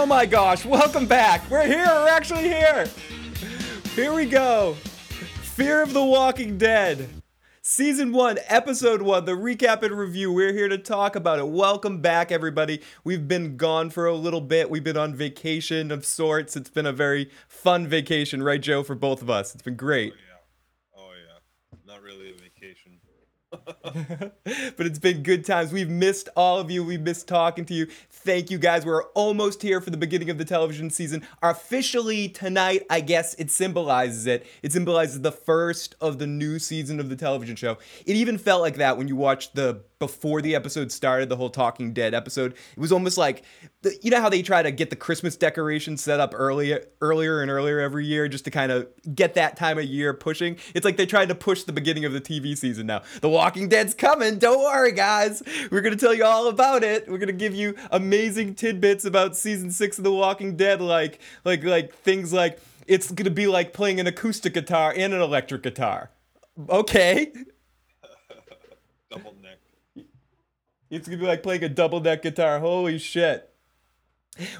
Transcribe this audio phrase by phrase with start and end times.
[0.00, 1.42] Oh my gosh, welcome back.
[1.50, 2.88] We're here, we're actually here.
[3.94, 4.72] Here we go.
[5.42, 7.06] Fear of the Walking Dead.
[7.60, 10.32] Season 1, Episode 1, the recap and review.
[10.32, 11.46] We're here to talk about it.
[11.48, 12.80] Welcome back, everybody.
[13.04, 14.70] We've been gone for a little bit.
[14.70, 16.56] We've been on vacation of sorts.
[16.56, 19.52] It's been a very fun vacation, right, Joe, for both of us?
[19.52, 20.14] It's been great.
[20.96, 21.02] Oh, yeah.
[21.02, 21.92] Oh, yeah.
[21.92, 22.92] Not really a vacation.
[23.82, 25.72] but it's been good times.
[25.72, 26.84] We've missed all of you.
[26.84, 27.86] We've missed talking to you.
[28.10, 28.86] Thank you guys.
[28.86, 31.26] We're almost here for the beginning of the television season.
[31.42, 34.46] Officially tonight, I guess it symbolizes it.
[34.62, 37.78] It symbolizes the first of the new season of the television show.
[38.06, 41.50] It even felt like that when you watched the before the episode started, the whole
[41.50, 42.52] Talking Dead episode.
[42.52, 43.44] It was almost like
[44.02, 47.50] you know how they try to get the Christmas decorations set up earlier, earlier and
[47.50, 50.56] earlier every year just to kind of get that time of year pushing.
[50.74, 53.02] It's like they tried to push the beginning of the TV season now.
[53.20, 54.38] The Walking Dead's coming.
[54.38, 55.42] Don't worry, guys.
[55.70, 57.08] We're gonna tell you all about it.
[57.08, 61.62] We're gonna give you amazing tidbits about season six of The Walking Dead, like like
[61.62, 66.10] like things like it's gonna be like playing an acoustic guitar and an electric guitar.
[66.70, 67.32] Okay.
[69.10, 69.34] Double.
[70.90, 72.58] It's gonna be like playing a double neck guitar.
[72.58, 73.46] Holy shit.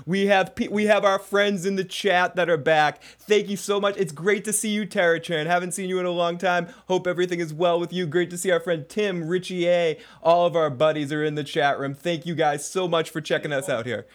[0.04, 3.02] We have pe- we have our friends in the chat that are back.
[3.02, 3.96] Thank you so much.
[3.96, 5.46] It's great to see you, Tara Chan.
[5.46, 6.68] Haven't seen you in a long time.
[6.88, 8.06] Hope everything is well with you.
[8.06, 9.98] Great to see our friend Tim, Richie A.
[10.22, 11.94] All of our buddies are in the chat room.
[11.94, 14.06] Thank you guys so much for checking us out here.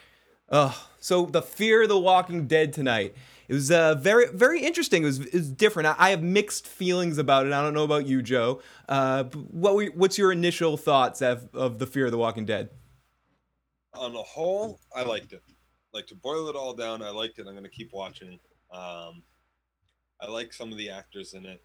[0.49, 3.15] Oh, so the Fear of the Walking Dead tonight.
[3.47, 5.03] It was uh, very, very interesting.
[5.03, 5.87] It was, it was different.
[5.87, 7.53] I, I have mixed feelings about it.
[7.53, 8.61] I don't know about you, Joe.
[8.89, 12.69] Uh, what were, what's your initial thoughts of, of the Fear of the Walking Dead?
[13.93, 15.43] On the whole, I liked it.
[15.93, 17.47] Like to boil it all down, I liked it.
[17.47, 18.39] I'm gonna keep watching.
[18.71, 19.23] Um,
[20.19, 21.61] I like some of the actors in it.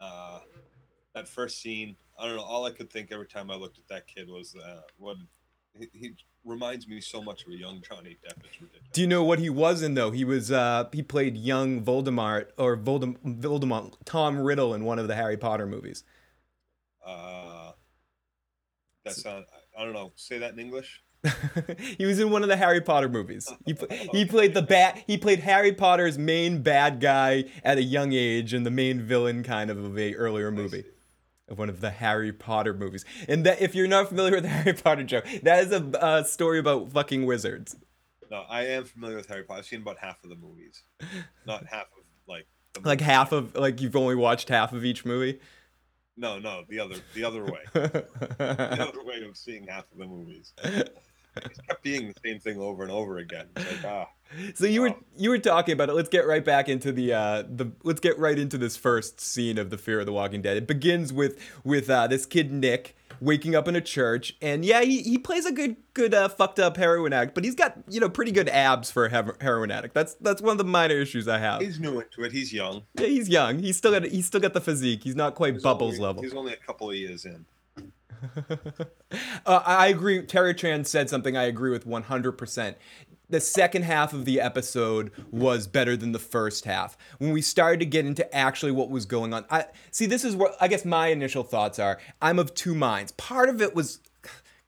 [0.00, 0.40] Uh,
[1.14, 2.42] that first scene, I don't know.
[2.42, 5.16] All I could think every time I looked at that kid was uh, what
[5.78, 6.14] he, he
[6.44, 8.38] reminds me so much of a young Johnny Depp.
[8.44, 8.88] It's ridiculous.
[8.92, 10.10] Do you know what he was in though?
[10.10, 15.08] He was uh, he played young Voldemort or Voldem- Voldemort Tom Riddle in one of
[15.08, 16.04] the Harry Potter movies.
[17.04, 17.72] Uh,
[19.04, 19.44] that's not.
[19.78, 20.12] I don't know.
[20.16, 21.02] Say that in English.
[21.98, 23.52] he was in one of the Harry Potter movies.
[23.66, 23.76] He,
[24.12, 25.02] he played the bat.
[25.06, 29.42] He played Harry Potter's main bad guy at a young age and the main villain
[29.42, 30.84] kind of of a earlier movie
[31.50, 33.04] of one of the Harry Potter movies.
[33.28, 36.22] And that if you're not familiar with the Harry Potter joke, that is a uh,
[36.22, 37.76] story about fucking wizards.
[38.30, 39.58] No, I am familiar with Harry Potter.
[39.58, 40.82] I've seen about half of the movies,
[41.46, 42.46] not half of like.
[42.74, 45.40] The Like half of like you've only watched half of each movie.
[46.16, 47.60] No, no, the other, the other way.
[47.72, 50.52] the other way of seeing half of the movies.
[50.62, 50.94] It
[51.66, 53.46] kept being the same thing over and over again.
[53.56, 54.08] It's like, ah,
[54.54, 55.94] So you were you were talking about it.
[55.94, 59.58] Let's get right back into the uh the let's get right into this first scene
[59.58, 60.56] of the Fear of the Walking Dead.
[60.56, 64.80] It begins with with uh this kid Nick waking up in a church and yeah,
[64.82, 68.00] he, he plays a good good uh, fucked up heroin addict, but he's got, you
[68.00, 69.94] know, pretty good abs for a heroin addict.
[69.94, 71.60] That's that's one of the minor issues I have.
[71.60, 72.32] he's new into it.
[72.32, 72.82] He's young.
[72.94, 73.58] yeah, he's young.
[73.58, 75.02] He's still got he's still got the physique.
[75.02, 76.22] He's not quite He's Bubbles only, level.
[76.22, 77.46] He's only a couple of years in.
[79.46, 80.22] Uh, I agree.
[80.24, 82.74] Tara Chan said something I agree with 100%.
[83.30, 86.98] The second half of the episode was better than the first half.
[87.18, 90.06] When we started to get into actually what was going on, I see.
[90.06, 92.00] This is what I guess my initial thoughts are.
[92.20, 93.12] I'm of two minds.
[93.12, 94.00] Part of it was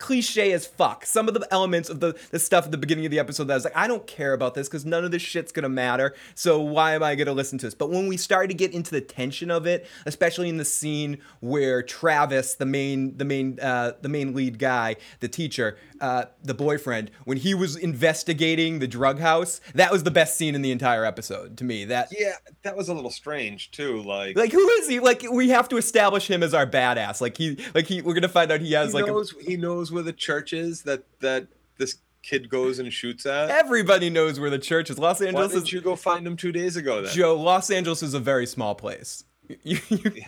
[0.02, 1.06] cliche as fuck.
[1.06, 3.52] Some of the elements of the, the stuff at the beginning of the episode that
[3.52, 6.14] I was like, I don't care about this because none of this shit's gonna matter.
[6.34, 7.74] So why am I gonna listen to this?
[7.74, 11.18] But when we started to get into the tension of it, especially in the scene
[11.38, 16.54] where Travis, the main the main uh, the main lead guy, the teacher, uh, the
[16.54, 20.72] boyfriend, when he was investigating the drug house, that was the best scene in the
[20.72, 21.84] entire episode to me.
[21.84, 24.02] That Yeah, that was a little strange too.
[24.02, 24.98] Like, like who is he?
[24.98, 27.20] Like we have to establish him as our badass.
[27.20, 29.56] Like he like he we're gonna find out he has he like a, knows he
[29.56, 31.48] knows where the church is that that
[31.78, 33.50] this kid goes and shoots at.
[33.50, 34.98] Everybody knows where the church is.
[34.98, 37.12] Los Why Angeles didn't is you go find him two days ago then?
[37.14, 37.34] Joe.
[37.40, 39.24] Los Angeles is a very small place.
[39.64, 40.22] You- you-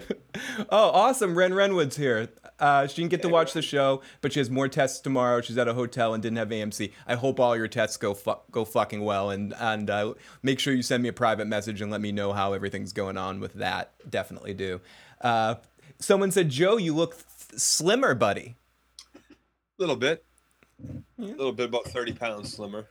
[0.70, 1.36] oh, awesome!
[1.36, 2.28] Ren Renwood's here.
[2.58, 5.40] Uh, she didn't get to watch the show, but she has more tests tomorrow.
[5.40, 6.92] She's at a hotel and didn't have AMC.
[7.06, 10.72] I hope all your tests go fu- go fucking well, and and uh, make sure
[10.72, 13.54] you send me a private message and let me know how everything's going on with
[13.54, 13.92] that.
[14.08, 14.80] Definitely do.
[15.20, 15.56] Uh,
[15.98, 17.14] someone said, Joe, you look
[17.56, 18.56] slimmer, buddy.
[19.16, 19.18] A
[19.78, 20.24] little bit.
[21.18, 22.86] A little bit, about 30 pounds slimmer.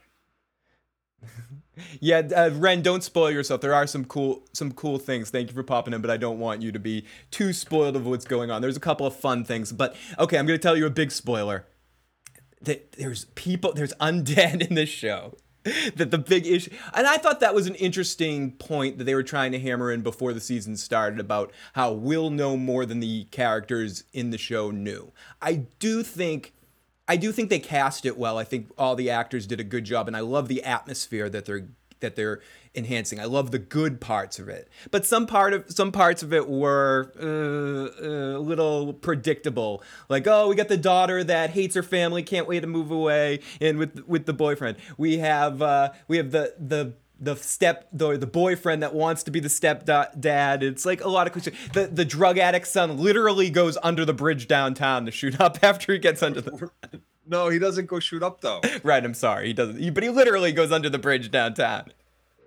[1.99, 3.61] Yeah, uh, Ren, don't spoil yourself.
[3.61, 5.31] There are some cool, some cool things.
[5.31, 8.05] Thank you for popping in, but I don't want you to be too spoiled of
[8.05, 8.61] what's going on.
[8.61, 11.65] There's a couple of fun things, but okay, I'm gonna tell you a big spoiler.
[12.61, 15.35] That there's people, there's undead in this show.
[15.95, 19.23] That the big issue, and I thought that was an interesting point that they were
[19.23, 23.25] trying to hammer in before the season started about how we'll know more than the
[23.25, 25.11] characters in the show knew.
[25.41, 26.53] I do think
[27.07, 28.37] I do think they cast it well.
[28.37, 31.45] I think all the actors did a good job, and I love the atmosphere that
[31.45, 31.67] they're
[32.03, 32.39] that they're
[32.75, 33.19] enhancing.
[33.19, 36.47] I love the good parts of it, but some part of some parts of it
[36.47, 39.81] were uh, uh, a little predictable.
[40.09, 43.39] Like, oh, we got the daughter that hates her family, can't wait to move away,
[43.59, 48.17] and with with the boyfriend, we have uh, we have the the the step the,
[48.17, 50.61] the boyfriend that wants to be the stepdad.
[50.61, 51.53] It's like a lot of cliche.
[51.73, 55.93] The the drug addict son literally goes under the bridge downtown to shoot up after
[55.93, 56.69] he gets under the
[57.27, 58.61] no he doesn't go shoot up though.
[58.83, 59.47] Right i'm sorry.
[59.47, 61.93] He doesn't he, but he literally goes under the bridge downtown.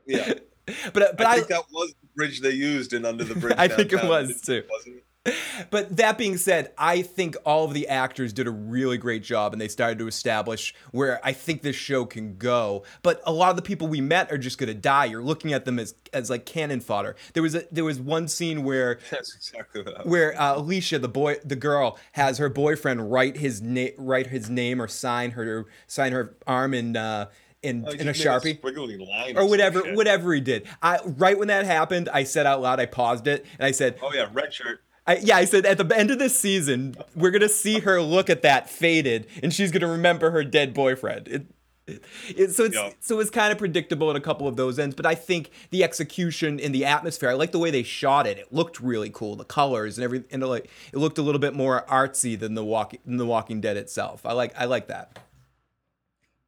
[0.07, 0.35] Yeah.
[0.93, 3.69] But but I think that was the bridge they used in under the bridge i
[3.69, 4.65] downtown, think it was too.
[4.69, 5.05] Wasn't it?
[5.71, 9.53] but that being said, I think all of the actors did a really great job
[9.53, 12.85] and they started to establish where I think this show can go.
[13.03, 15.07] But a lot of the people we met are just going to die.
[15.07, 17.17] You're looking at them as as like cannon fodder.
[17.35, 21.57] There was a there was one scene where exactly where uh, Alicia, the boy, the
[21.57, 26.37] girl, has her boyfriend write his name, write his name or sign her sign her
[26.47, 27.27] arm in uh,
[27.63, 28.63] in, Oh, in a sharpie.
[28.63, 30.67] line or some whatever, whatever he did.
[30.83, 33.99] I right when that happened, I said out loud, I paused it, and I said,
[34.03, 34.83] Oh yeah, red shirt.
[35.07, 38.29] I, yeah, I said at the end of this season, we're gonna see her look
[38.29, 41.29] at that faded, and she's gonna remember her dead boyfriend.
[41.29, 41.47] It,
[41.87, 42.05] it,
[42.37, 42.91] it- so it's Yeah.
[42.99, 45.85] so it's kind of predictable in a couple of those ends, but I think the
[45.85, 48.39] execution in the atmosphere, I like the way they shot it.
[48.39, 51.41] It looked really cool, the colors and every, and it, like it looked a little
[51.41, 54.27] bit more artsy than the Walking than the Walking Dead itself.
[54.27, 55.19] I like I like that.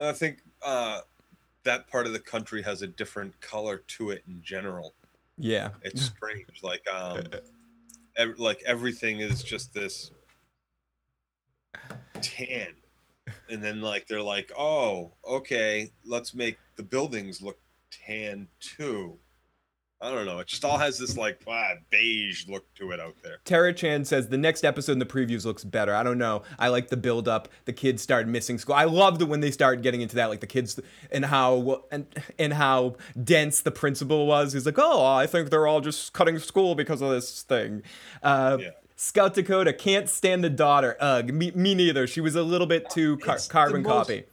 [0.00, 1.00] I think uh,
[1.64, 4.94] that part of the country has a different color to it in general.
[5.36, 6.62] Yeah, It's strange.
[6.64, 7.22] Like um,
[8.36, 10.10] like everything is just this
[12.20, 12.74] tan,
[13.50, 17.58] and then like they're like, oh, okay, let's make the buildings look
[17.90, 19.18] tan too.
[20.00, 20.38] I don't know.
[20.38, 23.38] It just all has this like ah, beige look to it out there.
[23.44, 25.92] Tara Chan says the next episode in the previews looks better.
[25.92, 26.42] I don't know.
[26.56, 27.48] I like the build up.
[27.64, 28.76] The kids started missing school.
[28.76, 30.78] I loved it when they started getting into that, like the kids
[31.10, 32.06] and how and
[32.38, 34.52] and how dense the principal was.
[34.52, 37.82] He's like, oh, I think they're all just cutting school because of this thing.
[38.22, 38.70] Uh, Yeah.
[39.00, 40.96] Scout Dakota can't stand the daughter.
[40.98, 42.08] Ugh, me, me neither.
[42.08, 44.24] She was a little bit too car- carbon most- copy.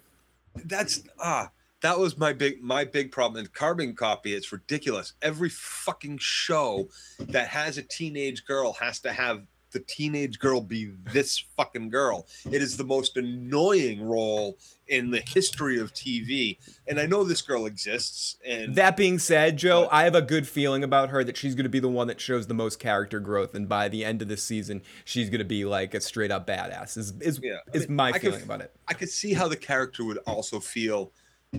[0.56, 1.50] That's ah,
[1.82, 3.44] that was my big my big problem.
[3.46, 5.14] In carbon copy, it's ridiculous.
[5.22, 6.90] Every fucking show
[7.20, 12.28] that has a teenage girl has to have the teenage girl be this fucking girl.
[12.50, 14.58] It is the most annoying role
[14.88, 16.58] in the history of TV.
[16.88, 20.22] And I know this girl exists, and That being said, Joe, But- I have a
[20.22, 22.80] good feeling about her that she's going to be the one that shows the most
[22.80, 26.00] character growth, and by the end of the season, she's going to be like a
[26.00, 26.96] straight up badass.
[26.98, 28.74] Is is, Yeah, I is mean, my I could- feeling about it.
[28.88, 31.12] I could see how the character would also feel.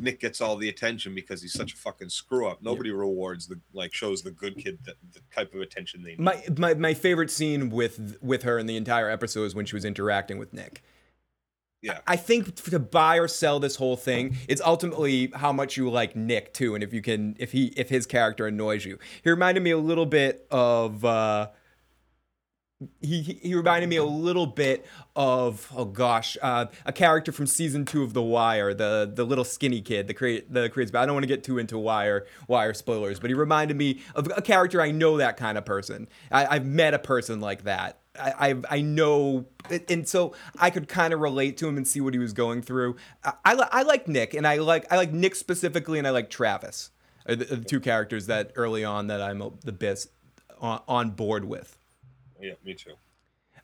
[0.02, 2.62] Nick gets all the attention because he's such a fucking screw up.
[2.62, 6.20] Nobody rewards the like shows the good kid the, the type of attention they need.
[6.20, 9.76] My, my my favorite scene with with her in the entire episode is when she
[9.76, 10.82] was interacting with Nick.
[11.82, 12.00] Yeah.
[12.06, 16.16] I think to buy or sell this whole thing, it's ultimately how much you like
[16.16, 18.98] Nick too, and if you can, if he, if his character annoys you.
[19.22, 21.04] He reminded me a little bit of.
[21.04, 21.48] uh
[23.00, 24.84] he, he reminded me a little bit
[25.14, 29.44] of oh gosh uh, a character from season two of The Wire the the little
[29.44, 32.26] skinny kid the create the creates but I don't want to get too into Wire
[32.48, 36.08] Wire spoilers but he reminded me of a character I know that kind of person.
[36.30, 37.98] I, I've met a person like that.
[38.18, 39.46] I I, I know
[39.88, 42.60] and so I could kind of relate to him and see what he was going
[42.60, 42.96] through.
[43.24, 46.28] I, I, I like Nick and I like I like Nick specifically and I like
[46.28, 46.90] Travis
[47.26, 50.10] are the, the two characters that early on that I'm the best
[50.60, 51.75] on, on board with.
[52.40, 52.92] Yeah, me too.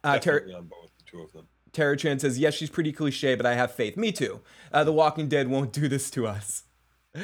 [0.05, 1.47] Uh, Ter- Definitely on board with the two of them.
[1.73, 3.97] Tara Chan says, yes, she's pretty cliche, but I have faith.
[3.97, 4.41] Me too.
[4.73, 6.64] Uh, the Walking Dead won't do this to us.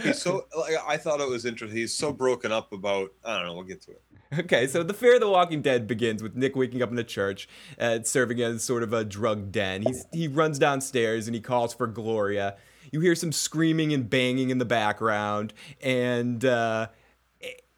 [0.02, 1.78] He's so like I thought it was interesting.
[1.78, 3.54] He's so broken up about I don't know.
[3.54, 4.02] We'll get to it.
[4.40, 7.04] Okay, so the Fear of the Walking Dead begins with Nick waking up in a
[7.04, 9.84] church, uh, serving as sort of a drug den.
[9.86, 12.56] He's, he runs downstairs and he calls for Gloria.
[12.92, 16.88] You hear some screaming and banging in the background, and uh,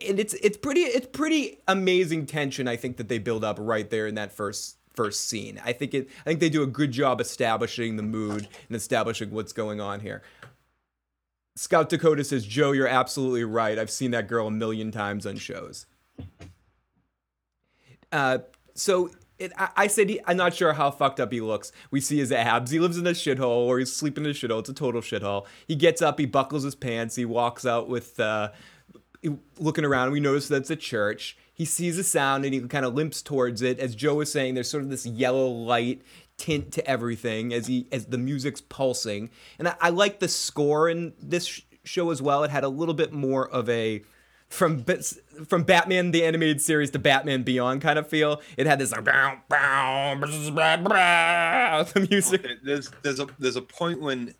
[0.06, 2.68] and it's it's pretty it's pretty amazing tension.
[2.68, 5.60] I think that they build up right there in that first first scene.
[5.64, 9.30] I think it I think they do a good job establishing the mood and establishing
[9.30, 10.22] what's going on here.
[11.56, 13.78] Scout Dakota says, Joe, you're absolutely right.
[13.78, 15.84] I've seen that girl a million times on shows.
[18.10, 18.38] Uh,
[18.74, 21.72] so it, I, I said he, I'm not sure how fucked up he looks.
[21.90, 22.70] We see his abs.
[22.70, 24.60] He lives in a shithole, or he's sleeping in a shithole.
[24.60, 25.46] It's a total shithole.
[25.66, 28.50] He gets up, he buckles his pants, he walks out with, uh,
[29.58, 30.10] looking around.
[30.12, 31.36] We notice that's a church.
[31.52, 33.78] He sees a sound and he kind of limps towards it.
[33.78, 36.00] As Joe was saying, there's sort of this yellow light
[36.38, 39.28] tint to everything as he as the music's pulsing.
[39.58, 42.44] And I, I like the score in this sh- show as well.
[42.44, 44.02] It had a little bit more of a
[44.48, 44.84] from
[45.46, 48.40] from Batman the animated series to Batman Beyond kind of feel.
[48.56, 53.62] It had this like bow, bow, blah, blah, the music, there's there's a there's a
[53.62, 54.34] point when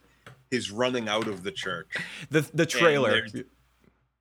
[0.51, 1.97] he's running out of the church.
[2.31, 3.11] the the trailer.
[3.31, 3.45] there's-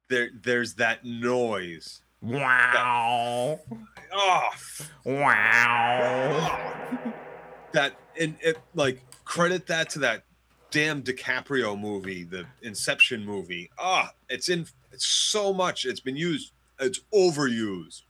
[0.10, 2.02] There there's that noise.
[2.22, 3.60] Wow,
[4.12, 4.50] Oh,
[5.06, 7.14] wow.
[7.72, 10.24] that and it like credit that to that
[10.72, 13.70] damn DiCaprio movie, the Inception movie.
[13.80, 15.86] Ah, it's in it's so much.
[15.86, 16.52] It's been used.
[16.80, 18.02] It's overused.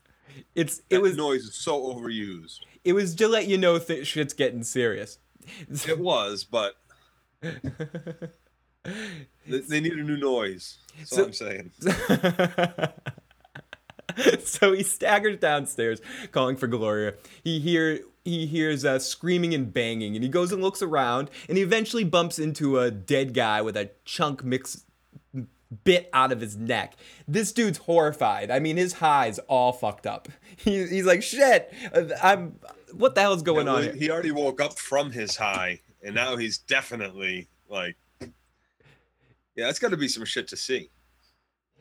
[0.55, 2.59] It's That it was noise is so overused.
[2.83, 5.19] it was to let you know that shit's getting serious.
[5.87, 6.75] It was, but
[8.83, 10.79] they, they need a new noise.
[10.97, 11.71] That's So- all I'm saying.
[14.43, 17.13] so he staggers downstairs, calling for Gloria.
[17.43, 21.57] He hear he hears uh, screaming and banging, and he goes and looks around, and
[21.57, 24.83] he eventually bumps into a dead guy with a chunk mix
[25.83, 26.95] bit out of his neck.
[27.27, 28.49] This dude's horrified.
[28.51, 30.27] I mean, his high's all fucked up.
[30.59, 31.73] He, he's like, "Shit,
[32.21, 32.59] I'm.
[32.91, 33.93] What the hell is going Yeah, on?" here?
[33.93, 37.95] he already woke up from his high, and now he's definitely like,
[39.55, 40.89] yeah, that's got to be some shit to see.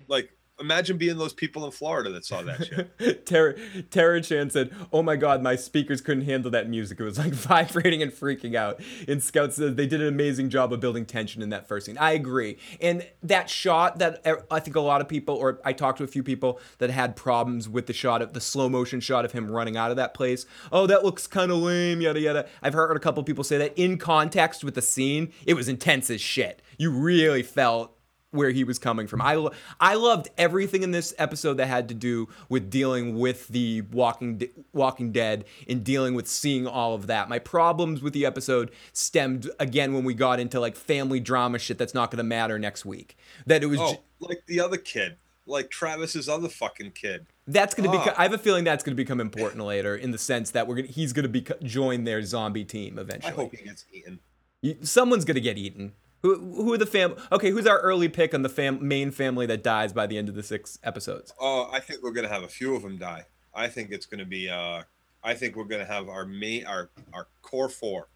[0.07, 3.27] Like, imagine being those people in Florida that saw that shit.
[3.91, 7.01] Tara, Chan said, "Oh my God, my speakers couldn't handle that music.
[7.01, 10.73] It was like vibrating and freaking out." And Scout said they did an amazing job
[10.73, 11.99] of building tension in that first scene.
[11.99, 12.59] I agree.
[12.81, 16.05] And that shot that uh, I think a lot of people, or I talked to
[16.05, 19.33] a few people that had problems with the shot of the slow motion shot of
[19.33, 20.47] him running out of that place.
[20.73, 22.01] Oh, that looks kind of lame.
[22.01, 22.49] Yada yada.
[22.63, 26.11] I've heard a couple people say that in context with the scene, it was intense
[26.11, 26.63] as shit.
[26.77, 27.98] You really felt
[28.31, 29.23] where he was coming from.
[29.23, 33.49] I lo- I loved everything in this episode that had to do with dealing with
[33.49, 37.29] the Walking De- Walking Dead and dealing with seeing all of that.
[37.29, 41.79] My problems with the episode stemmed again when we got into like family drama shit
[41.79, 43.17] that's not going to matter next week.
[43.47, 45.17] That it was Oh, ju- like the other kid,
[45.47, 47.27] like Travis's other fucking kid.
[47.47, 48.15] that's going to be Ah.
[48.19, 50.75] I have a feeling that's going to become important later in the sense that we're
[50.77, 53.33] gonna, he's going to be join their zombie team I eventually.
[53.33, 54.19] hope he gets eaten.
[54.61, 55.93] You- Someone's gonna get eaten.
[56.23, 57.15] Who, who are the fam?
[57.31, 60.29] Okay, who's our early pick on the fam- main family that dies by the end
[60.29, 61.33] of the six episodes?
[61.39, 63.25] Oh, I think we're gonna have a few of them die.
[63.55, 64.49] I think it's gonna be.
[64.49, 64.83] uh
[65.23, 68.09] I think we're gonna have our main, our our core four.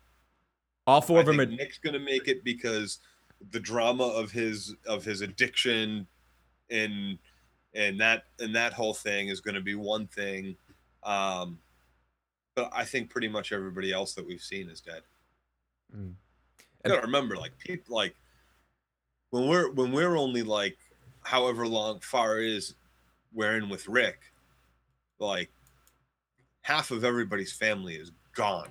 [0.87, 1.47] All four I of them are.
[1.47, 2.99] Nick's gonna make it because
[3.51, 6.07] the drama of his of his addiction
[6.71, 7.19] and
[7.75, 10.57] and that and that whole thing is gonna be one thing.
[11.05, 11.59] Um
[12.55, 15.03] but I think pretty much everybody else that we've seen is dead.
[15.97, 16.15] Mm.
[16.85, 18.15] You gotta remember, like people like
[19.31, 20.77] when we're when we're only like
[21.23, 22.75] however long far is
[23.33, 24.19] we're in with Rick,
[25.19, 25.51] like
[26.63, 28.69] half of everybody's family is gone.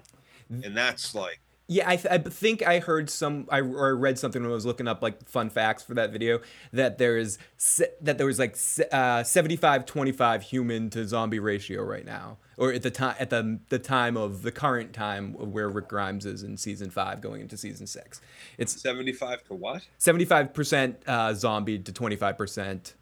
[0.50, 3.48] And that's like Yeah, I, th- I think I heard some.
[3.50, 6.12] I or I read something when I was looking up like fun facts for that
[6.12, 6.42] video
[6.74, 11.40] that there is se- that there was like se- uh, 75 25 human to zombie
[11.40, 15.36] ratio right now, or at the time at the the time of the current time
[15.40, 18.22] of where Rick Grimes is in season five going into season six.
[18.60, 19.82] It's 75 to what?
[20.00, 22.94] 75% uh, zombie to 25%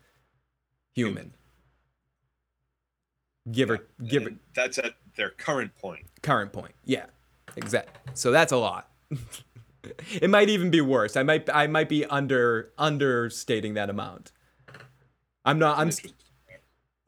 [0.96, 1.34] human.
[3.52, 6.06] Give or give or that's at their current point.
[6.22, 6.74] current point.
[6.86, 7.08] Yeah.
[7.58, 7.94] Exactly.
[8.14, 8.90] So that's a lot.
[10.22, 11.18] it might even be worse.
[11.18, 14.32] I might I might be under understating that amount.
[15.44, 15.92] I'm not I'm.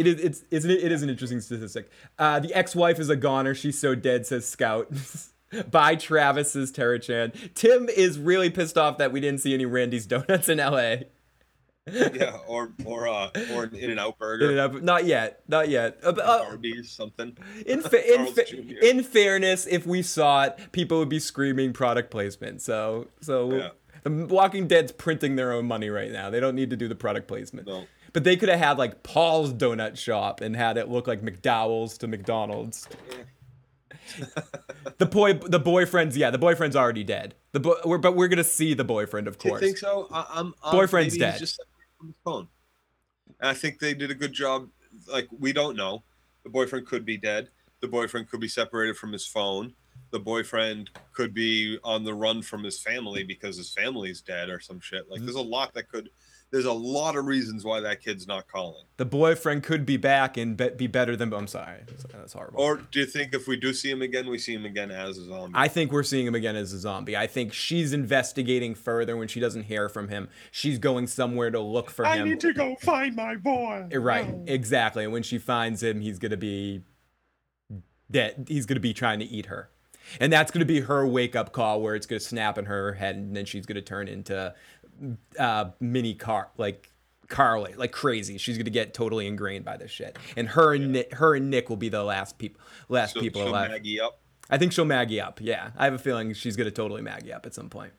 [0.02, 1.90] It is it's isn't it, it is an interesting statistic.
[2.20, 3.56] Uh, the ex-wife is a goner.
[3.56, 4.88] She's so dead, says Scout.
[5.72, 7.34] By Travis's says Tara Chan.
[7.56, 10.96] Tim is really pissed off that we didn't see any Randy's Donuts in LA.
[11.92, 15.42] yeah, or or uh or an In-N-Out burger, In and out- Not yet.
[15.48, 15.98] Not yet.
[16.04, 17.36] Uh, uh, Arby's, something.
[17.66, 22.12] in, fa- in, fa- in fairness, if we saw it, people would be screaming product
[22.12, 22.62] placement.
[22.62, 23.70] So, so Yeah.
[24.04, 26.30] the Walking Dead's printing their own money right now.
[26.30, 27.68] They don't need to do the product placement.
[27.68, 27.86] No.
[28.14, 31.98] But they could have had like Paul's Donut Shop and had it look like McDowell's
[32.00, 32.88] to McDonald's.
[34.98, 37.36] the boy, the boyfriend's yeah, the boyfriend's already dead.
[37.54, 39.62] The bo- we're, but we're gonna see the boyfriend, of Do you course.
[39.62, 40.08] think so?
[40.12, 41.40] I, I'm, I'm Boyfriend's dead.
[41.40, 41.62] Just
[41.98, 42.48] from his phone.
[43.40, 44.68] And I think they did a good job.
[45.08, 46.04] Like we don't know.
[46.44, 47.50] The boyfriend could be dead.
[47.82, 49.74] The boyfriend could be separated from his phone.
[50.12, 54.60] The boyfriend could be on the run from his family because his family's dead or
[54.60, 55.10] some shit.
[55.10, 55.50] Like there's a mm.
[55.50, 56.10] lot that could.
[56.52, 58.84] There's a lot of reasons why that kid's not calling.
[58.98, 61.32] The boyfriend could be back and be, be better than.
[61.34, 61.80] I'm sorry,
[62.12, 62.60] that's horrible.
[62.60, 65.18] Or do you think if we do see him again, we see him again as
[65.18, 65.54] a zombie?
[65.56, 67.16] I think we're seeing him again as a zombie.
[67.16, 70.28] I think she's investigating further when she doesn't hear from him.
[70.52, 72.28] She's going somewhere to look for I him.
[72.28, 73.88] I need to go find my boy.
[73.90, 74.44] Eh, Right, No.
[74.46, 75.06] exactly.
[75.06, 76.82] And when she finds him, he's gonna be
[78.12, 78.46] dead.
[78.50, 79.70] He's gonna be trying to eat her,
[80.20, 83.16] and that's gonna be her wake up call where it's gonna snap in her head,
[83.16, 84.54] and then she's gonna turn into
[85.40, 86.90] uh, mini car like
[87.28, 88.38] Carly like crazy.
[88.38, 90.18] She's gonna get totally ingrained by this shit.
[90.36, 93.42] And her and Nick, her and Nick will be the last people last So people
[93.42, 93.72] she'll alive.
[93.72, 94.20] Maggie up.
[94.50, 95.40] I think she'll Maggie up.
[95.42, 97.94] Yeah, I have a feeling she's gonna totally Maggie up at some point.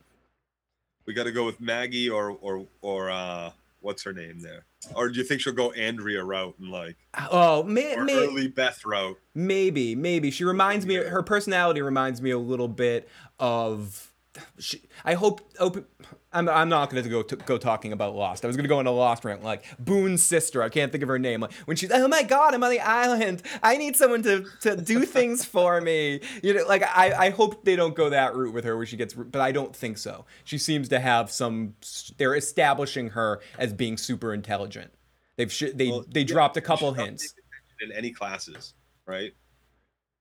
[1.06, 4.66] We got to go with Maggie or or or uh, what's her name there?
[4.94, 6.96] Or do you think she'll go Andrea route and like
[7.30, 9.18] Oh, may, or may, early Beth route?
[9.34, 10.96] maybe, maybe she reminds me.
[10.96, 14.12] Her personality reminds me a little bit of.
[14.58, 15.40] She, I hope.
[15.58, 15.86] Open,
[16.34, 18.44] I'm, I'm not going to go to, go talking about Lost.
[18.44, 20.62] I was going to go into Lost rant like Boone's sister.
[20.62, 21.40] I can't think of her name.
[21.42, 23.42] Like when she's, oh my god, I'm on the island.
[23.62, 26.20] I need someone to to do things for me.
[26.42, 28.96] You know, like I I hope they don't go that route with her where she
[28.96, 29.14] gets.
[29.14, 30.24] But I don't think so.
[30.44, 31.74] She seems to have some.
[32.16, 34.92] They're establishing her as being super intelligent.
[35.36, 37.34] They've sh- they Well, they yeah, dropped a couple hints.
[37.80, 38.74] in any classes,
[39.06, 39.32] right?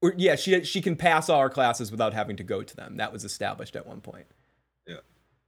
[0.01, 2.97] Or, yeah, she she can pass all her classes without having to go to them.
[2.97, 4.25] That was established at one point.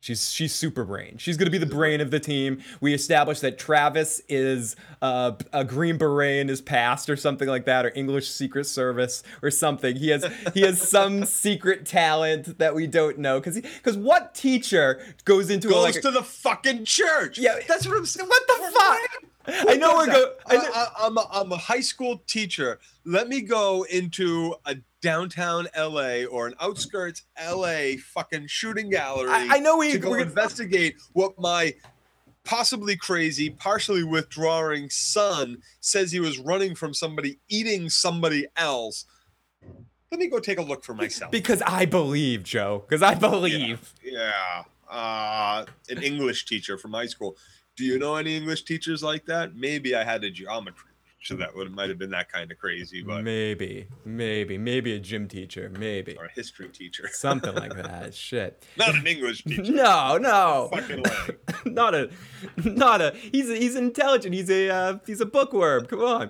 [0.03, 1.15] She's she's super brain.
[1.17, 2.61] She's gonna be the brain of the team.
[2.81, 7.63] We established that Travis is uh, a Green Beret in his past or something like
[7.67, 9.95] that, or English Secret Service or something.
[9.95, 13.39] He has he has some secret talent that we don't know.
[13.39, 17.37] Cause because what teacher goes into a, like to the fucking church.
[17.37, 17.59] Yeah.
[17.65, 18.27] that's what I'm saying.
[18.27, 19.67] what the fuck?
[19.69, 20.17] I know we're going.
[20.17, 20.33] go.
[20.47, 22.77] I know- I, I'm a, I'm a high school teacher.
[23.05, 29.29] Let me go into a downtown LA or an outskirts LA fucking shooting gallery.
[29.29, 31.75] I, I know we to go investigate what my
[32.43, 39.05] possibly crazy, partially withdrawing son says he was running from somebody eating somebody else.
[40.09, 41.31] Let me go take a look for myself.
[41.31, 42.83] because I believe Joe.
[42.87, 43.93] Because I believe.
[44.03, 44.63] Yeah.
[44.89, 47.35] Uh, an English teacher from high school.
[47.75, 49.55] Do you know any English teachers like that?
[49.55, 50.92] Maybe I had a geometry
[51.23, 54.93] teacher that would have might have been that kind of crazy, but Maybe, maybe, maybe
[54.93, 57.07] a gym teacher, maybe or a history teacher.
[57.11, 58.13] something like that.
[58.13, 58.65] Shit.
[58.77, 59.71] Not an English teacher.
[59.71, 61.37] No, no, Fucking way.
[61.65, 62.09] not a,
[62.65, 63.15] not a.
[63.31, 64.33] He's a, he's intelligent.
[64.35, 65.85] He's a uh, he's a bookworm.
[65.85, 66.29] Come on.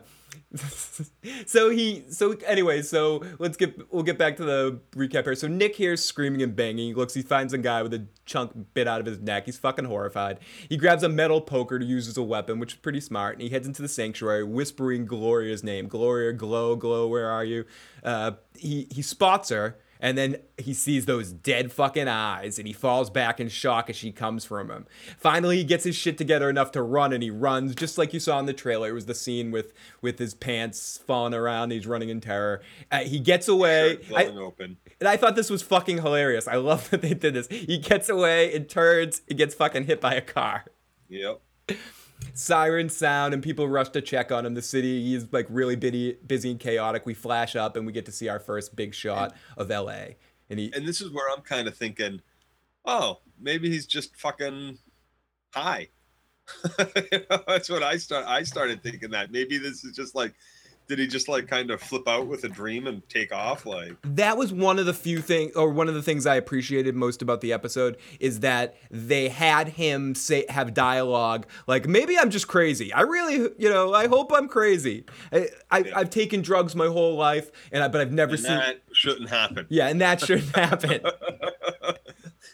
[1.45, 5.35] So he so anyway so let's get we'll get back to the recap here.
[5.35, 6.89] So nick hears screaming and banging.
[6.89, 9.46] He looks he finds a guy with a chunk bit out of his neck.
[9.46, 10.39] He's fucking horrified.
[10.70, 13.42] He grabs a metal poker to use as a weapon which is pretty smart and
[13.42, 15.87] he heads into the sanctuary whispering gloria's name.
[15.87, 17.66] Gloria glow glow where are you?
[18.03, 22.74] Uh, he he spots her and then he sees those dead fucking eyes and he
[22.74, 24.85] falls back in shock as she comes from him.
[25.18, 28.20] Finally, he gets his shit together enough to run and he runs just like you
[28.20, 28.89] saw in the trailer.
[28.89, 31.72] It was the scene with with his pants falling around.
[31.72, 32.61] He's running in terror.
[32.92, 34.00] Uh, he gets away.
[34.13, 34.75] I, open.
[35.00, 36.50] and I thought this was fucking hilarious.
[36.50, 37.48] I love that they did this.
[37.48, 40.66] He gets away and turns and gets fucking hit by a car
[41.07, 41.39] Yep.
[42.33, 44.53] Sirens sound and people rush to check on him.
[44.53, 47.05] The city is like really busy, busy and chaotic.
[47.05, 50.16] We flash up and we get to see our first big shot of LA.
[50.50, 52.22] And he, And this is where I'm kind of thinking,
[52.86, 54.77] oh, maybe he's just fucking
[55.53, 55.90] high.
[57.12, 58.25] You know, that's what I start.
[58.25, 60.33] I started thinking that maybe this is just like,
[60.87, 63.65] did he just like kind of flip out with a dream and take off?
[63.65, 66.96] Like, that was one of the few things, or one of the things I appreciated
[66.96, 72.29] most about the episode is that they had him say have dialogue like maybe I'm
[72.29, 72.91] just crazy.
[72.93, 75.05] I really, you know, I hope I'm crazy.
[75.31, 76.00] I, I Yeah.
[76.00, 78.57] I've taken drugs my whole life, and I, but I've never and seen.
[78.57, 79.65] that shouldn't happen.
[79.69, 81.01] Yeah, and that shouldn't happen.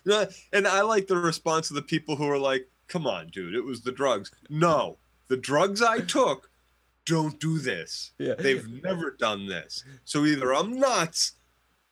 [0.51, 3.63] And I like the response of the people who are like, "Come on, dude, it
[3.63, 6.48] was the drugs." No, the drugs I took
[7.09, 8.11] don't do this.
[8.19, 8.35] Yeah.
[8.37, 9.83] They've never done this.
[10.05, 11.33] So either I'm nuts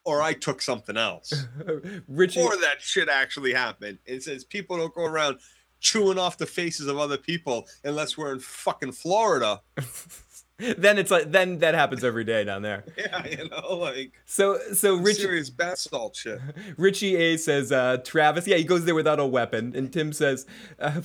[0.04, 1.32] or I took something else.
[2.08, 3.98] Richie, or that shit actually happened.
[4.06, 5.40] It says people don't go around
[5.80, 9.60] chewing off the faces of other people unless we're in fucking Florida.
[10.78, 12.84] then it's like then that happens every day down there.
[12.96, 16.40] Yeah, you know, like So so Richie serious bath salt shit.
[16.76, 18.46] Richie A says uh, Travis.
[18.46, 20.46] Yeah, he goes there without a weapon, and Tim says,
[20.80, 21.00] uh,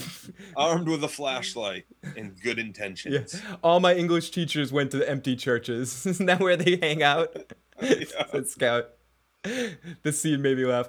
[0.55, 1.85] Armed with a flashlight
[2.17, 3.33] and good intentions.
[3.43, 6.05] yeah, "All my English teachers went to empty churches.
[6.05, 7.35] Isn't that where they hang out?"
[7.81, 8.05] Yeah.
[8.31, 8.89] Said Scout.
[10.03, 10.87] This scene made me laugh.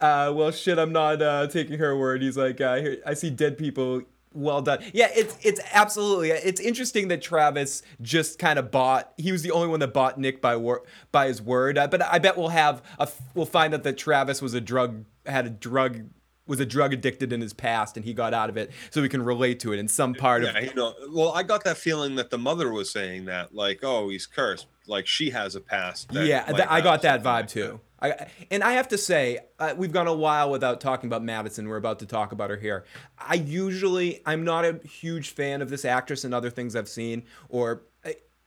[0.00, 2.20] Uh, well, shit, I'm not uh, taking her word.
[2.22, 4.02] He's like, uh, here, I see dead people.
[4.34, 4.82] Well done.
[4.92, 6.30] Yeah, it's it's absolutely.
[6.30, 9.12] It's interesting that Travis just kind of bought.
[9.16, 11.78] He was the only one that bought Nick by wor- by his word.
[11.78, 13.08] Uh, but I bet we'll have a.
[13.34, 16.10] We'll find out that Travis was a drug had a drug
[16.46, 19.08] was a drug addicted in his past and he got out of it, so we
[19.08, 20.52] can relate to it in some part of.
[20.52, 20.94] Yeah, you know.
[21.10, 24.66] Well, I got that feeling that the mother was saying that, like, oh, he's cursed.
[24.86, 26.12] Like she has a past.
[26.12, 27.80] that yeah, I got that vibe like too.
[28.00, 31.68] I, and I have to say, uh, we've gone a while without talking about Madison.
[31.68, 32.84] We're about to talk about her here.
[33.18, 37.24] I usually, I'm not a huge fan of this actress and other things I've seen,
[37.48, 37.82] or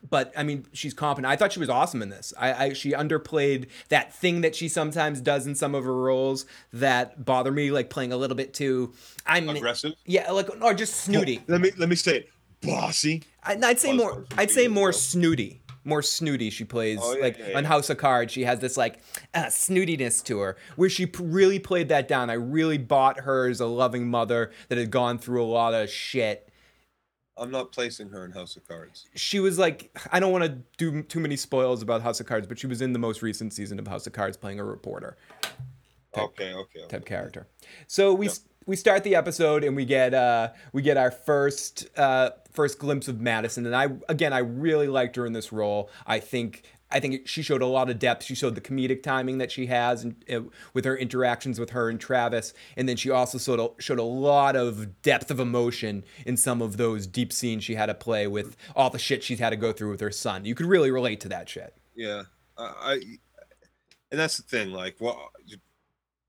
[0.09, 1.31] but I mean, she's competent.
[1.31, 2.33] I thought she was awesome in this.
[2.37, 6.45] I, I she underplayed that thing that she sometimes does in some of her roles
[6.73, 8.93] that bother me, like playing a little bit too.
[9.25, 9.93] I'm Aggressive.
[10.05, 11.41] yeah, like or just snooty.
[11.47, 12.29] Let me let me say it.
[12.61, 13.23] Bossy.
[13.43, 14.25] I, I'd say more.
[14.37, 15.61] I'd say more snooty.
[15.87, 16.49] More snooty.
[16.49, 17.57] She plays Oh, yeah, like yeah, yeah.
[17.57, 18.31] on House of Cards.
[18.33, 18.99] She has this like
[19.33, 22.29] uh, snootiness to her, where she p- really played that down.
[22.29, 25.89] I really bought her as a loving mother that had gone through a lot of
[25.89, 26.49] shit.
[27.39, 29.05] I'm not placing her in House of Cards.
[29.15, 32.47] She was like, I don't want to do too many spoils about House of Cards,
[32.47, 35.15] but she was in the most recent season of House of Cards playing a reporter
[36.17, 36.53] Okay, okay.
[36.53, 36.87] okay.
[36.89, 37.47] type character.
[37.85, 38.29] So we
[38.65, 43.07] we start the episode and we get uh we get our first uh first glimpse
[43.07, 45.91] of Madison and I again I really liked her in this role.
[46.07, 48.23] I think I think she showed a lot of depth.
[48.23, 50.41] She showed the comedic timing that she has and uh,
[50.73, 54.03] with her interactions with her and Travis, and then she also sort of showed a
[54.03, 58.25] lot of depth of emotion in some of those deep scenes she had to play
[58.25, 60.43] with all the shit she's had to go through with her son.
[60.43, 61.75] You could really relate to that shit.
[61.95, 62.23] Yeah,
[62.57, 63.01] I,
[64.11, 64.71] and that's the thing.
[64.71, 65.57] Like, well, you,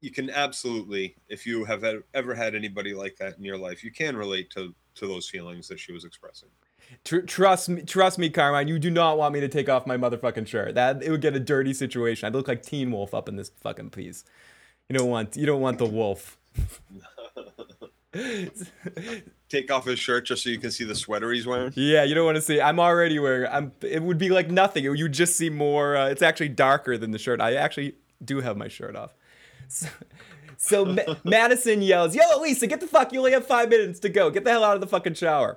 [0.03, 3.93] you can absolutely, if you have ever had anybody like that in your life, you
[3.93, 6.49] can relate to to those feelings that she was expressing.
[7.05, 8.69] Tr- trust me, trust me, Carmine.
[8.69, 10.75] You do not want me to take off my motherfucking shirt.
[10.75, 12.27] That it would get a dirty situation.
[12.27, 14.25] I'd look like Teen Wolf up in this fucking piece.
[14.89, 16.39] You don't want you don't want the wolf.
[19.49, 21.73] Take off his shirt just so you can see the sweater he's wearing.
[21.77, 22.61] Yeah, you don't want to see.
[22.61, 23.51] I'm already wearing.
[23.51, 23.73] I'm.
[23.83, 24.85] It would be like nothing.
[24.85, 25.97] You would just see more.
[25.97, 27.41] Uh, it's actually darker than the shirt.
[27.41, 29.15] I actually do have my shirt off.
[29.71, 29.87] So,
[30.69, 33.13] so Ma- Madison yells, "Yo, Lisa, get the fuck!
[33.13, 34.31] You only have five minutes to go.
[34.31, 35.57] Get the hell out of the fucking shower."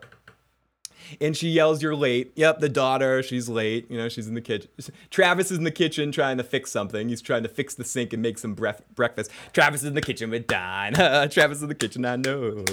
[1.19, 3.21] And she yells, "You're late." Yep, the daughter.
[3.21, 3.89] She's late.
[3.91, 4.69] You know, she's in the kitchen.
[5.09, 7.09] Travis is in the kitchen trying to fix something.
[7.09, 9.29] He's trying to fix the sink and make some bref- breakfast.
[9.51, 10.93] Travis is in the kitchen with Don.
[11.29, 12.05] Travis is in the kitchen.
[12.05, 12.63] I know.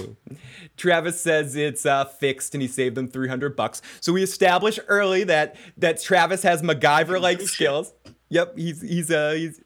[0.77, 3.81] Travis says it's uh, fixed and he saved them 300 bucks.
[3.99, 7.93] So we establish early that that Travis has MacGyver-like skills.
[8.29, 9.59] Yep, he's he's uh he's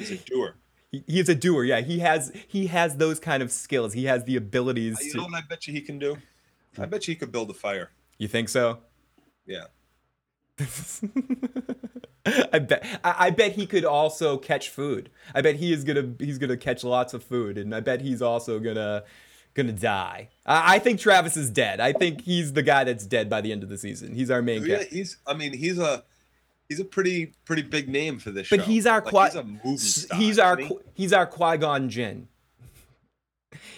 [0.00, 0.54] He's a doer.
[0.90, 1.64] he, he is a doer.
[1.64, 3.92] Yeah, he has he has those kind of skills.
[3.92, 5.16] He has the abilities You to.
[5.18, 6.16] know what I bet you he can do?
[6.78, 7.90] I bet you he could build a fire.
[8.18, 8.78] You think so?
[9.46, 9.64] Yeah.
[12.52, 15.10] I bet I, I bet he could also catch food.
[15.34, 18.20] I bet he is gonna he's gonna catch lots of food, and I bet he's
[18.20, 19.04] also gonna
[19.54, 20.28] gonna die.
[20.44, 21.80] I, I think Travis is dead.
[21.80, 24.14] I think he's the guy that's dead by the end of the season.
[24.14, 24.84] He's our main Yeah, guy.
[24.90, 25.16] he's.
[25.26, 26.04] I mean, he's a.
[26.70, 28.56] He's a pretty pretty big name for this show.
[28.56, 30.78] But he's our like, Qui- he's a movie star, he's our he?
[30.94, 32.28] he's our Qui-Gon Jinn.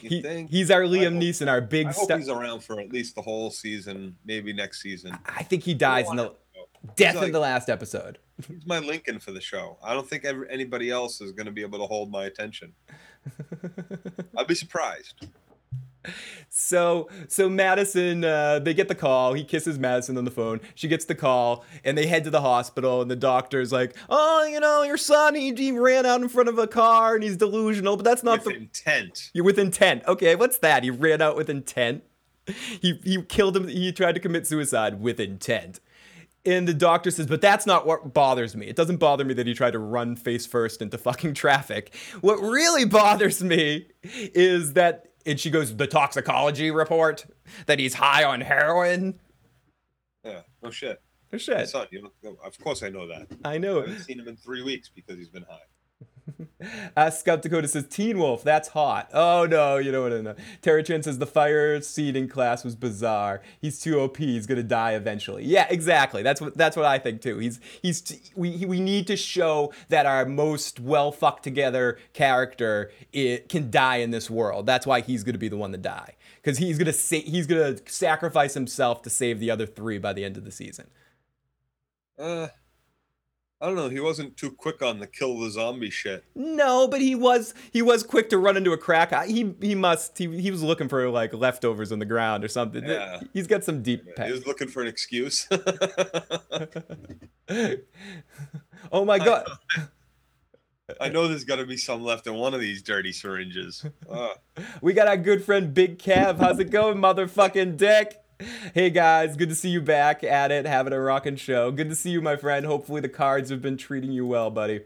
[0.02, 2.18] He, he's our Liam hope- Neeson, our big I hope star.
[2.18, 5.16] he's around for at least the whole season, maybe next season.
[5.24, 6.34] I think he dies in the
[6.96, 8.18] death in the last episode.
[8.46, 9.78] He's my Lincoln for the show.
[9.82, 12.74] I don't think ever, anybody else is going to be able to hold my attention.
[14.36, 15.26] I'd be surprised.
[16.48, 19.32] So so Madison, uh, they get the call.
[19.34, 20.60] He kisses Madison on the phone.
[20.74, 23.00] She gets the call, and they head to the hospital.
[23.02, 26.48] And the doctor's like, "Oh, you know, your son, he, he ran out in front
[26.48, 27.96] of a car, and he's delusional.
[27.96, 29.30] But that's not With the intent.
[29.32, 30.02] you're with intent.
[30.06, 30.82] Okay, what's that?
[30.84, 32.04] He ran out with intent.
[32.46, 33.68] He he killed him.
[33.68, 35.80] He tried to commit suicide with intent."
[36.44, 38.66] And the doctor says, but that's not what bothers me.
[38.66, 41.94] It doesn't bother me that he tried to run face first into fucking traffic.
[42.20, 47.24] What really bothers me is that, and she goes, the toxicology report
[47.66, 49.18] that he's high on heroin.
[50.24, 51.00] Yeah, no shit.
[51.32, 51.68] Oh, shit.
[51.68, 53.26] son, you know, of course I know that.
[53.44, 53.78] I know.
[53.78, 55.58] I haven't seen him in three weeks because he's been high.
[56.96, 59.10] Uh, Scout Dakota says, Teen Wolf, that's hot.
[59.12, 60.22] Oh no, you know what?
[60.22, 60.34] know.
[60.60, 63.42] Tara Chan says, the fire in class was bizarre.
[63.60, 64.18] He's too OP.
[64.18, 65.44] He's gonna die eventually.
[65.44, 66.22] Yeah, exactly.
[66.22, 67.38] That's what that's what I think too.
[67.38, 71.98] He's he's t- we he- we need to show that our most well fucked together
[72.12, 74.66] character it can die in this world.
[74.66, 77.76] That's why he's gonna be the one to die because he's gonna sa- he's gonna
[77.86, 80.86] sacrifice himself to save the other three by the end of the season.
[82.18, 82.48] Uh,
[83.62, 83.88] I don't know.
[83.88, 86.24] He wasn't too quick on the kill the zombie shit.
[86.34, 89.12] No, but he was he was quick to run into a crack.
[89.26, 92.84] He he must he, he was looking for like leftovers on the ground or something.
[92.84, 93.20] Yeah.
[93.32, 95.46] He's got some deep He was looking for an excuse.
[98.90, 99.46] oh my god.
[101.00, 103.84] I know there's got to be some left in one of these dirty syringes.
[104.10, 104.30] Uh,
[104.82, 106.38] We got our good friend Big Kev.
[106.38, 108.21] How's it going, motherfucking dick?
[108.74, 111.70] Hey guys, good to see you back at it, having a rockin' show.
[111.70, 112.66] Good to see you, my friend.
[112.66, 114.80] Hopefully the cards have been treating you well, buddy.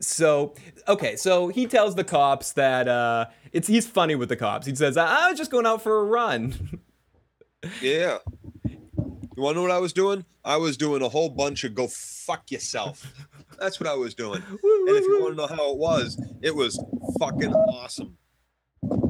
[0.00, 0.54] So,
[0.88, 4.66] okay, so he tells the cops that uh it's he's funny with the cops.
[4.66, 6.80] He says, I, I was just going out for a run.
[7.80, 8.18] yeah.
[8.64, 10.24] You want to know what I was doing?
[10.44, 13.12] I was doing a whole bunch of go fuck yourself.
[13.58, 14.42] That's what I was doing.
[14.88, 16.80] And if you want to know how it was, it was
[17.18, 18.16] fucking awesome.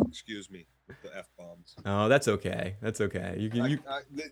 [0.09, 0.67] Excuse me.
[1.03, 1.75] The f bombs.
[1.85, 2.77] Oh, that's okay.
[2.81, 3.37] That's okay.
[3.39, 3.79] You can you.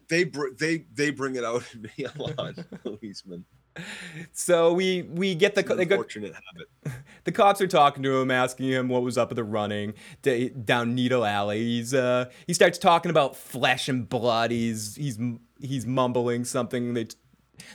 [0.08, 3.44] they br- they they bring it out in me a lot, policeman.
[4.32, 7.02] So we we get the It's they go, unfortunate habit.
[7.24, 10.50] the cops are talking to him, asking him what was up with the running da-
[10.50, 11.58] down Needle Alley.
[11.58, 14.52] He's uh he starts talking about flesh and blood.
[14.52, 15.18] He's he's
[15.60, 16.94] he's mumbling something.
[16.94, 17.08] They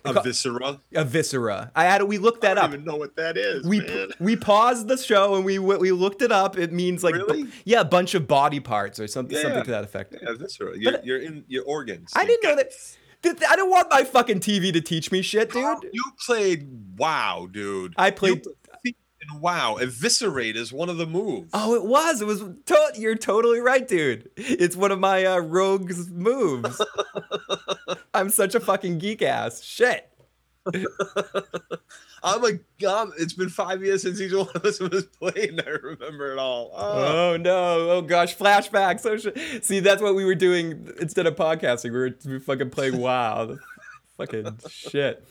[0.05, 0.79] A co- viscera.
[0.95, 1.71] a viscera.
[1.75, 2.71] I had we looked that I up.
[2.71, 4.09] don't even know what that is, we man.
[4.19, 6.57] we paused the show and we we looked it up.
[6.57, 7.47] It means like Really?
[7.65, 10.15] yeah, a bunch of body parts or something Yeah, something to that effect.
[10.21, 10.77] Yeah, viscera.
[10.77, 12.11] You're, But- you're in your organs.
[12.15, 12.71] I didn't know that.
[13.49, 15.77] I don't want my fucking TV to teach me shit, dude.
[15.91, 17.93] You played WoW, dude.
[17.97, 18.55] I played- You
[19.33, 19.75] in WoW.
[19.75, 21.49] Eviscerate is one of the moves.
[21.53, 22.21] Oh, it was.
[22.21, 22.39] It was.
[22.41, 24.29] To- you're totally right, dude.
[24.37, 26.81] It's one of my uh, rogue's moves.
[28.13, 29.63] I'm such a fucking geek ass.
[29.63, 30.05] Shit.
[32.21, 35.61] I'm a um, It's been five years since each one of us was played, and
[35.65, 36.71] I remember it all.
[36.75, 37.31] Oh.
[37.33, 37.89] Oh no.
[37.91, 38.37] Oh gosh.
[38.37, 39.05] Flashbacks.
[39.05, 39.63] Oh shit.
[39.63, 41.85] See, that's what we were doing instead of podcasting.
[41.85, 43.55] We were, we were fucking playing WoW.
[44.17, 45.25] fucking shit.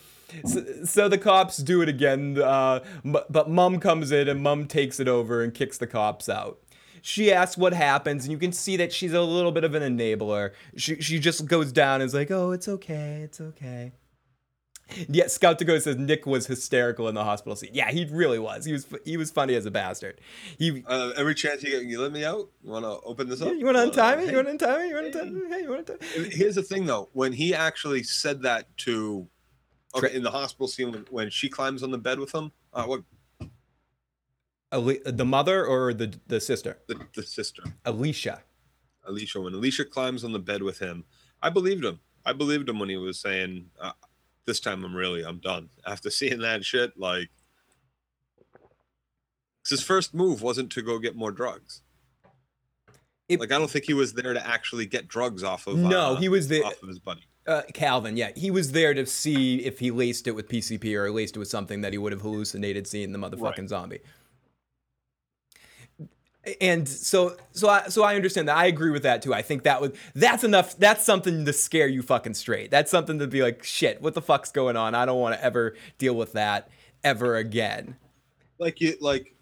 [0.44, 4.66] So, so the cops do it again, uh, m- but mom comes in and mom
[4.66, 6.58] takes it over and kicks the cops out.
[7.00, 9.82] She asks what happens, and you can see that she's a little bit of an
[9.82, 10.50] enabler.
[10.76, 13.92] She, she just goes down and is like, oh, it's okay, it's okay.
[15.08, 17.70] Yeah, Scout Dakota says Nick was hysterical in the hospital scene.
[17.74, 18.64] Yeah, he really was.
[18.64, 20.18] He was he was funny as a bastard.
[20.58, 22.48] He Uh, every chance you get, you let me out.
[22.62, 23.52] You want to open this up?
[23.54, 24.30] you want to untie me?
[24.30, 24.88] You want to untie me?
[24.88, 25.40] You want to untie me?
[25.50, 26.30] Hey, you want to untie me?
[26.30, 27.10] Here's the thing, though.
[27.12, 29.28] When he actually said that to,
[29.94, 32.84] okay, in the hospital scene when, when she climbs on the bed with him, uh,
[32.84, 33.02] what
[34.70, 36.78] Ali- the mother or the the sister?
[36.88, 38.42] the, the sister Alicia.
[39.06, 41.04] Alicia, when Alicia climbs on the bed with him,
[41.42, 42.00] I believed him.
[42.26, 43.92] I believed him when he was saying, uh,
[44.44, 47.30] "This time I'm really, I'm done." After seeing that shit, like,
[49.68, 51.80] his first move wasn't to go get more drugs.
[53.28, 55.78] It- like, I don't think he was there to actually get drugs off of.
[55.78, 57.24] No, uh, he was the off of his buddy.
[57.48, 58.16] Uh, Calvin.
[58.16, 61.38] Yeah, he was there to see if he laced it with PCP or laced it
[61.38, 64.00] with something that he would have hallucinated seeing the motherfucking zombie.
[66.60, 68.56] And so, so I, so I understand that.
[68.56, 69.34] I agree with that too.
[69.34, 70.76] I think that was that's enough.
[70.78, 72.70] That's something to scare you fucking straight.
[72.70, 74.94] That's something to be like, shit, what the fuck's going on?
[74.94, 76.70] I don't want to ever deal with that
[77.02, 77.96] ever again.
[78.58, 79.34] Like you, like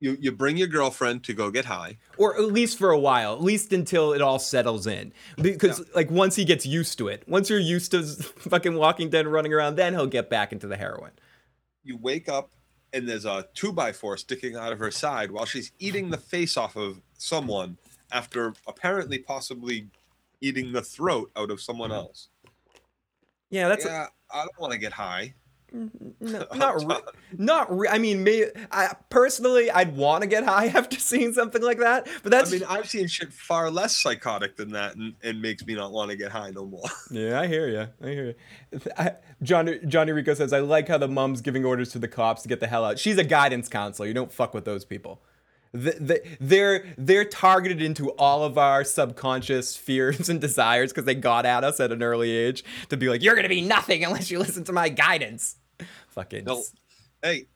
[0.00, 1.98] you, you bring your girlfriend to go get high.
[2.16, 5.12] or at least for a while, at least until it all settles in.
[5.40, 9.26] Because like once he gets used to it, once you're used to fucking Walking Dead
[9.26, 11.12] running around, then he'll get back into the heroin.
[11.84, 12.50] you wake up
[12.92, 16.18] and there's a two by four sticking out of her side while she's eating the
[16.18, 17.76] face off of someone
[18.10, 19.86] after apparently possibly
[20.40, 22.00] eating the throat out of someone mm-hmm.
[22.00, 22.28] else.
[23.50, 25.34] Yeah, that's yeah, I don't want to get high.
[25.72, 27.76] No, not re- not.
[27.78, 28.46] Re- I mean, me.
[28.72, 32.56] I personally, I'd want to get high after seeing something like that, but that's I
[32.56, 36.10] mean, I've seen shit far less psychotic than that, and, and makes me not want
[36.10, 36.82] to get high no more.
[37.10, 37.88] Yeah, I hear you.
[38.02, 38.24] I hear
[38.72, 38.80] you.
[38.96, 42.42] I, Johnny, Johnny Rico says, I like how the mom's giving orders to the cops
[42.42, 42.98] to get the hell out.
[42.98, 44.06] She's a guidance counselor.
[44.06, 45.20] You don't fuck with those people.
[45.72, 51.14] Th- th- They're they're targeted into all of our subconscious fears and desires because they
[51.14, 54.30] got at us at an early age to be like, you're gonna be nothing unless
[54.32, 55.56] you listen to my guidance.
[56.10, 56.62] Fucking No,
[57.22, 57.46] hey,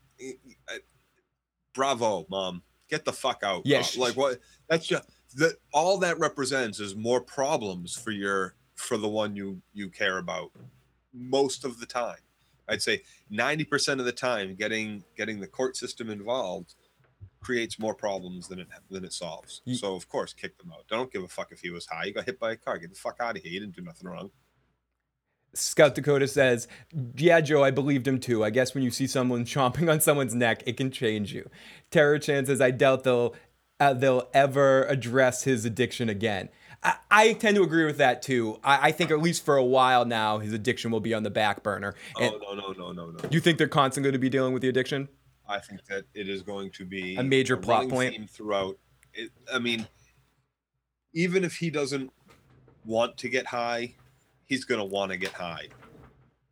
[1.75, 2.63] bravo, mom.
[2.89, 3.63] Get the fuck out.
[3.65, 4.39] Yeah, Uh, sh- like what?
[4.69, 5.57] That's just that.
[5.73, 10.51] All that represents is more problems for your for the one you you care about.
[11.13, 12.19] Most of the time,
[12.69, 16.75] I'd say ninety percent of the time, getting getting the court system involved
[17.41, 19.63] creates more problems than it than it solves.
[19.75, 20.87] So of course, kick them out.
[20.89, 22.05] Don't give a fuck if he was high.
[22.05, 22.79] You got hit by a car.
[22.79, 23.53] Get the fuck out of here.
[23.53, 24.31] You didn't do nothing wrong.
[25.55, 26.69] Scout Dakota says,
[27.17, 28.45] Yeah, Joe, I believed him too.
[28.45, 31.49] I guess when you see someone chomping on someone's neck, it can change you.
[31.91, 33.35] Tara Chan says, I doubt they'll
[33.81, 36.49] uh, they'll ever address his addiction again.
[36.83, 38.59] I, I tend to agree with that too.
[38.63, 41.31] I, I think at least for a while now, his addiction will be on the
[41.31, 41.95] back burner.
[42.21, 43.29] And oh no no no no no.
[43.31, 45.09] you think they're constantly going to be dealing with the addiction?
[45.49, 48.31] I think that it is going to be A major plot point.
[48.31, 48.79] throughout.
[49.13, 49.87] It, I mean,
[51.13, 52.13] even if he doesn't
[52.85, 53.95] want to get high,
[54.55, 55.67] he's going to want to get high.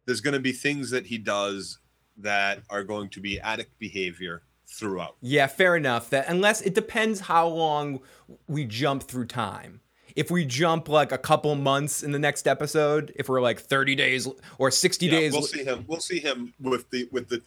[0.07, 1.79] There's going to be things that he does
[2.17, 5.17] that are going to be addict behavior throughout.
[5.21, 6.11] Yeah, fair enough.
[6.11, 8.01] That unless it depends how long
[8.49, 9.81] we jump through time.
[10.17, 13.95] If we jump like a couple months in the next episode, if we're like 30
[13.95, 15.85] days or 60 Yeah, days we'll see him.
[15.87, 17.41] We'll see him with the with the,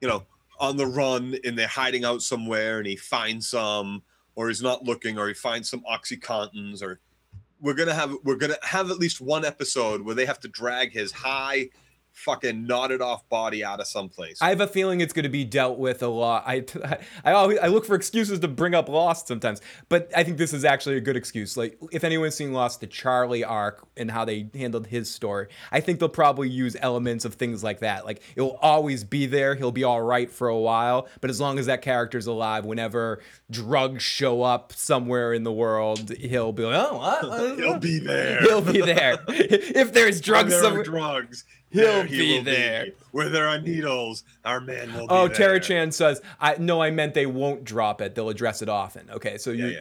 [0.00, 0.22] you know,
[0.58, 4.02] on the run and they're hiding out somewhere and he finds some,
[4.34, 7.00] or he's not looking, or he finds some oxycontins, or
[7.60, 10.92] we're gonna have we're gonna have at least one episode where they have to drag
[10.92, 11.68] his high
[12.16, 14.40] fucking knotted off body out of someplace.
[14.40, 16.44] I have a feeling it's going to be dealt with a lot.
[16.46, 16.64] I,
[17.24, 20.52] I always I look for excuses to bring up Lost sometimes, but I think this
[20.52, 21.56] is actually a good excuse.
[21.56, 25.80] Like if anyone's seen Lost, the Charlie arc and how they handled his story, I
[25.80, 28.06] think they'll probably use elements of things like that.
[28.06, 29.54] Like it'll always be there.
[29.54, 33.20] He'll be all right for a while, but as long as that character's alive, whenever
[33.50, 37.58] drugs show up somewhere in the world, he'll be like, oh, what?
[37.58, 38.40] He'll be there.
[38.42, 39.18] He'll be there.
[39.28, 40.80] if there's drugs there somewhere.
[40.80, 41.44] are drugs.
[41.70, 42.86] He'll there he be there.
[43.10, 45.28] Where there are needles, our man will be Oh.
[45.28, 48.14] Tara Chan says, "I no, I meant they won't drop it.
[48.14, 49.80] They'll address it often." Okay, so Yeah, you, yeah,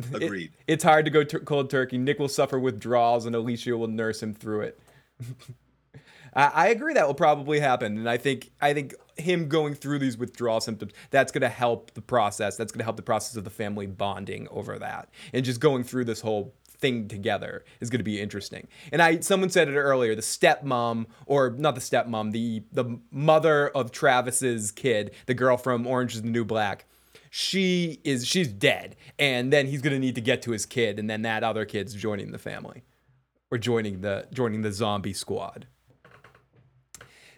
[0.00, 0.16] yeah.
[0.24, 0.52] Agreed.
[0.66, 1.98] it's hard to go cold turkey.
[1.98, 4.80] Nick will suffer withdrawals, and Alicia will nurse him through it.
[6.34, 10.00] I, I agree that will probably happen, and I think I think him going through
[10.00, 12.56] these withdrawal symptoms that's going to help the process.
[12.56, 15.84] That's going to help the process of the family bonding over that, and just going
[15.84, 18.68] through this whole thing together is going to be interesting.
[18.92, 23.68] And I someone said it earlier, the stepmom or not the stepmom, the the mother
[23.70, 26.84] of Travis's kid, the girl from Orange is the New Black.
[27.30, 30.98] She is she's dead and then he's going to need to get to his kid
[30.98, 32.82] and then that other kid's joining the family
[33.50, 35.66] or joining the joining the zombie squad.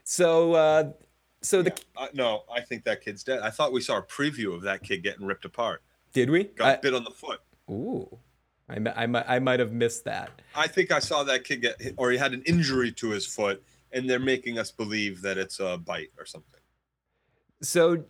[0.05, 0.91] So uh
[1.41, 3.41] so the Uh, no, I think that kid's dead.
[3.41, 5.83] I thought we saw a preview of that kid getting ripped apart.
[6.13, 6.45] did we?
[6.45, 7.41] Got I- bit on the foot.
[7.71, 8.19] ooh.
[8.69, 10.31] I, I, I might have missed that.
[10.55, 13.27] I think I saw that kid get hit, or he had an injury to his
[13.27, 16.61] foot, and they're making us believe that it's a bite or something.
[17.63, 18.05] so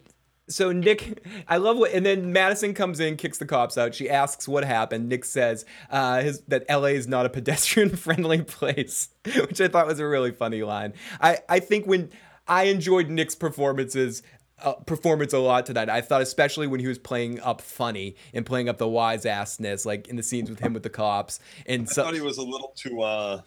[0.48, 3.94] so Nick, I love what, and then Madison comes in, kicks the cops out.
[3.94, 5.08] She asks what happened.
[5.08, 9.86] Nick says uh, his, that LA is not a pedestrian friendly place, which I thought
[9.86, 10.94] was a really funny line.
[11.20, 12.10] I, I think when
[12.48, 14.22] I enjoyed Nick's performances.
[14.62, 15.90] Uh, performance a lot tonight.
[15.90, 19.84] I thought, especially when he was playing up funny and playing up the wise assness,
[19.84, 22.38] like in the scenes with him with the cops, and I so thought he was
[22.38, 23.02] a little too.
[23.02, 23.42] uh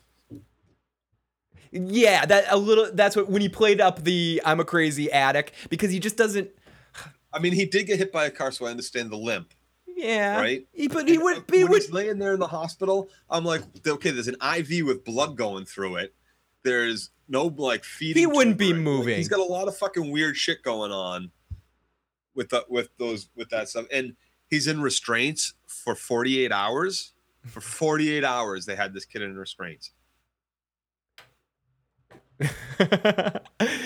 [1.72, 2.90] yeah, that a little.
[2.94, 6.50] That's what when he played up the "I'm a crazy addict" because he just doesn't.
[7.34, 9.54] I mean, he did get hit by a car, so I understand the limp,
[9.88, 10.66] Yeah, right?
[10.74, 11.44] He, but he And, would.
[11.52, 11.82] He when would.
[11.84, 15.66] he's laying there in the hospital, I'm like, okay, there's an IV with blood going
[15.66, 16.16] through it.
[16.64, 18.20] There's no like feeding.
[18.22, 18.76] He wouldn't be or.
[18.76, 19.18] Like, moving.
[19.18, 21.32] he's got a lot of fucking weird shit going on
[22.36, 24.16] with the, with those with that stuff, and
[24.50, 27.14] he's in restraints for 48 hours.
[27.48, 29.92] For 48 hours, they had this kid in restraints.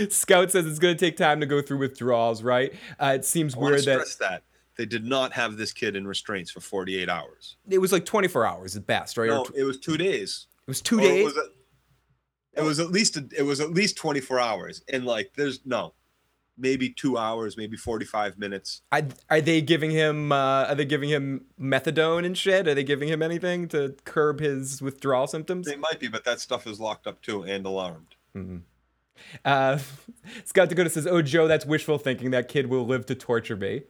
[0.09, 2.73] Scout says it's going to take time to go through withdrawals, right?
[2.99, 4.43] Uh, it seems I want to weird that stress that
[4.77, 7.57] they did not have this kid in restraints for 48 hours.
[7.69, 9.29] it was like 24 hours at best, right?
[9.29, 10.47] No, tw- it was two days.
[10.67, 11.25] it was two Or days.
[11.25, 11.49] was, a-
[12.55, 15.93] it was at least a, it was at least 24 hours, and like there's no,
[16.57, 18.81] maybe two hours, maybe 45 minutes.
[18.91, 20.31] I, are they giving him?
[20.31, 22.67] Uh, are they giving him methadone and shit?
[22.67, 25.67] Are they giving him anything to curb his withdrawal symptoms?
[25.67, 28.15] They might be, but that stuff is locked up too and alarmed.
[29.45, 29.79] Uh,
[30.45, 32.31] Scott Dakota says, "Oh, Joe, that's wishful thinking.
[32.31, 33.83] That kid will live to torture me."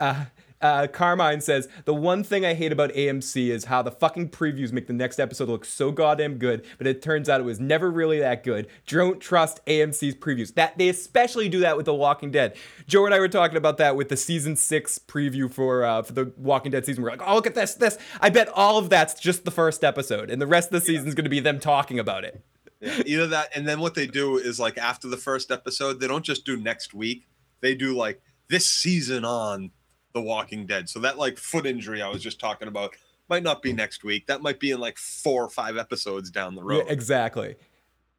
[0.00, 0.24] Uh,
[0.62, 4.72] uh, Carmine says, "The one thing I hate about AMC is how the fucking previews
[4.72, 7.90] make the next episode look so goddamn good, but it turns out it was never
[7.90, 8.68] really that good.
[8.86, 10.54] Don't trust AMC's previews.
[10.54, 12.56] That they especially do that with The Walking Dead.
[12.86, 16.12] Joe and I were talking about that with the season six preview for uh, for
[16.12, 17.02] the Walking Dead season.
[17.02, 17.98] We're like, oh, look at this, this.
[18.20, 21.14] I bet all of that's just the first episode, and the rest of the season's
[21.14, 22.42] going to be them talking about it."
[22.80, 26.08] Yeah, either that, and then what they do is like after the first episode, they
[26.08, 27.28] don't just do next week.
[27.60, 29.70] They do like this season on
[30.12, 30.88] The Walking Dead.
[30.88, 32.94] So that like foot injury I was just talking about
[33.28, 34.26] might not be next week.
[34.26, 36.86] That might be in like four or five episodes down the Yeah, road.
[36.88, 37.56] exactly.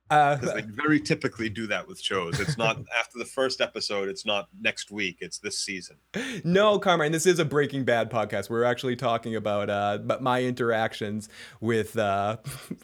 [0.10, 2.40] Uh, Because they very typically do that with shows.
[2.40, 4.10] It's not after the first episode.
[4.10, 5.18] It's not next week.
[5.22, 5.96] It's this season.
[6.44, 8.50] No, Carmine, this is a Breaking Bad podcast.
[8.50, 11.30] We're actually talking about uh, but my interactions
[11.62, 12.38] with uh,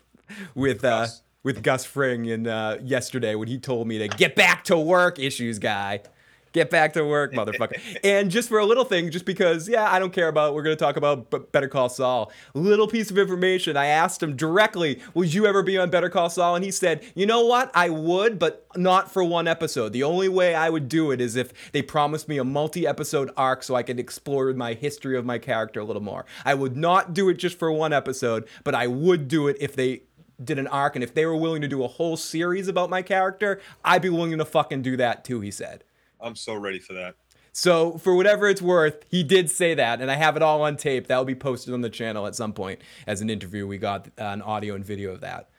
[0.55, 1.21] with uh, Gus.
[1.43, 5.19] with Gus Fring in uh, yesterday when he told me to get back to work,
[5.19, 6.01] issues guy.
[6.51, 7.79] Get back to work, motherfucker.
[8.03, 10.75] and just for a little thing, just because, yeah, I don't care about, we're going
[10.75, 12.31] to talk about Better Call Saul.
[12.53, 13.77] Little piece of information.
[13.77, 16.55] I asked him directly, would you ever be on Better Call Saul?
[16.55, 17.71] And he said, you know what?
[17.73, 19.93] I would, but not for one episode.
[19.93, 23.31] The only way I would do it is if they promised me a multi episode
[23.37, 26.25] arc so I could explore my history of my character a little more.
[26.45, 29.75] I would not do it just for one episode, but I would do it if
[29.75, 30.03] they
[30.43, 30.95] did an arc.
[30.95, 34.09] And if they were willing to do a whole series about my character, I'd be
[34.09, 35.83] willing to fucking do that too, he said.
[36.21, 37.15] I'm so ready for that.
[37.51, 40.77] So, for whatever it's worth, he did say that, and I have it all on
[40.77, 41.07] tape.
[41.07, 43.65] That will be posted on the channel at some point as an interview.
[43.65, 45.49] We got uh, an audio and video of that.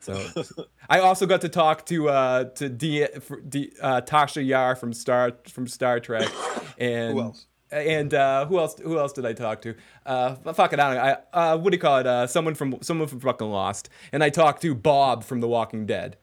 [0.00, 0.26] So,
[0.88, 3.06] I also got to talk to uh, to D,
[3.48, 6.28] D, uh, Tasha Yar from Star from Star Trek,
[6.78, 7.46] and Who else?
[7.70, 8.78] and uh, who else?
[8.78, 9.74] Who else did I talk to?
[10.06, 11.16] Uh, fuck it, I don't know.
[11.32, 12.06] I, uh, what do you call it?
[12.06, 15.86] Uh, someone from someone from fucking Lost, and I talked to Bob from The Walking
[15.86, 16.16] Dead.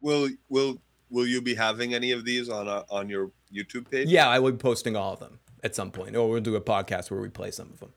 [0.00, 0.80] Will will
[1.12, 4.08] will you be having any of these on a, on your YouTube page?
[4.08, 6.60] Yeah, I will be posting all of them at some point, or we'll do a
[6.60, 7.92] podcast where we play some of them.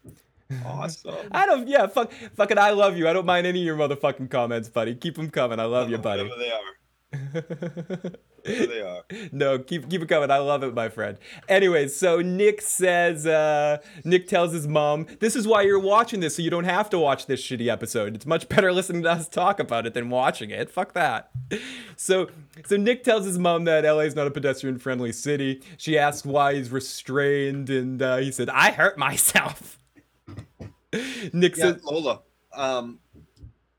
[0.65, 1.15] Awesome.
[1.31, 1.67] I don't.
[1.67, 2.59] Yeah, fuck, fucking.
[2.59, 3.07] I love you.
[3.07, 4.93] I don't mind any of your motherfucking comments, buddy.
[4.93, 5.59] Keep them coming.
[5.59, 6.23] I love you, buddy.
[6.23, 6.59] Whatever they are.
[8.43, 9.03] They are.
[9.31, 10.29] no, keep keep it coming.
[10.29, 11.17] I love it, my friend.
[11.49, 16.35] Anyway, so Nick says, uh, Nick tells his mom, "This is why you're watching this,
[16.35, 18.15] so you don't have to watch this shitty episode.
[18.15, 20.69] It's much better listening to us talk about it than watching it.
[20.69, 21.31] Fuck that."
[21.95, 22.29] So,
[22.65, 25.61] so Nick tells his mom that LA is not a pedestrian-friendly city.
[25.77, 29.79] She asks why he's restrained, and uh, he said, "I hurt myself."
[31.33, 32.21] Nick Yeah, says, Lola.
[32.53, 32.99] Um,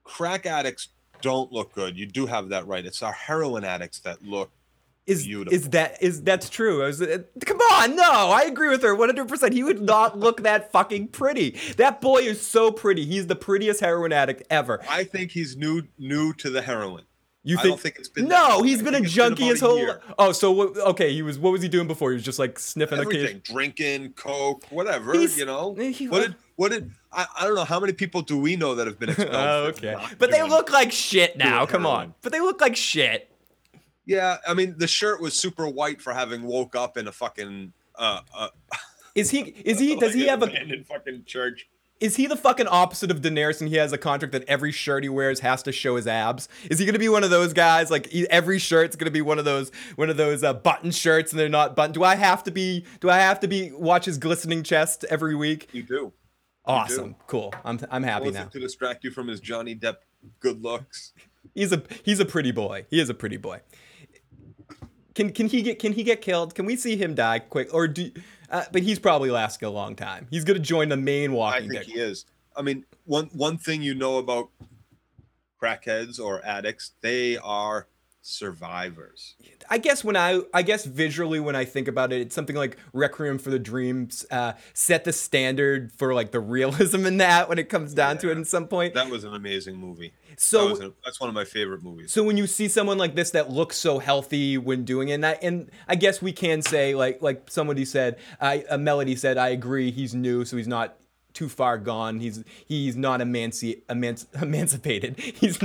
[0.04, 0.88] crack addicts
[1.26, 1.98] don't look good.
[1.98, 2.86] You do have that right.
[2.86, 4.52] It's our heroin addicts that look.
[5.06, 5.52] is beautiful.
[5.52, 6.84] is that is that's true?
[6.84, 9.26] Was, uh, come on, no, I agree with her 100.
[9.26, 11.58] percent He would not look that fucking pretty.
[11.78, 13.04] That boy is so pretty.
[13.04, 14.80] He's the prettiest heroin addict ever.
[14.88, 17.04] I think he's new new to the heroin.
[17.46, 17.68] You think?
[17.68, 18.26] don't think it's been.
[18.26, 18.82] no, he's.
[18.82, 19.78] Been a junkie about his whole.
[19.78, 20.00] year.
[20.18, 21.38] Oh, so what, okay, he was.
[21.38, 22.10] What was he doing before?
[22.10, 22.98] He was just like sniffing.
[22.98, 25.12] Everything, drinking, coke, whatever.
[25.12, 25.74] He's- you know.
[25.74, 28.74] he- what did what did I, I don't know how many people do we know
[28.74, 29.30] that have been expelled?
[29.32, 31.66] Oh, okay, but they look like shit now.
[31.66, 33.30] Come on, but they look like shit.
[34.06, 37.72] Yeah, I mean the shirt was super white for having woke up in a fucking
[37.94, 38.48] uh, uh
[39.14, 39.40] Is he?
[39.64, 39.94] Is he?
[39.94, 40.84] Does like he have a?
[40.84, 41.68] fucking church?
[41.98, 45.02] Is he the fucking opposite of Daenerys and he has a contract that every shirt
[45.02, 46.46] he wears has to show his abs?
[46.70, 49.38] Is he gonna be one of those guys like he, every shirt's gonna be one
[49.38, 51.92] of those one of those uh, button shirts and they're not button?
[51.92, 52.84] Do I have to be?
[53.00, 55.70] Do I have to be watch his glistening chest every week?
[55.72, 56.12] You do.
[56.66, 57.54] Awesome, cool.
[57.64, 58.44] I'm I'm happy now.
[58.44, 59.96] to distract you from his Johnny Depp
[60.40, 61.12] good looks?
[61.54, 62.84] He's a he's a pretty boy.
[62.90, 63.60] He is a pretty boy.
[65.14, 66.54] Can can he get can he get killed?
[66.54, 68.10] Can we see him die quick or do?
[68.50, 70.26] Uh, but he's probably lasting a long time.
[70.30, 71.70] He's gonna join the main walking.
[71.70, 72.26] I think he is.
[72.56, 74.48] I mean, one one thing you know about
[75.62, 77.86] crackheads or addicts, they are
[78.22, 79.34] survivors.
[79.70, 82.76] I guess when I I guess visually when I think about it, it's something like
[82.92, 87.58] Requiem for the Dreams uh, set the standard for like the realism in that when
[87.58, 88.40] it comes down to it Yeah.
[88.40, 88.94] at some point.
[88.94, 90.12] That was an amazing movie.
[90.36, 92.12] so was a, that's one of my favorite movies.
[92.12, 95.26] so when you see someone like this that looks so healthy when doing it, and
[95.26, 99.38] I, and I guess we can say like like somebody said, I a melody said,
[99.38, 100.96] I agree, he's new, so he's not
[101.32, 102.20] too far gone.
[102.20, 105.18] He's he's not emanci- emanci- emancipated.
[105.18, 105.58] He's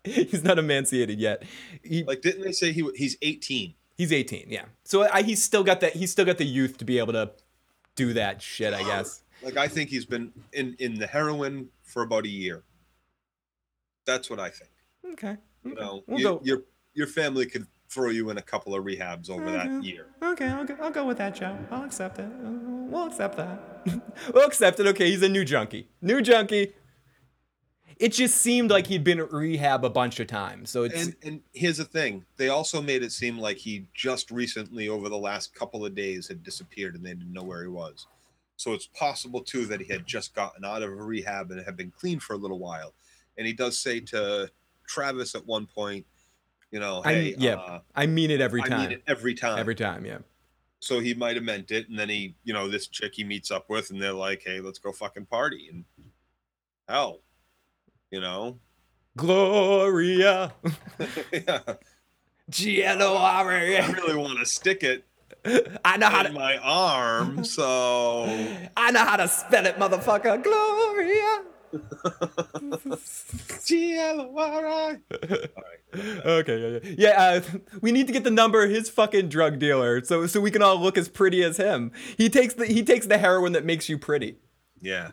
[0.04, 1.42] he's not emancipated yet.
[1.82, 3.74] He, Like, didn't they say he he's 18?
[3.96, 4.64] He's 18, yeah.
[4.84, 5.92] So I, he's still got that.
[5.94, 7.32] He's still got the youth to be able to
[7.96, 8.72] do that shit.
[8.74, 9.22] I guess.
[9.42, 12.62] Like, I think he's been in in the heroin for about a year.
[14.04, 14.70] That's what I think.
[15.14, 15.36] Okay.
[15.64, 18.84] You know, We'll you- go- your your family could throw you in a couple of
[18.84, 19.82] rehabs over that Mhm.
[19.82, 20.06] year.
[20.22, 21.56] Okay, I'll go, I'll go with that, Joe.
[21.70, 22.24] I'll accept it.
[22.26, 22.50] Uh,
[22.90, 23.62] We'll accept that.
[24.34, 24.86] we'll accept it.
[24.88, 25.88] Okay, he's a new junkie.
[26.02, 26.74] New junkie.
[28.00, 30.70] It just seemed like he'd been at rehab a bunch of times.
[30.70, 34.30] So it's And and here's the thing: they also made it seem like he just
[34.30, 37.68] recently, over the last couple of days, had disappeared and they didn't know where he
[37.68, 38.06] was.
[38.56, 41.90] So it's possible too that he had just gotten out of rehab and had been
[41.90, 42.94] clean for a little while.
[43.36, 44.50] And he does say to
[44.86, 46.06] Travis at one point,
[46.70, 48.80] you know, I- hey, yeah, uh, I mean it every I time.
[48.80, 49.58] mean it every time.
[49.58, 50.18] Every time, yeah.
[50.80, 53.50] so he might have meant it, and then he, you know, this chick he meets
[53.50, 55.84] up with, and they're like, hey, let's go fucking party, and
[56.88, 57.20] hell,
[58.10, 58.58] you know,
[59.16, 60.52] Gloria.
[61.32, 61.60] yeah.
[62.48, 63.78] G-L-O-R-A.
[63.78, 65.04] I really want to stick it
[65.84, 66.32] I know how in to.
[66.32, 68.24] my arm, so
[68.76, 70.42] I know how to spell it, motherfucker.
[70.42, 71.44] Gloria.
[73.64, 74.96] G L O R I.
[75.12, 76.26] Right.
[76.26, 76.94] okay, yeah, yeah.
[76.98, 80.40] Yeah, uh, we need to get the number of his fucking drug dealer so so
[80.40, 81.92] we can all look as pretty as him.
[82.16, 84.36] He takes the he takes the heroin that makes you pretty.
[84.80, 85.12] Yeah.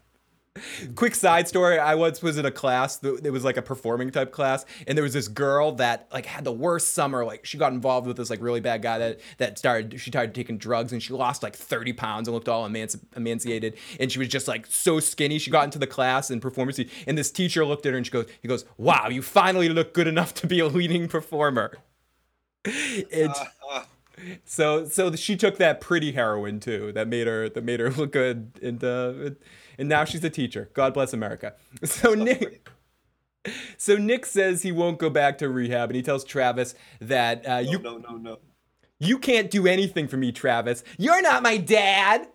[0.96, 3.04] Quick side story: I once was in a class.
[3.04, 6.44] It was like a performing type class, and there was this girl that like had
[6.44, 7.26] the worst summer.
[7.26, 10.00] Like she got involved with this like really bad guy that that started.
[10.00, 13.78] She started taking drugs, and she lost like thirty pounds and looked all emanci- emaciated.
[14.00, 15.40] And she was just like so skinny.
[15.40, 18.12] She got into the class and performance, and this teacher looked at her and she
[18.12, 21.78] goes, "He goes, wow, you finally look good enough to be a leading performer."
[23.14, 23.84] And Uh, uh,
[24.46, 28.12] so so she took that pretty heroin too that made her that made her look
[28.12, 29.32] good and uh
[29.78, 31.54] and now she's a teacher god bless america
[31.84, 32.68] so nick
[33.78, 37.62] so nick says he won't go back to rehab and he tells travis that uh,
[37.62, 38.40] no, you no, no, no.
[39.00, 42.28] you can't do anything for me travis you're not my dad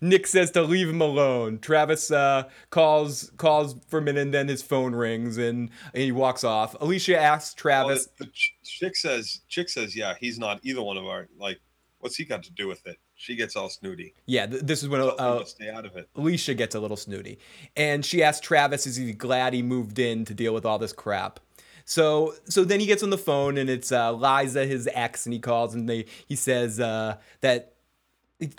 [0.00, 4.48] nick says to leave him alone travis uh, calls calls for a minute and then
[4.48, 8.58] his phone rings and, and he walks off alicia asks Well, travis the, the ch-
[8.78, 11.28] chick says, chick says, yeah, he's not either one of our.
[11.36, 11.60] Like,
[11.98, 12.96] what's he got to do with it?
[13.18, 14.14] She gets all snooty.
[14.26, 16.08] Yeah, th- this is when uh, stay out of it.
[16.14, 17.40] Alicia gets a little snooty.
[17.76, 20.92] And she asks Travis, is he glad he moved in to deal with all this
[20.92, 21.40] crap?
[21.84, 25.32] So so then he gets on the phone and it's uh, Liza, his ex, and
[25.32, 27.74] he calls and they he says uh, that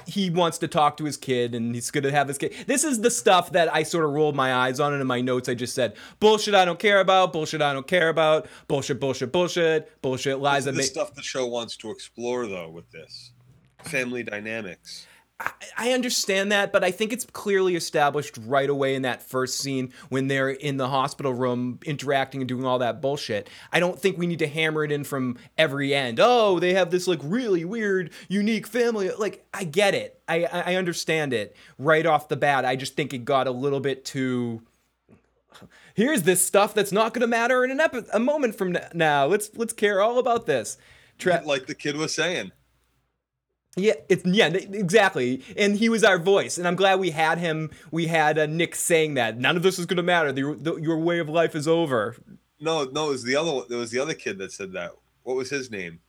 [0.05, 2.53] he wants to talk to his kid and he's going to have his kid.
[2.68, 5.22] This is the stuff that I sort of rolled my eyes on and in my
[5.22, 8.99] notes I just said, bullshit I don't care about, bullshit I don't care about, bullshit,
[8.99, 10.74] bullshit, bullshit, bullshit, Liza.
[10.74, 13.32] the ma- stuff the show wants to explore, though, with this
[13.84, 15.05] family dynamics.
[15.41, 19.59] I- I understand that, but I think it's clearly established right away in that first
[19.59, 23.49] scene when they're in the hospital room interacting and doing all that bullshit.
[23.71, 26.19] I don't think we need to hammer it in from every end.
[26.21, 29.11] Oh, they have this like really weird, unique family.
[29.17, 30.21] Like, I get it.
[30.27, 32.65] I, I I understand it right off the bat.
[32.65, 34.61] I just think it got a little bit too.
[35.93, 39.25] Here's this stuff that's not going to matter in an epi- a moment from now.
[39.25, 40.77] Let's let's care all about this.
[41.17, 42.51] Tra- like the kid was saying.
[43.80, 45.43] Yeah, it's yeah, exactly.
[45.57, 47.71] And he was our voice, and I'm glad we had him.
[47.91, 50.32] We had uh, Nick saying that none of this is going to matter.
[50.32, 52.15] The, the, your way of life is over.
[52.59, 53.61] No, no, it was the other.
[53.67, 54.91] There was the other kid that said that.
[55.23, 55.99] What was his name?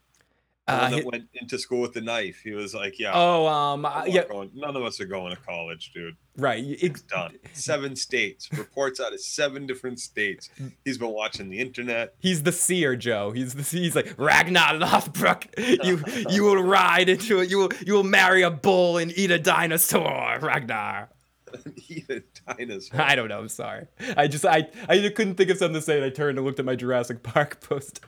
[0.70, 2.40] Uh, that went into school with the knife.
[2.44, 5.40] He was like, "Yeah, oh, um, uh, yeah, going- none of us are going to
[5.42, 6.16] college, dude.
[6.36, 6.62] right.
[6.64, 7.36] It's Done.
[7.52, 8.48] Seven states.
[8.52, 10.48] Reports out of seven different states.
[10.84, 12.14] He's been watching the internet.
[12.18, 13.32] He's the seer, Joe.
[13.32, 15.46] He's the he's like Ragnar Lothbrok.
[15.84, 17.50] You you will ride into it.
[17.50, 21.08] You will you will marry a bull and eat a dinosaur, Ragnar.
[21.88, 23.00] Eat a dinosaur.
[23.00, 23.40] I don't know.
[23.40, 23.86] I'm sorry.
[24.16, 25.96] I just I I couldn't think of something to say.
[25.96, 28.00] And I turned and looked at my Jurassic Park post.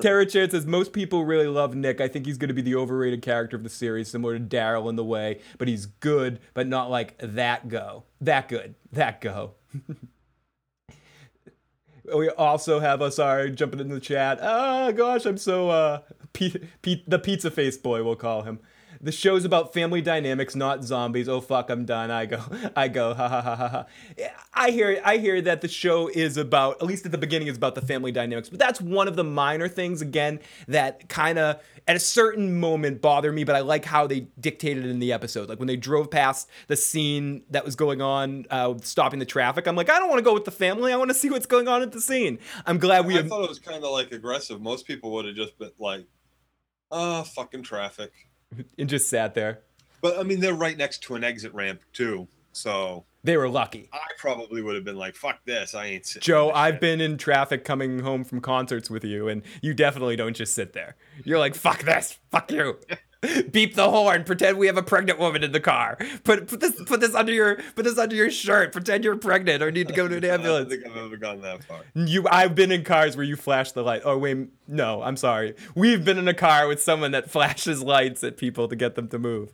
[0.00, 2.00] Tara Chan says most people really love Nick.
[2.00, 4.88] I think he's going to be the overrated character of the series, similar to Daryl
[4.88, 9.52] in the way, but he's good, but not like that go, that good, that go.
[12.16, 14.38] we also have us sorry jumping into the chat.
[14.40, 16.00] Oh gosh, I'm so uh,
[16.32, 18.60] the pizza face boy, we'll call him.
[19.02, 21.28] The show's about family dynamics, not zombies.
[21.28, 22.12] Oh fuck, I'm done.
[22.12, 22.40] I go,
[22.76, 23.86] I go, ha ha ha ha ha.
[24.54, 27.56] I hear, I hear that the show is about, at least at the beginning, is
[27.56, 28.48] about the family dynamics.
[28.48, 30.38] But that's one of the minor things, again,
[30.68, 33.42] that kind of at a certain moment bother me.
[33.42, 35.48] But I like how they dictated it in the episode.
[35.48, 39.66] Like when they drove past the scene that was going on, uh, stopping the traffic.
[39.66, 40.92] I'm like, I don't want to go with the family.
[40.92, 42.38] I want to see what's going on at the scene.
[42.66, 43.14] I'm glad we.
[43.14, 44.60] I have, thought it was kind of like aggressive.
[44.60, 46.06] Most people would have just been like,
[46.92, 48.12] "Ah, fucking traffic."
[48.78, 49.60] And just sat there.
[50.00, 53.88] But I mean, they're right next to an exit ramp too, so They were lucky.
[53.92, 57.18] I probably would have been like, "Fuck this, I ain't." sitting Joe, I've been in
[57.18, 60.96] traffic coming home from concerts with you, and you definitely don't just sit there.
[61.24, 62.78] You're like, fuck this, fuck you.
[63.52, 64.24] Beep the horn.
[64.24, 65.96] Pretend we have a pregnant woman in the car.
[66.24, 68.72] Put put this put this under your put this under your shirt.
[68.72, 70.68] Pretend you're pregnant or need to go to an I don't ambulance.
[70.70, 71.82] think I've ever gone that far.
[71.94, 74.02] You, I've been in cars where you flash the light.
[74.04, 75.54] Oh wait, no, I'm sorry.
[75.76, 79.06] We've been in a car with someone that flashes lights at people to get them
[79.08, 79.52] to move.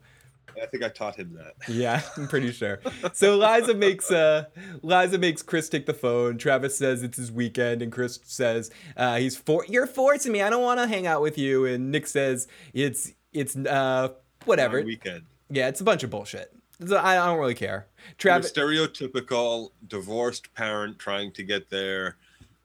[0.60, 1.54] I think I taught him that.
[1.68, 2.80] Yeah, I'm pretty sure.
[3.12, 4.46] So Liza makes uh
[4.82, 6.38] Liza makes Chris take the phone.
[6.38, 10.42] Travis says it's his weekend, and Chris says uh, he's for you're forcing me.
[10.42, 11.64] I don't want to hang out with you.
[11.66, 14.10] And Nick says it's it's uh
[14.44, 14.82] whatever.
[14.82, 15.24] Weekend.
[15.50, 16.52] Yeah, it's a bunch of bullshit.
[16.80, 17.88] I don't really care.
[18.18, 18.52] Travis.
[18.52, 22.16] stereotypical divorced parent trying to get their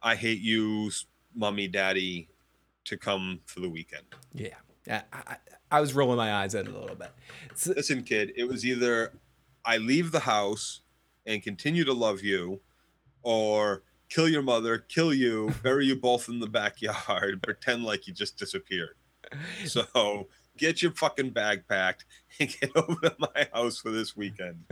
[0.01, 0.91] "I hate you,
[1.33, 2.29] mommy daddy"
[2.85, 4.03] to come for the weekend.
[4.33, 4.55] Yeah,
[4.87, 5.37] I, I,
[5.71, 7.11] I was rolling my eyes at it a little bit.
[7.55, 9.13] So, Listen, kid, it was either
[9.65, 10.81] I leave the house
[11.25, 12.59] and continue to love you,
[13.23, 18.13] or kill your mother, kill you, bury you both in the backyard, pretend like you
[18.13, 18.95] just disappeared.
[19.65, 20.27] So
[20.57, 22.05] get your fucking bag packed
[22.39, 24.65] and get over to my house for this weekend.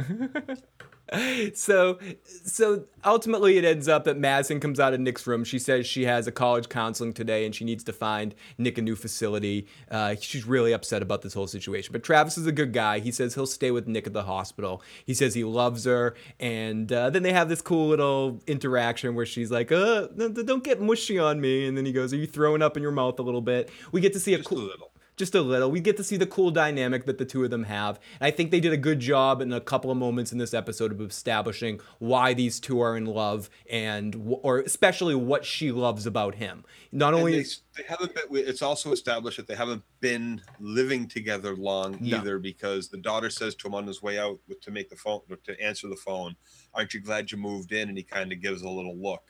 [1.53, 1.99] so
[2.45, 5.43] so ultimately it ends up that Madison comes out of Nick's room.
[5.43, 8.81] She says she has a college counseling today and she needs to find Nick a
[8.81, 9.67] new facility.
[9.89, 11.91] Uh, she's really upset about this whole situation.
[11.91, 12.99] But Travis is a good guy.
[12.99, 14.81] He says he'll stay with Nick at the hospital.
[15.05, 16.15] He says he loves her.
[16.39, 20.81] And uh, then they have this cool little interaction where she's like, uh, don't get
[20.81, 21.67] mushy on me.
[21.67, 23.69] And then he goes, Are you throwing up in your mouth a little bit?
[23.91, 24.90] We get to see a Just a cool little.
[25.21, 25.69] Just a little.
[25.69, 27.99] We get to see the cool dynamic that the two of them have.
[28.19, 30.51] And I think they did a good job in a couple of moments in this
[30.51, 36.07] episode of establishing why these two are in love and or especially what she loves
[36.07, 36.65] about him.
[36.91, 41.55] Not only they, they haven't been it's also established that they haven't been living together
[41.55, 42.17] long No.
[42.17, 45.21] either because the daughter says to him on his way out to make the phone
[45.43, 46.35] to answer the phone
[46.73, 49.23] aren't you glad you moved in and he kind of gives a little look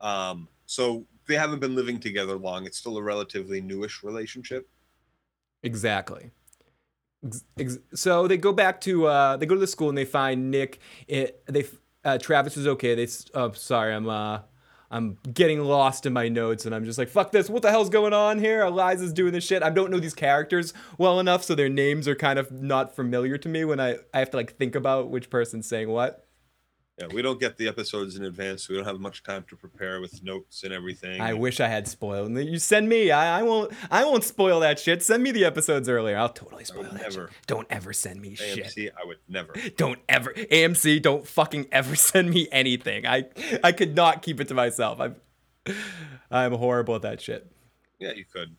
[0.00, 4.68] um, so they haven't been living together long it's still a relatively newish relationship
[5.62, 6.30] Exactly.
[7.24, 10.04] Ex- ex- So they go back to uh, they go to the school and they
[10.04, 10.80] find Nick.
[11.06, 11.64] It, they
[12.04, 12.94] uh, Travis is okay.
[12.94, 14.40] They oh sorry I'm uh
[14.90, 17.48] I'm getting lost in my notes and I'm just like, fuck this.
[17.48, 18.62] What the hell's going on here?
[18.62, 19.62] Eliza's doing this shit.
[19.62, 23.38] I don't know these characters well enough, so their names are kind of not familiar
[23.38, 26.26] to me when I, I have to like think about which person's saying what.
[27.00, 29.56] Yeah, we don't get the episodes in advance, so we don't have much time to
[29.56, 31.20] prepare with notes and everything.
[31.20, 32.36] I wish I had spoiled.
[32.36, 33.10] You send me.
[33.10, 33.72] I, I won't.
[33.90, 35.02] I won't spoil that shit.
[35.02, 36.18] Send me the episodes earlier.
[36.18, 36.94] I'll totally spoil that.
[36.94, 37.28] never.
[37.28, 37.46] Shit.
[37.46, 38.66] Don't ever send me shit.
[38.66, 39.54] AMC, I would never.
[39.76, 41.00] Don't ever AMC.
[41.00, 43.06] Don't fucking ever send me anything.
[43.06, 43.24] I
[43.64, 45.00] I could not keep it to myself.
[45.00, 45.16] I'm
[46.30, 47.50] I'm horrible at that shit.
[47.98, 48.56] Yeah, you could.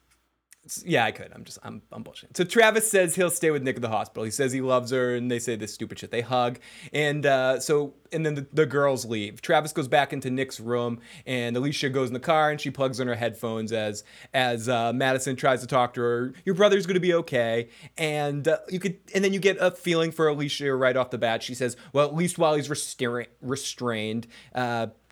[0.85, 1.31] Yeah, I could.
[1.33, 2.37] I'm just, I'm, I'm bullshit.
[2.37, 4.23] So Travis says he'll stay with Nick at the hospital.
[4.23, 6.11] He says he loves her, and they say this stupid shit.
[6.11, 6.59] They hug,
[6.93, 9.41] and uh, so, and then the, the girls leave.
[9.41, 12.99] Travis goes back into Nick's room, and Alicia goes in the car, and she plugs
[12.99, 14.03] in her headphones as
[14.35, 16.33] as uh, Madison tries to talk to her.
[16.45, 20.11] Your brother's gonna be okay, and uh, you could, and then you get a feeling
[20.11, 21.41] for Alicia right off the bat.
[21.41, 24.27] She says, "Well, at least while he's restra- restrained."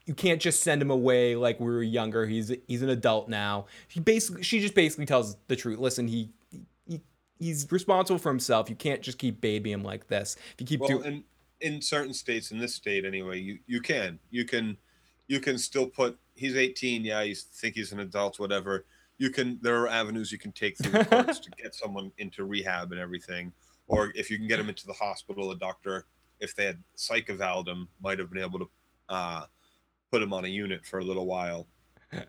[0.10, 2.26] You can't just send him away like we were younger.
[2.26, 3.68] He's he's an adult now.
[3.88, 5.78] He basically she just basically tells the truth.
[5.78, 6.32] Listen, he,
[6.88, 7.02] he
[7.38, 8.72] he's responsible for himself.
[8.72, 10.36] You can't just keep babying him like this.
[10.56, 11.24] If you keep Well, doing in
[11.76, 14.78] in certain states, in this state anyway, you you can you can
[15.28, 16.18] you can still put.
[16.34, 17.06] He's 18.
[17.06, 18.86] Yeah, you think he's an adult, whatever.
[19.20, 19.60] You can.
[19.62, 23.00] There are avenues you can take through the courts to get someone into rehab and
[23.00, 23.54] everything.
[23.88, 26.08] Or if you can get him into the hospital, a doctor,
[26.40, 28.70] if they had psych evaled him, might have been able to
[29.10, 29.46] uh,
[30.12, 31.68] put him on a unit for a little while.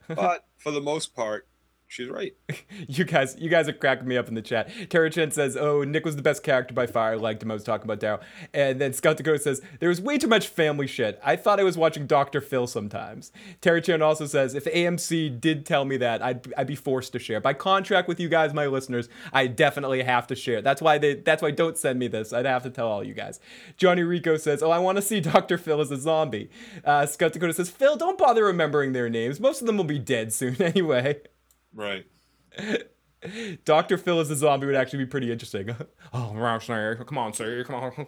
[0.08, 1.48] But for the most part,
[1.90, 2.34] she's right.
[2.88, 4.70] you guys you guys are cracking me up in the chat.
[4.88, 7.12] Tara Chan says, "Oh, Nick was the best character by far.
[7.12, 7.50] I liked him.
[7.50, 8.22] I was talking about Daryl."
[8.54, 11.20] And then Scott Dakota says, "There was way too much family shit.
[11.22, 12.40] I thought I was watching Dr.
[12.40, 16.76] Phil sometimes." Tara Chan also says, "If AMC did tell me that, I'd I'd be
[16.76, 17.40] forced to share.
[17.40, 20.62] By contract with you guys, my listeners, I definitely have to share.
[20.62, 22.32] That's why they that's why don't send me this.
[22.32, 23.40] I'd have to tell all you guys."
[23.76, 25.58] Johnny Rico says, "Oh, I want to see Dr.
[25.58, 26.50] Phil as a zombie."
[26.84, 29.40] Uh, Scott Dakota says, "Phil, don't bother remembering their names.
[29.40, 31.20] Most of them will be dead soon anyway."
[31.74, 32.06] Right.
[33.64, 33.98] Dr.
[33.98, 35.70] Phil as a zombie would actually be pretty interesting.
[36.12, 36.32] oh,
[37.06, 38.06] come on, sir, come on.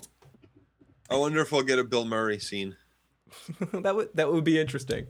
[1.11, 2.77] I wonder if we'll get a Bill Murray scene.
[3.73, 5.07] that would that would be interesting.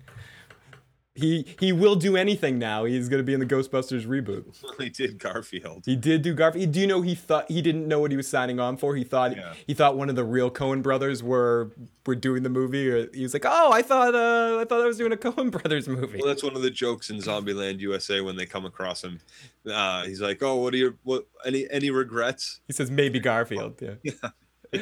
[1.15, 2.85] He he will do anything now.
[2.85, 4.45] He's gonna be in the Ghostbusters reboot.
[4.81, 5.83] he did Garfield.
[5.85, 6.73] He did do Garfield.
[6.73, 8.97] Do you know he thought he didn't know what he was signing on for?
[8.97, 9.53] He thought Yeah.
[9.67, 11.71] he thought one of the real Coen brothers were
[12.07, 12.89] were doing the movie.
[12.89, 15.51] Or he was like, oh, I thought uh, I thought I was doing a Coen
[15.61, 16.17] brothers movie.
[16.19, 19.21] Well, that's one of the jokes in Zombieland USA when they come across him.
[19.71, 21.27] Uh, he's like, "Oh, what are your what?
[21.45, 23.83] Any any regrets?" He says maybe Garfield.
[23.83, 24.81] Yeah.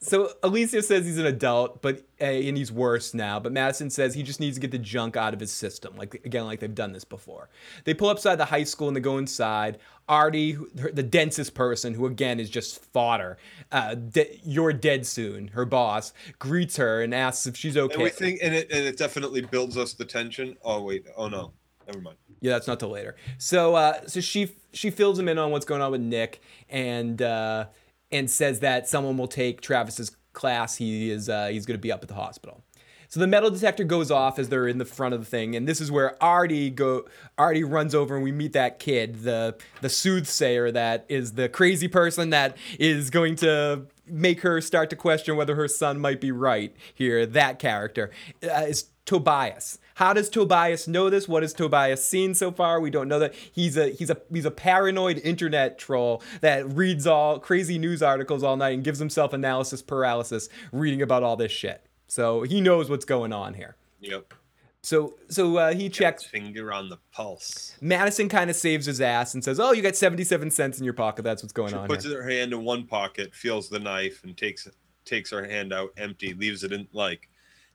[0.00, 3.40] So Alicia says he's an adult, but uh, and he's worse now.
[3.40, 5.96] But Madison says he just needs to get the junk out of his system.
[5.96, 7.48] Like again, like they've done this before.
[7.84, 9.78] They pull upside the high school and they go inside.
[10.08, 13.38] Artie, the densest person, who again is just fodder.
[13.72, 15.48] Uh, de- you're dead soon.
[15.48, 17.94] Her boss greets her and asks if she's okay.
[17.94, 20.56] And we think, and it and it definitely builds us the tension.
[20.62, 21.52] Oh wait, oh no,
[21.88, 22.16] never mind.
[22.40, 23.16] Yeah, that's not till later.
[23.38, 27.20] So, uh, so she she fills him in on what's going on with Nick, and
[27.20, 27.66] uh,
[28.10, 30.76] and says that someone will take Travis's class.
[30.76, 32.62] He is uh, he's going to be up at the hospital.
[33.10, 35.66] So the metal detector goes off as they're in the front of the thing, and
[35.66, 37.06] this is where Artie go.
[37.38, 41.88] Artie runs over, and we meet that kid, the the soothsayer that is the crazy
[41.88, 46.30] person that is going to make her start to question whether her son might be
[46.30, 47.24] right here.
[47.24, 48.10] That character
[48.42, 49.78] uh, is Tobias.
[49.98, 51.26] How does Tobias know this?
[51.26, 52.78] What has Tobias seen so far?
[52.78, 53.34] We don't know that.
[53.34, 58.44] He's a he's a he's a paranoid internet troll that reads all crazy news articles
[58.44, 61.84] all night and gives himself analysis paralysis reading about all this shit.
[62.06, 63.74] So he knows what's going on here.
[63.98, 64.34] Yep.
[64.82, 66.22] So so uh, he checks.
[66.22, 67.76] Finger on the pulse.
[67.80, 70.94] Madison kind of saves his ass and says, "Oh, you got 77 cents in your
[70.94, 71.22] pocket.
[71.22, 74.22] That's what's going She on puts here." her hand in one pocket, feels the knife,
[74.22, 74.68] and takes
[75.04, 77.28] takes her hand out empty, leaves it in like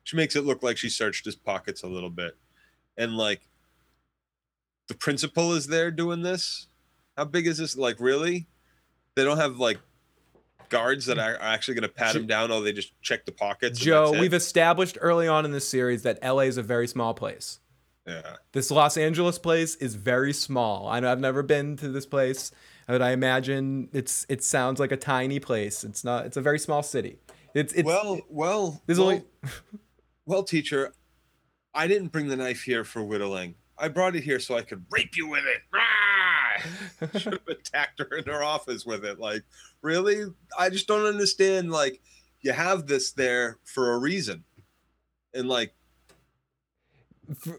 [0.04, 2.38] she makes it look like she searched his pockets a little bit.
[2.97, 3.41] And like
[4.88, 6.68] the principal is there doing this.
[7.18, 7.78] How big is this?
[7.78, 8.47] Like really?
[9.16, 9.80] They don't have like
[10.70, 12.51] guards that are actually going to pat him down.
[12.51, 13.80] Oh, they just check the pockets.
[13.80, 17.60] Joe, we've established early on in this series that LA is a very small place.
[18.08, 18.38] yeah.
[18.51, 20.88] This Los Angeles place is very small.
[20.88, 22.51] I know I've never been to this place,
[22.88, 25.84] but I imagine it's it sounds like a tiny place.
[25.84, 26.26] It's not.
[26.26, 27.20] It's a very small city.
[27.54, 29.24] It's it's well, well, There's well, only-
[30.26, 30.93] well, teacher,
[31.74, 33.55] I didn't bring the knife here for whittling.
[33.78, 35.61] I brought it here so I could rape you with it.
[35.74, 37.09] Rah!
[37.19, 39.19] Should have attacked her in her office with it.
[39.19, 39.43] Like,
[39.82, 40.26] really?
[40.57, 41.71] I just don't understand.
[41.71, 42.01] Like,
[42.41, 44.43] you have this there for a reason,
[45.34, 45.74] and like,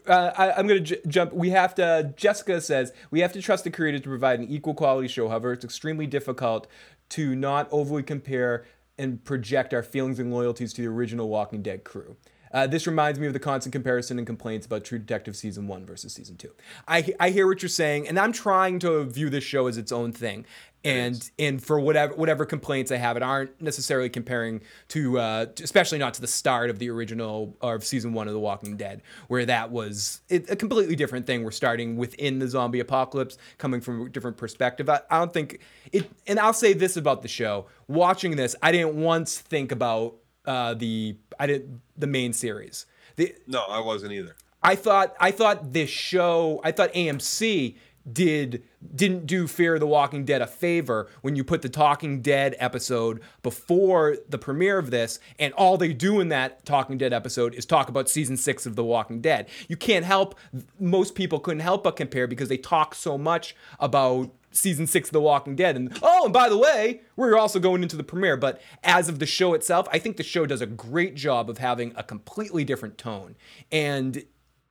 [0.07, 1.33] uh, I, I'm gonna j- jump.
[1.33, 2.13] We have to.
[2.15, 5.27] Jessica says we have to trust the creators to provide an equal quality show.
[5.27, 6.67] However, it's extremely difficult
[7.09, 8.65] to not overly compare
[8.97, 12.15] and project our feelings and loyalties to the original Walking Dead crew.
[12.55, 15.85] Uh, this reminds me of the constant comparison and complaints about True Detective season one
[15.85, 16.53] versus season two.
[16.87, 19.91] I I hear what you're saying, and I'm trying to view this show as its
[19.91, 20.45] own thing.
[20.85, 25.97] And and for whatever whatever complaints I have, it aren't necessarily comparing to, uh, especially
[25.97, 29.01] not to the start of the original or of season one of The Walking Dead,
[29.27, 31.43] where that was it, a completely different thing.
[31.43, 34.87] We're starting within the zombie apocalypse, coming from a different perspective.
[34.89, 35.59] I, I don't think
[35.91, 36.09] it.
[36.25, 40.15] And I'll say this about the show: watching this, I didn't once think about
[40.45, 42.85] uh, the I did the main series.
[43.15, 44.35] The, No, I wasn't either.
[44.61, 47.75] I thought I thought this show I thought AMC
[48.11, 48.63] did
[48.95, 52.55] didn't do Fear of the Walking Dead a favor when you put the Talking Dead
[52.59, 57.55] episode before the premiere of this and all they do in that Talking Dead episode
[57.55, 59.49] is talk about season 6 of The Walking Dead.
[59.67, 60.35] You can't help
[60.79, 65.13] most people couldn't help but compare because they talk so much about season six of
[65.13, 65.75] The Walking Dead.
[65.75, 68.37] And oh, and by the way, we're also going into the premiere.
[68.37, 71.57] But as of the show itself, I think the show does a great job of
[71.57, 73.35] having a completely different tone.
[73.71, 74.23] And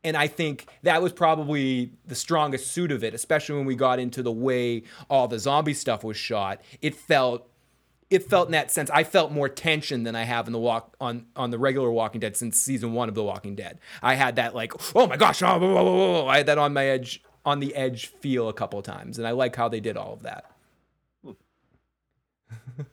[0.04, 3.98] and I think that was probably the strongest suit of it, especially when we got
[3.98, 6.60] into the way all the zombie stuff was shot.
[6.82, 7.48] It felt
[8.10, 8.90] it felt in that sense.
[8.90, 12.20] I felt more tension than I have in the walk on on the regular Walking
[12.20, 13.78] Dead since season one of The Walking Dead.
[14.02, 16.26] I had that like, oh my gosh, oh, whoa, whoa.
[16.28, 19.26] I had that on my edge on the edge feel a couple of times, and
[19.26, 20.50] I like how they did all of that.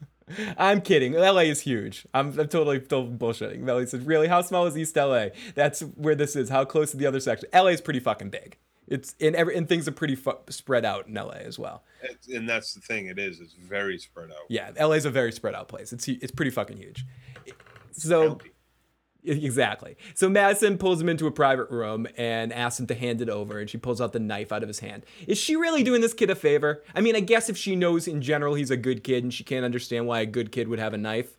[0.57, 1.13] I'm kidding.
[1.13, 2.05] LA is huge.
[2.13, 3.59] I'm, I'm totally still bullshitting.
[3.59, 4.27] Melly says, "Really?
[4.27, 5.27] How small is East LA?
[5.55, 6.49] That's where this is.
[6.49, 7.49] How close to the other section?
[7.53, 8.57] LA is pretty fucking big.
[8.87, 11.83] It's in every and things are pretty fu- spread out in LA as well.
[12.03, 13.07] It's- And that's the thing.
[13.07, 13.39] It is.
[13.39, 14.45] It's very spread out.
[14.49, 15.93] Yeah, LA is a very spread out place.
[15.93, 17.05] It's it's pretty fucking huge.
[17.91, 18.51] So County.
[19.23, 19.97] exactly.
[20.13, 23.59] So Madison pulls him into a private room and asks him to hand it over,
[23.59, 25.05] and she pulls out the knife out of his hand.
[25.27, 26.83] Is she really doing this kid a favor?
[26.95, 29.43] I mean, I guess if she knows in general he's a good kid and she
[29.43, 31.37] can't understand why a good kid would have a knife,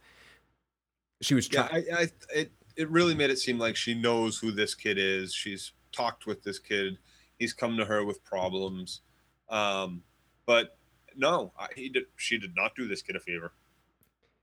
[1.21, 1.69] she was Yeah.
[1.71, 5.35] I, I, it, it really made it seem like she knows who this kid is.
[5.35, 6.99] She's talked with this kid.
[7.39, 9.01] He's come to her with problems.
[9.49, 10.03] Um,
[10.47, 10.77] but
[11.17, 13.53] no, I, he did, she did not do this kid a favor.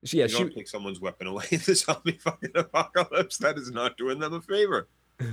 [0.05, 3.37] She, yeah, you she, take someone's weapon away in the zombie fucking apocalypse.
[3.37, 4.87] That is not doing them a favor.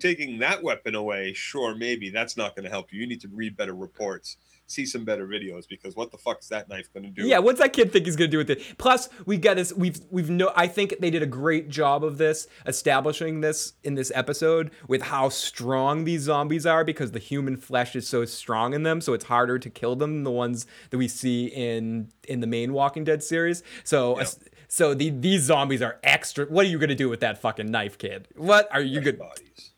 [0.00, 3.00] Taking that weapon away, sure, maybe that's not going to help you.
[3.00, 4.36] You need to read better reports,
[4.72, 7.26] see some better videos, because what the fuck is that knife going to do?
[7.26, 8.78] Yeah, what's that kid think he's gonna do with it?
[8.78, 9.72] Plus, we got this.
[9.72, 10.52] We've we've no.
[10.56, 15.02] I think they did a great job of this establishing this in this episode with
[15.02, 19.12] how strong these zombies are because the human flesh is so strong in them, so
[19.12, 22.72] it's harder to kill them than the ones that we see in in the main
[22.72, 23.62] Walking Dead series.
[23.84, 24.18] So.
[24.18, 24.28] Yep.
[24.68, 26.46] So the, these zombies are extra.
[26.46, 28.28] What are you gonna do with that fucking knife, kid?
[28.36, 29.18] What are you gonna?
[29.18, 29.72] bodies.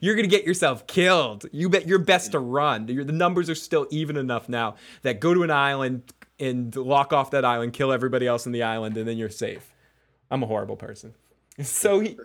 [0.00, 1.46] You're gonna get yourself killed.
[1.52, 2.88] You bet you're best to run.
[2.88, 7.12] You're, the numbers are still even enough now that go to an island and lock
[7.12, 9.72] off that island, kill everybody else in the island, and then you're safe.
[10.30, 11.14] I'm a horrible person.
[11.62, 12.16] So he,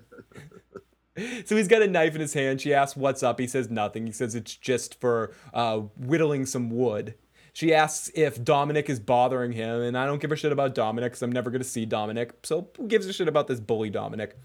[1.46, 2.62] so he's got a knife in his hand.
[2.62, 4.06] She asks, "What's up?" He says nothing.
[4.06, 7.16] He says it's just for uh, whittling some wood.
[7.52, 11.12] She asks if Dominic is bothering him, and I don't give a shit about Dominic
[11.12, 12.34] because I'm never gonna see Dominic.
[12.44, 14.38] So who gives a shit about this bully Dominic?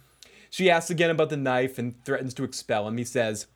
[0.52, 2.98] She asks again about the knife and threatens to expel him.
[2.98, 3.46] He says,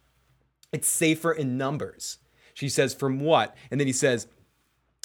[0.73, 2.17] It's safer in numbers.
[2.55, 3.55] She says, From what?
[3.71, 4.29] And then he says,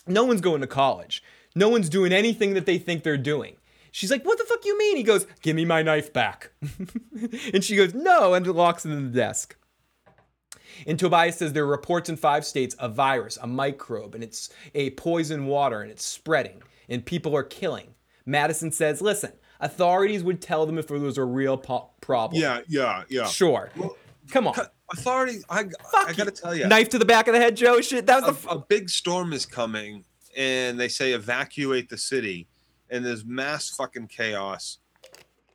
[0.08, 1.22] No one's going to college.
[1.54, 3.58] No one's doing anything that they think they're doing.
[3.92, 4.96] She's like, What the fuck you mean?
[4.96, 6.54] He goes, Give me my knife back.
[7.54, 9.58] and she goes, No, and locks it in the desk.
[10.88, 14.50] And Tobias says there are reports in five states a virus, a microbe, and it's
[14.74, 17.96] a poison water and it's spreading and people are killing.
[18.26, 22.42] Madison says, listen, authorities would tell them if there was a real po- problem.
[22.42, 23.26] Yeah, yeah, yeah.
[23.26, 23.72] Sure.
[23.76, 23.96] Well,
[24.30, 24.56] Come on.
[24.94, 26.32] Authority, I, Fuck I gotta you.
[26.32, 27.80] tell you, Knife to the back of the head, Joe.
[27.80, 28.06] Shit.
[28.08, 28.50] That was the.
[28.50, 30.04] a, F- a big storm is coming,
[30.36, 32.48] and they say evacuate the city,
[32.90, 34.80] and there's mass fucking chaos,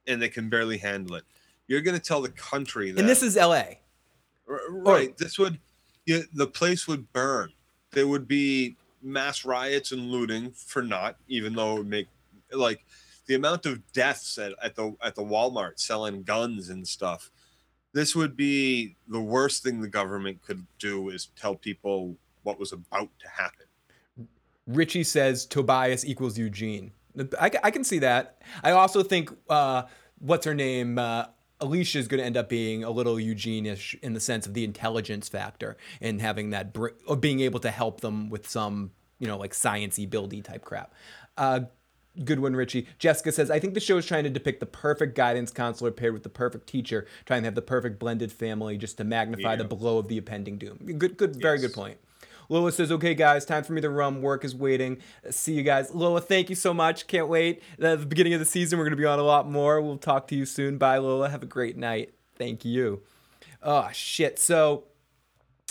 [0.06, 1.24] and they can barely handle it.
[1.68, 3.80] You're gonna tell the country that, and this is L.A.
[4.48, 4.80] R- oh.
[4.80, 5.16] right?
[5.18, 5.58] This would,
[6.06, 7.52] yeah, the place would burn.
[7.92, 12.08] There would be mass riots and looting for not, even though it would make
[12.52, 12.84] like
[13.26, 17.30] the amount of deaths at, at the at the Walmart selling guns and stuff.
[17.92, 22.72] This would be the worst thing the government could do is tell people what was
[22.72, 23.66] about to happen.
[24.66, 26.92] Richie says Tobias equals Eugene.
[27.40, 28.42] I, I can see that.
[28.62, 29.84] I also think uh,
[30.18, 30.98] what's her name?
[30.98, 31.26] Uh,
[31.60, 34.64] Alicia is going to end up being a little Eugene-ish in the sense of the
[34.64, 39.26] intelligence factor and having that br- or being able to help them with some you
[39.26, 40.92] know like sciency buildy type crap.
[41.36, 41.60] Uh,
[42.24, 42.86] good one, Richie.
[42.98, 46.12] Jessica says, I think the show is trying to depict the perfect guidance counselor paired
[46.12, 49.64] with the perfect teacher, trying to have the perfect blended family just to magnify the
[49.64, 50.78] blow of the impending doom.
[50.98, 51.98] Good, good, very good point.
[52.48, 54.22] Lola says, "Okay, guys, time for me to run.
[54.22, 54.98] Work is waiting.
[55.30, 57.06] See you guys." Lola, thank you so much.
[57.06, 57.62] Can't wait.
[57.80, 59.80] At the beginning of the season, we're gonna be on a lot more.
[59.80, 60.78] We'll talk to you soon.
[60.78, 61.28] Bye, Lola.
[61.28, 62.14] Have a great night.
[62.36, 63.02] Thank you.
[63.62, 64.38] Oh shit.
[64.38, 64.84] So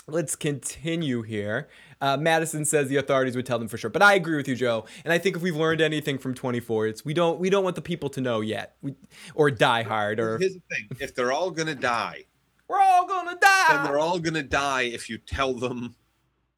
[0.06, 1.68] let's continue here.
[2.00, 4.54] Uh, Madison says the authorities would tell them for sure, but I agree with you,
[4.54, 4.84] Joe.
[5.04, 7.76] And I think if we've learned anything from 24, it's we don't we don't want
[7.76, 8.94] the people to know yet, we,
[9.34, 12.24] or die hard, or Here's the thing: if they're all gonna die,
[12.68, 13.86] we're all gonna then die.
[13.86, 15.94] they're all gonna die if you tell them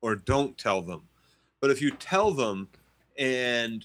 [0.00, 1.02] or don't tell them.
[1.60, 2.68] But if you tell them
[3.16, 3.84] and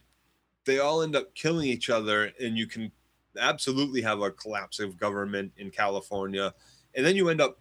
[0.66, 2.92] they all end up killing each other, and you can
[3.40, 6.54] absolutely have a collapse of government in California,
[6.96, 7.60] and then you end up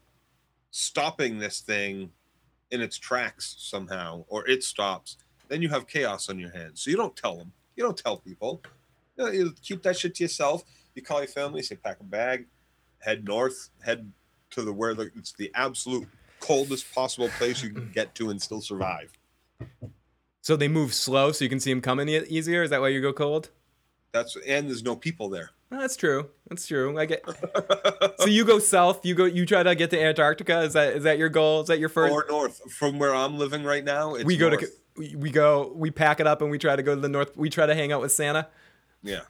[0.70, 2.10] stopping this thing
[2.72, 5.18] in its tracks somehow, or it stops,
[5.48, 6.82] then you have chaos on your hands.
[6.82, 7.52] So you don't tell them.
[7.76, 8.62] You don't tell people.
[9.16, 10.64] You, know, you keep that shit to yourself.
[10.94, 12.46] You call your family, say pack a bag,
[12.98, 14.10] head north, head
[14.50, 16.08] to the where the, it's the absolute
[16.40, 19.12] coldest possible place you can get to and still survive.
[20.40, 22.62] So they move slow, so you can see them coming e- easier.
[22.62, 23.50] Is that why you go cold?
[24.12, 25.50] That's and there's no people there.
[25.80, 26.28] That's true.
[26.48, 26.98] That's true.
[26.98, 27.24] I get.
[28.18, 29.04] so you go south.
[29.06, 29.24] You go.
[29.24, 30.60] You try to get to Antarctica.
[30.62, 31.62] Is that is that your goal?
[31.62, 32.12] Is that your first?
[32.12, 34.14] or north from where I'm living right now.
[34.14, 34.60] It's we go north.
[34.60, 35.16] to.
[35.16, 35.72] we- go.
[35.74, 37.36] We pack it up and we try to go to the north.
[37.36, 38.48] We try to hang out with Santa.
[39.02, 39.20] yeah.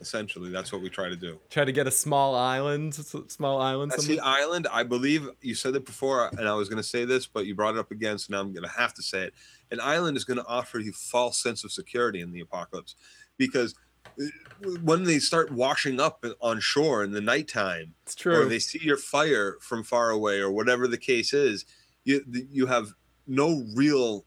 [0.00, 1.38] Essentially, that's what we try to do.
[1.50, 2.94] Try to get a small island.
[2.94, 3.92] Small island.
[3.92, 4.22] That's somewhere.
[4.22, 4.66] the island.
[4.72, 7.54] I believe you said it before, and I was going to say this, but you
[7.54, 9.34] brought it up again, so now I'm going to have to say it.
[9.70, 12.94] An island is going to offer you false sense of security in the apocalypse,
[13.36, 13.74] because
[14.82, 18.42] when they start washing up on shore in the nighttime, It's true.
[18.42, 21.64] or they see your fire from far away, or whatever the case is,
[22.04, 22.92] you you have
[23.26, 24.24] no real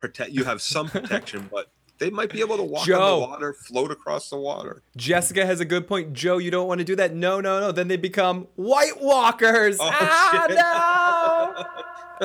[0.00, 0.30] protect.
[0.32, 3.90] You have some protection, but they might be able to walk on the water, float
[3.90, 4.82] across the water.
[4.96, 6.12] Jessica has a good point.
[6.12, 7.14] Joe, you don't want to do that.
[7.14, 7.72] No, no, no.
[7.72, 9.78] Then they become White Walkers.
[9.80, 11.82] Oh, ah,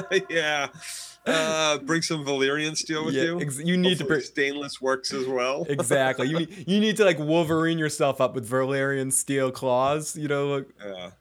[0.10, 0.26] shit.
[0.30, 0.68] yeah.
[1.26, 3.42] Uh, bring some Valyrian steel with Yeah, you.
[3.42, 4.06] ex- you need to.
[4.06, 5.66] Bring, stainless works as well.
[5.70, 6.28] exactly.
[6.28, 10.16] You need, you need to like Wolverine yourself up with Valyrian steel claws.
[10.16, 10.48] You know.
[10.56, 11.12] Like, Yeah.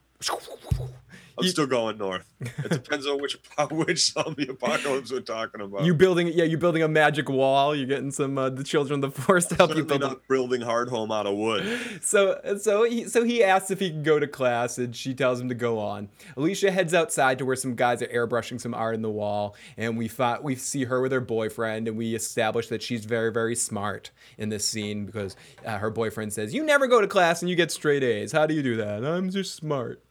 [1.40, 2.24] I'm You- still going north.
[2.40, 3.36] It depends on which
[3.70, 5.84] which zombie apocalypse we're talking about.
[5.84, 7.74] You building, yeah, you building a magic wall.
[7.74, 10.10] You're getting some uh, the children of the forest to help you certainly build.
[10.12, 11.66] not building Hardhome out of wood.
[12.02, 15.40] So, so he, so he asks if he can go to class, and she tells
[15.40, 16.08] him to go on.
[16.36, 19.98] Alicia heads outside to where some guys are airbrushing some art in the wall, and
[19.98, 23.54] we thought we see her with her boyfriend, and we establish that she's very, very
[23.54, 25.36] smart in this scene because
[25.66, 28.32] uh, her boyfriend says, "You never go to class and you get straight A's.
[28.32, 29.04] How do you do that?
[29.04, 30.02] I'm just smart."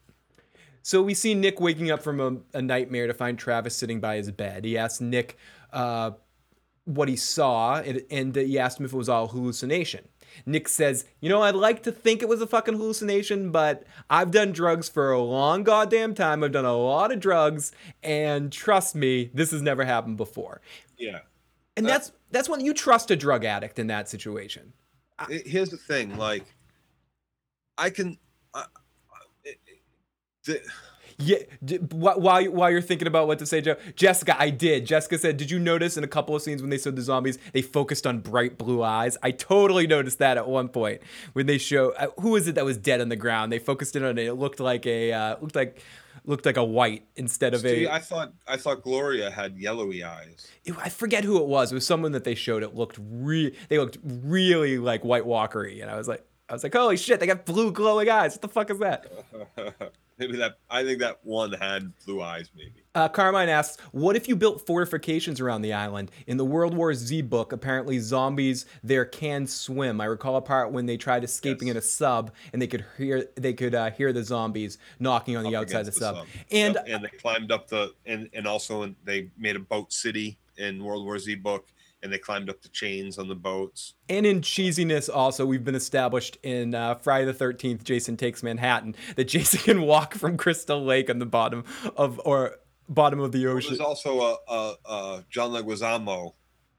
[0.81, 4.15] So we see Nick waking up from a, a nightmare to find Travis sitting by
[4.17, 4.65] his bed.
[4.65, 5.37] He asks Nick
[5.73, 6.11] uh,
[6.85, 10.07] what he saw, and, and he asked him if it was all hallucination.
[10.45, 14.31] Nick says, You know, I'd like to think it was a fucking hallucination, but I've
[14.31, 16.43] done drugs for a long goddamn time.
[16.43, 17.71] I've done a lot of drugs,
[18.03, 20.61] and trust me, this has never happened before.
[20.97, 21.19] Yeah.
[21.75, 24.73] And Uh, that's that's when you trust a drug addict in that situation.
[25.29, 26.45] Here's the thing, like,
[27.77, 28.17] I can.
[30.49, 30.61] I, I, the,
[31.21, 31.39] Yeah,
[31.91, 34.85] while while you're thinking about what to say, Joe, Jessica, I did.
[34.85, 37.37] Jessica said, "Did you notice in a couple of scenes when they showed the zombies,
[37.51, 39.17] they focused on bright blue eyes?
[39.21, 41.01] I totally noticed that at one point
[41.33, 43.51] when they show uh, who is it that was dead on the ground.
[43.51, 44.27] They focused in on it.
[44.27, 45.83] It looked like a uh, looked like
[46.23, 47.91] looked like a white instead of see, a.
[47.91, 50.47] I thought I thought Gloria had yellowy eyes.
[50.63, 51.73] Ew, I forget who it was.
[51.73, 52.63] It was someone that they showed.
[52.63, 53.53] It looked re.
[53.67, 57.19] They looked really like White Walkery, and I was like, I was like, holy shit,
[57.19, 58.35] they got blue glowing eyes.
[58.35, 59.05] What the fuck is that?
[60.19, 62.49] maybe that I think that one had blue eyes.
[62.55, 62.83] Maybe.
[62.95, 66.11] Uh, Carmine asks, "What if you built fortifications around the island?
[66.27, 70.01] In the World War Z book, apparently zombies there can swim.
[70.01, 71.73] I recall a part when they tried escaping Yes.
[71.75, 75.43] in a sub, and they could hear they could uh, hear the zombies knocking on
[75.43, 76.27] the up outside of the against sub.
[76.51, 80.37] And Yep, and they climbed up the and and also they made a boat city
[80.57, 81.67] in World War Z book,
[82.01, 83.95] and they climbed up the chains on the boats.
[84.07, 87.83] and in cheesiness, also we've been established in uh, Friday the Thirteenth.
[87.83, 88.95] Jason takes Manhattan.
[89.15, 91.63] That Jason can walk from Crystal Lake on the bottom
[91.95, 92.55] of or
[92.87, 93.71] bottom of the ocean.
[93.71, 96.33] There's also a, a, a John Leguizamo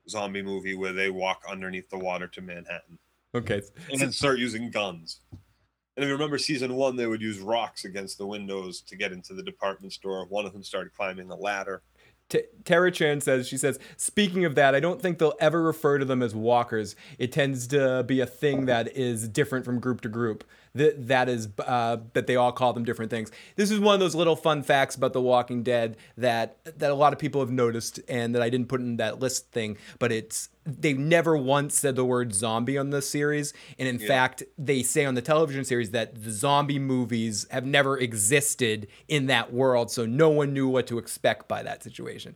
[0.09, 2.99] zombie movie where they walk underneath the water to Manhattan
[3.35, 5.21] Okay, and then start using guns.
[5.33, 9.13] And if you remember season one, they would use rocks against the windows to get
[9.13, 10.27] into the department store.
[10.27, 11.83] One of them started climbing a ladder.
[12.31, 15.99] T- Tara Chan says, she says, speaking of that, I don't think they'll ever refer
[15.99, 16.97] to them as walkers.
[17.19, 20.45] It tends to be a thing that is different from group to group.
[20.73, 23.33] That that is uh, that they all call them different things.
[23.57, 26.95] This is one of those little fun facts about The Walking Dead that that a
[26.95, 29.79] lot of people have noticed and that I didn't put in that list thing.
[29.99, 30.49] But it's
[30.79, 34.07] they've never once said the word zombie on this series, and in Yeah.
[34.07, 39.27] fact, they say on the television series that the zombie movies have never existed in
[39.27, 42.35] that world, so no one knew what to expect by that situation.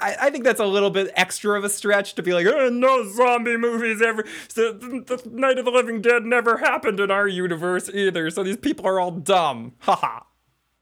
[0.00, 2.70] I, I think that's a little bit extra of a stretch to be like, oh,
[2.70, 4.24] no zombie movies ever.
[4.48, 8.30] So the, the Night of the Living Dead never happened in our universe either.
[8.30, 9.72] So these people are all dumb.
[9.80, 10.20] Haha.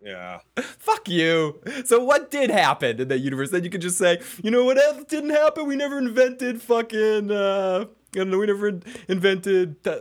[0.05, 0.41] Yeah.
[0.61, 1.61] Fuck you.
[1.85, 3.51] So what did happen in that universe?
[3.51, 5.67] Then you could just say, you know what else didn't happen?
[5.67, 7.31] We never invented fucking.
[7.31, 8.39] Uh, I don't know.
[8.39, 9.99] We never invented uh,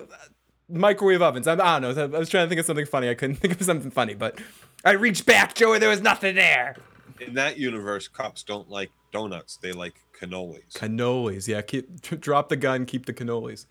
[0.69, 1.47] microwave ovens.
[1.47, 2.17] I, I don't know.
[2.17, 3.09] I was trying to think of something funny.
[3.09, 4.39] I couldn't think of something funny, but
[4.83, 5.79] I reached back, Joey.
[5.79, 6.75] There was nothing there.
[7.19, 10.73] In that universe, cops don't like donuts; they like cannolis.
[10.73, 11.61] Cannolis, yeah.
[11.61, 13.67] Keep drop the gun, keep the cannolis.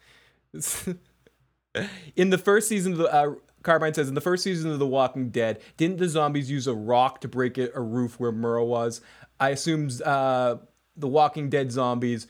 [2.17, 4.87] in the first season of the uh, Carmine says in the first season of The
[4.87, 9.01] Walking Dead, didn't the zombies use a rock to break a roof where Merle was?
[9.39, 10.57] I assume uh,
[10.97, 12.27] the Walking Dead zombies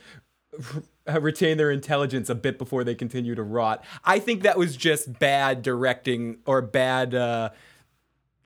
[1.21, 3.85] retain their intelligence a bit before they continue to rot.
[4.05, 7.15] I think that was just bad directing or bad.
[7.15, 7.51] Uh,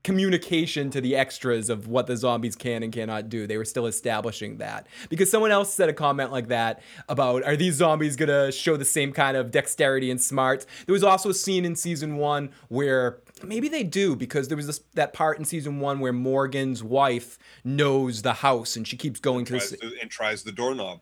[0.05, 3.47] communication to the extras of what the zombies can and cannot do.
[3.47, 4.87] They were still establishing that.
[5.09, 8.77] Because someone else said a comment like that about are these zombies going to show
[8.77, 10.67] the same kind of dexterity and smarts?
[10.87, 14.67] There was also a scene in season 1 where maybe they do because there was
[14.67, 19.21] this, that part in season 1 where Morgan's wife knows the house and she keeps
[19.21, 21.01] going tries to the and tries the doorknob.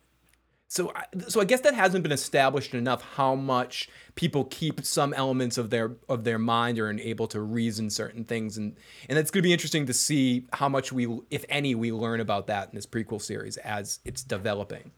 [0.73, 0.91] So,
[1.29, 5.69] so I guess that hasn't been established enough how much people keep some elements of
[5.69, 8.75] their of their mind or are able to reason certain things, and
[9.11, 12.21] and it's going to be interesting to see how much we, if any, we learn
[12.21, 14.93] about that in this prequel series as it's developing.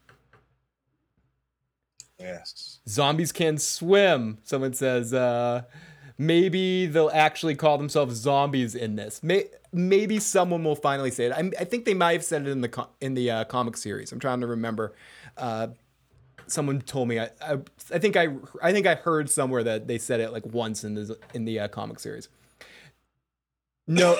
[2.17, 2.79] Yes.
[2.87, 4.37] Zombies can swim.
[4.43, 5.63] Someone says, uh,
[6.17, 9.21] maybe they'll actually call themselves zombies in this.
[9.21, 11.33] May- maybe someone will finally say it.
[11.33, 13.77] I, I, think they might have said it in the co- in the uh, comic
[13.77, 14.11] series.
[14.11, 14.93] I'm trying to remember.
[15.37, 15.67] Uh,
[16.47, 17.19] someone told me.
[17.19, 17.57] I, I,
[17.93, 18.27] I think I
[18.61, 21.59] I think I heard somewhere that they said it like once in the in the
[21.59, 22.29] uh, comic series.
[23.87, 24.17] No,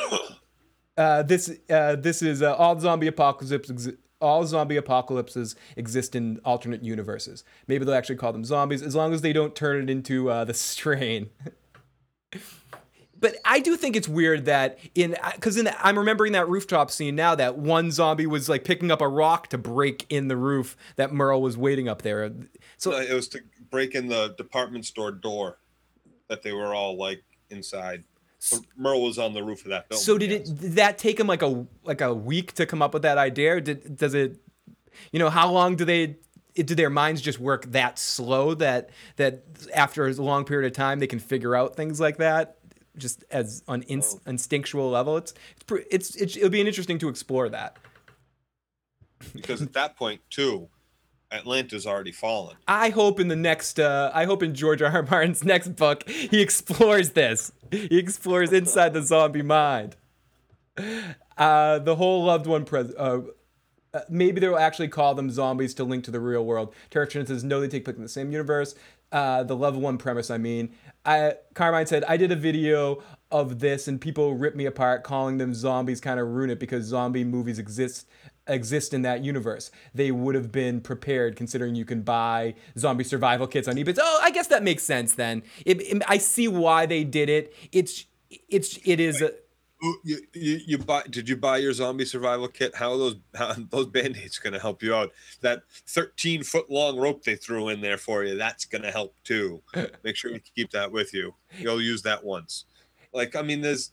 [0.98, 3.70] uh, this uh, this is uh, all zombie apocalypse.
[3.70, 7.44] Exi- all zombie apocalypses exist in alternate universes.
[7.68, 10.46] Maybe they'll actually call them zombies as long as they don't turn it into uh,
[10.46, 11.30] the strain.
[13.20, 16.50] But I do think it's weird that in uh, because in the, I'm remembering that
[16.50, 20.28] rooftop scene now that one zombie was like picking up a rock to break in
[20.28, 22.32] the roof that Merle was waiting up there.
[22.78, 23.40] So No, it was to
[23.70, 25.60] break in the department store door
[26.28, 28.04] that they were all like inside.
[28.40, 30.04] So Merle was on the roof of that building.
[30.04, 30.50] so did yes.
[30.50, 33.18] it did that take him like a like a week to come up with that
[33.18, 33.56] idea?
[33.56, 34.40] Or did does it
[35.12, 36.18] you know how long do they
[36.56, 39.44] do their minds just work that slow that that
[39.74, 42.58] after a long period of time they can figure out things like that
[42.98, 44.20] just as on Oh.
[44.26, 45.34] instinctual level it's
[45.70, 47.78] it's, it's it's it'll be interesting to explore that
[49.34, 50.68] because at that point too,
[51.32, 52.58] Atlanta's already fallen.
[52.68, 54.92] I hope in the next, uh, I hope in George R.
[54.92, 55.04] R.
[55.04, 57.52] Martin's next book, he explores this.
[57.72, 59.96] He explores inside the zombie mind.
[61.38, 63.22] Uh, the whole loved one pres- uh,
[63.94, 66.74] uh, maybe they'll actually call them zombies to link to the real world.
[66.90, 68.76] Turchin says, no, they take place in the same universe.
[69.16, 70.76] Uh, the level one premise, I mean.
[71.06, 73.02] I, Carmine said, I did a video
[73.32, 76.84] of this and people rip me apart calling them zombies kind of ruin it because
[76.84, 78.08] zombie movies exist
[78.48, 79.72] exist in that universe.
[79.94, 83.98] They would have been prepared considering you can buy zombie survival kits on eBay.
[84.02, 85.44] Oh, I guess that makes sense then.
[85.66, 87.54] It, it- I see why they did it.
[87.72, 88.06] It's
[88.50, 89.32] it's it is a,
[90.04, 91.04] You, you, you buy?
[91.10, 92.76] Did you buy your zombie survival kit?
[92.76, 95.12] How are those how, those band-aids going to help you out?
[95.42, 99.16] That 13 foot long rope they threw in there for you, that's going to help
[99.24, 99.62] too.
[100.04, 101.36] Make sure you keep that with you.
[101.58, 102.66] You'll use that once.
[103.14, 103.92] Like I mean, there's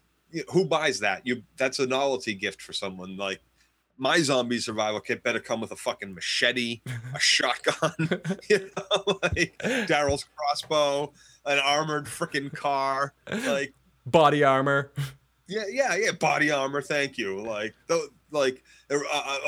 [0.51, 1.27] who buys that?
[1.27, 3.17] You that's a novelty gift for someone.
[3.17, 3.41] Like
[3.99, 6.81] my zombie survival kit better come with a fucking machete,
[7.15, 7.93] a shotgun,
[8.49, 11.13] you know, like Daryl's crossbow,
[11.45, 13.75] an armored freaking car, like
[14.07, 14.93] body armor.
[15.53, 16.13] Yeah, yeah, yeah.
[16.13, 16.83] Body armor.
[16.83, 17.41] Thank you.
[17.41, 18.99] Like, th- like a,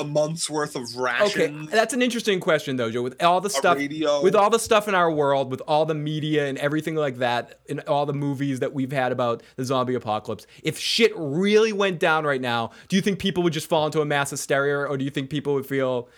[0.01, 1.33] a- month's worth of rations.
[1.33, 3.03] Okay, that's an interesting question though, Joe.
[3.03, 6.47] With all the stuff, with all the stuff in our world, with all the media
[6.47, 10.47] and everything like that, and all the movies that we've had about the zombie apocalypse,
[10.63, 14.01] if shit really went down right now, do you think people would just fall into
[14.01, 16.09] a mass hysteria, or do you think people would feel,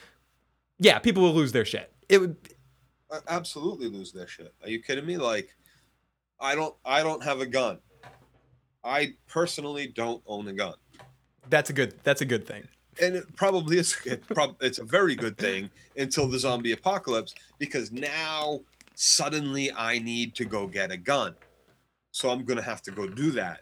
[0.79, 1.93] yeah, people would lose their shit?
[2.09, 2.37] It would.
[3.11, 4.53] A- absolutely lose their shit.
[4.63, 5.17] Are you kidding me?
[5.17, 5.55] Like,
[6.41, 6.75] I don't.
[6.85, 7.79] I don't have a gun.
[8.87, 10.75] I personally don't own a gun,
[11.51, 11.95] That's a good.
[12.05, 12.67] That's a good thing.
[13.03, 13.97] and it probably is.
[14.07, 15.69] It prob- it's a very good thing
[15.99, 18.61] until the zombie apocalypse, because now
[18.95, 21.35] suddenly I need to go get a gun.
[22.13, 23.61] So I'm gonna have to go do that.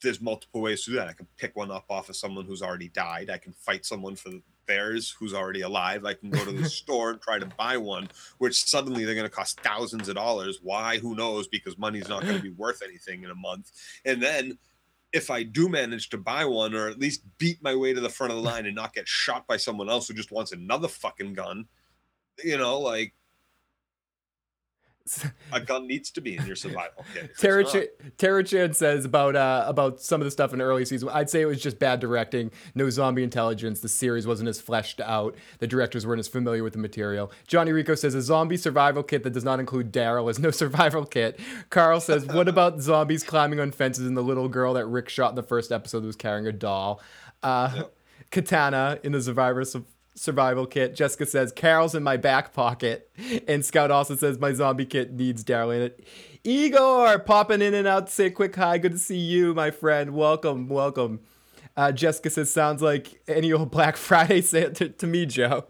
[0.00, 1.08] There's multiple ways to do that.
[1.08, 3.30] I can pick one up off of someone who's already died.
[3.30, 4.30] I can fight someone for
[4.68, 6.04] theirs who's already alive.
[6.04, 8.08] I can go to the store and try to buy one,
[8.38, 10.60] which suddenly they're going to cost thousands of dollars.
[10.62, 10.98] Why?
[10.98, 11.48] Who knows?
[11.48, 13.72] Because money's not going to be worth anything in a month.
[14.04, 14.58] And then
[15.12, 18.10] if I do manage to buy one or at least beat my way to the
[18.10, 20.86] front of the line and not get shot by someone else who just wants another
[20.86, 21.66] fucking gun,
[22.44, 23.14] you know, like
[25.52, 27.36] a gun needs to be in your survival kit.
[27.38, 30.84] Tara, Ch- Tara Chan says about uh, about some of the stuff in the early
[30.84, 31.08] season.
[31.10, 33.80] I'd say it was just bad directing, no zombie intelligence.
[33.80, 35.34] The series wasn't as fleshed out.
[35.58, 37.30] The directors weren't as familiar with the material.
[37.46, 41.04] Johnny Rico says a zombie survival kit that does not include Daryl is no survival
[41.04, 41.38] kit.
[41.70, 45.30] Carl says, what about zombies climbing on fences and the little girl that Rick shot
[45.30, 47.00] in the first episode who was carrying a doll?
[47.42, 47.84] Uh,
[48.30, 49.86] Katana in the survivor su-
[50.18, 50.94] survival kit.
[50.94, 53.10] Jessica says Carol's in my back pocket,
[53.46, 56.06] and Scout also says my zombie kit needs Daryl in it.
[56.44, 58.78] Igor popping in and out to say a quick hi.
[58.78, 60.14] Good to see you, my friend.
[60.14, 61.20] Welcome, welcome.
[61.76, 65.66] Uh, Jessica says sounds like any old Black Friday to, to me, Joe.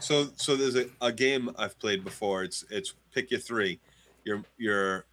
[0.00, 2.42] So so there's a, a game I've played before.
[2.42, 3.80] It's it's pick your three.
[4.24, 5.06] Your your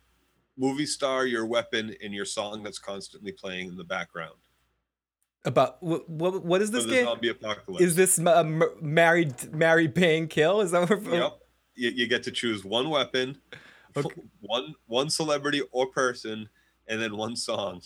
[0.58, 4.36] movie star, your weapon, and your song that's constantly playing in the background.
[5.48, 6.10] About what?
[6.10, 7.06] What, what is this game?
[7.06, 7.82] zombie apocalypse.
[7.82, 8.44] Is this uh,
[8.82, 10.60] married, marry, bang, kill?
[10.62, 11.02] Is that what?
[11.04, 11.40] Yep.
[11.76, 13.38] You, you get to choose one weapon,
[13.96, 14.22] Okay.
[14.42, 16.50] one one celebrity or person,
[16.88, 17.82] and then one song.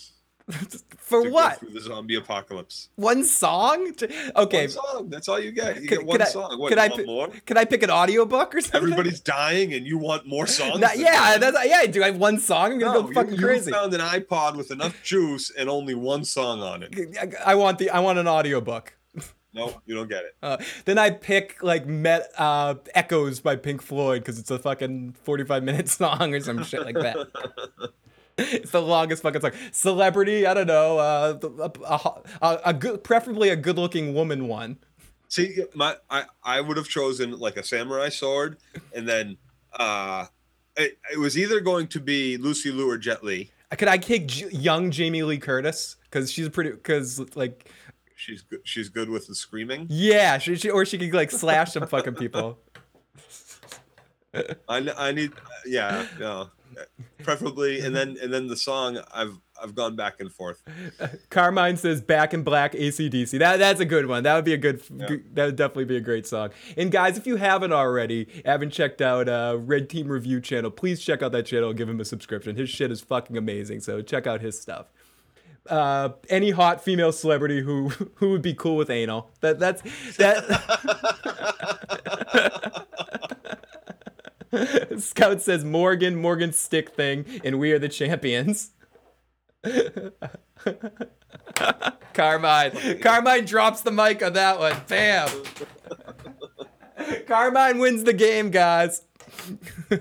[0.98, 1.60] For to what?
[1.60, 2.90] through the zombie apocalypse.
[2.96, 3.94] One song?
[4.36, 4.62] Okay.
[4.62, 5.10] One song.
[5.10, 5.82] That's all you get.
[5.82, 6.58] You Could- get one I- song.
[6.60, 7.28] What, could you I want pi- more?
[7.46, 8.82] Can I pick an audiobook or something?
[8.82, 10.80] Everybody's dying, and you want more songs.
[10.80, 11.86] Not- yeah, that's yeah.
[11.86, 12.74] Do I have one song?
[12.74, 13.72] I'm gonna No, go you- fucking you, crazy.
[13.72, 17.18] found an iPod with enough juice and only one song on it.
[17.46, 18.94] I want the I want an audiobook.
[19.54, 20.36] No, you don't get it.
[20.42, 25.14] Uh, then I pick like Met uh, Echoes by Pink Floyd because it's a fucking
[25.26, 27.28] 45 minute song or some shit like that.
[28.52, 29.52] it's the longest fucking song.
[29.72, 34.48] Celebrity, I don't know, uh, a, a, a, a good, preferably a good looking woman
[34.48, 34.78] one.
[35.30, 38.58] See, my I, I would have chosen like a samurai sword,
[38.94, 39.38] and then
[39.74, 40.26] uh,
[40.76, 43.50] it, it was either going to be Lucy Liu or Jet Li.
[43.78, 45.96] Could I kick J- young Jamie Lee Curtis?
[46.04, 47.70] Because she's pretty, because like,
[48.18, 48.60] She's good.
[48.66, 49.88] She's good with the screaming.
[49.90, 52.60] yeah, she, she, or she could like slash some fucking people.
[54.70, 55.32] I, I need
[55.66, 56.50] yeah no
[57.24, 60.64] preferably and then and then the song I've I've gone back and forth.
[61.30, 63.38] Carmine says "Back in Black" ACDC.
[63.40, 64.24] That that's a good one.
[64.24, 64.82] That would be a good.
[64.90, 65.06] Yeah.
[65.08, 66.50] good- that would definitely be a great song.
[66.78, 71.00] And guys, if you haven't already, haven't checked out uh, Red Team Review channel, please
[71.02, 71.70] check out that channel.
[71.70, 72.56] and Give him a subscription.
[72.56, 73.82] His shit is fucking amazing.
[73.82, 74.88] So check out his stuff.
[75.70, 79.30] Uh, any hot female celebrity who who would be cool with anal?
[79.42, 79.84] That that's
[80.18, 80.48] that.
[84.98, 88.72] Scout says Morgan, Morgan stick thing, and we are the champions.
[92.14, 93.00] Carmine.
[93.00, 94.76] Carmine drops the mic on that one.
[94.88, 95.30] Bam.
[97.28, 99.04] Carmine wins the game, guys.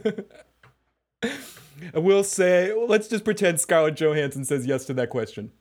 [1.94, 5.52] I will say, let's just pretend Scarlett Johansson says yes to that question.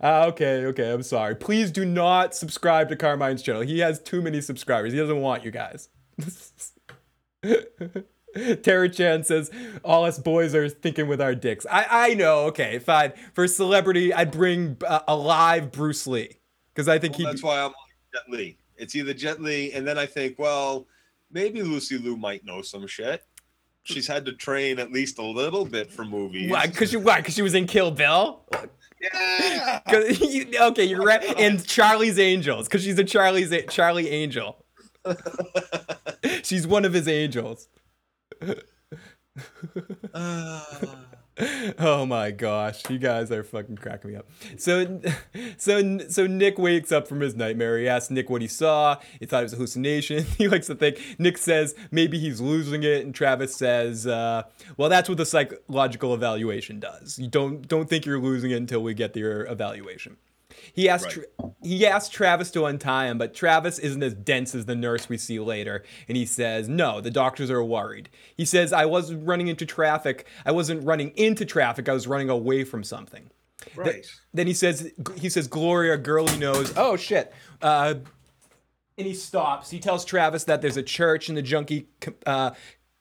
[0.00, 1.36] Ah, okay, okay, I'm sorry.
[1.36, 3.62] Please do not subscribe to Carmine's channel.
[3.62, 4.92] He has too many subscribers.
[4.92, 5.88] He doesn't want you guys.
[8.62, 9.50] Tara Chan says,
[9.84, 11.66] all us boys are thinking with our dicks.
[11.70, 13.12] I, I know, okay, fine.
[13.32, 16.38] For celebrity, I'd bring uh, a live Bruce Lee.
[16.74, 17.74] Because I think Well, he'd that's why I'm like
[18.12, 18.58] Jet Li.
[18.76, 20.86] It's either Jet Li, and then I think, well,
[21.30, 23.22] maybe Lucy Liu might know some shit.
[23.84, 26.50] She's had to train at least a little bit for movies.
[26.50, 26.66] Why?
[26.66, 27.20] Because she, why?
[27.20, 28.42] 'Cause she was in Kill Bill?
[29.00, 29.80] Yeah.
[30.20, 31.22] you, okay, you're right.
[31.38, 34.64] And Charlie's Angels, because she's a Charlie's Charlie Angel.
[36.42, 37.68] she's one of his angels.
[40.14, 41.06] Ah.
[41.80, 44.28] Oh my gosh, you guys are fucking cracking me up.
[44.56, 45.00] So,
[45.56, 47.76] so, so Nick wakes up from his nightmare.
[47.78, 48.98] He asks Nick what he saw.
[49.18, 50.24] He thought it was a hallucination.
[50.38, 51.00] He likes to think.
[51.18, 54.44] Nick says maybe he's losing it, and Travis says, uh,
[54.76, 57.18] "Well, that's what the psychological evaluation does.
[57.18, 60.16] You don't don't think you're losing it until we get your evaluation."
[60.74, 61.52] He asked Right.
[61.62, 65.16] He asked Travis to untie him, but Travis isn't as dense as the nurse we
[65.16, 69.48] see later, and he says, "No, the doctors are worried." He says, "I wasn't running
[69.48, 70.26] into traffic.
[70.44, 71.88] I wasn't running into traffic.
[71.88, 73.30] I was running away from something."
[73.76, 74.04] right.
[74.32, 76.72] Then he says, he says, Gloria, girl he knows.
[76.76, 77.32] Oh shit.
[77.62, 77.94] Uh,
[78.96, 79.70] and he stops.
[79.70, 81.88] He tells Travis that there's a church in the junkie
[82.26, 82.52] uh,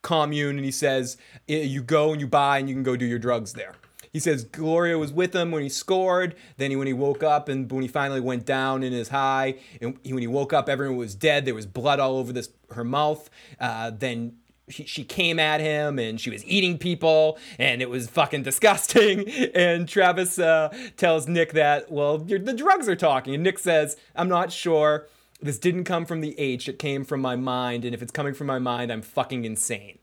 [0.02, 1.18] commune, and he says,
[1.48, 3.76] "Eh, you go and you buy, and you can go do your drugs there.
[4.14, 6.36] He says Gloria was with him when he scored.
[6.58, 9.56] Then he, when he woke up and when he finally went down in his high,
[9.82, 11.46] and he, when he woke up, everyone was dead.
[11.46, 13.28] There was blood all over this her mouth.
[13.60, 14.38] Uh, then
[14.70, 19.30] she, came at him and she was eating people and it was fucking disgusting.
[19.54, 23.34] And Travis uh, tells Nick that, well, the drugs are talking.
[23.34, 25.08] And Nick says, I'm not sure.
[25.42, 27.84] This didn't come from the H, it came from my mind.
[27.84, 30.00] And if it's coming from my mind, I'm fucking insane.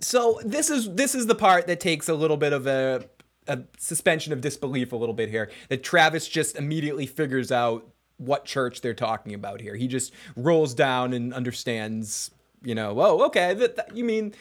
[0.00, 3.04] So this is this is the part that takes a little bit of a
[3.46, 5.50] a suspension of disbelief a little bit here.
[5.68, 7.86] That Travis just immediately figures out
[8.18, 9.74] what church they're talking about here.
[9.74, 12.30] He just rolls down and understands.
[12.60, 13.54] You know, oh, okay.
[13.54, 14.34] That, that you mean?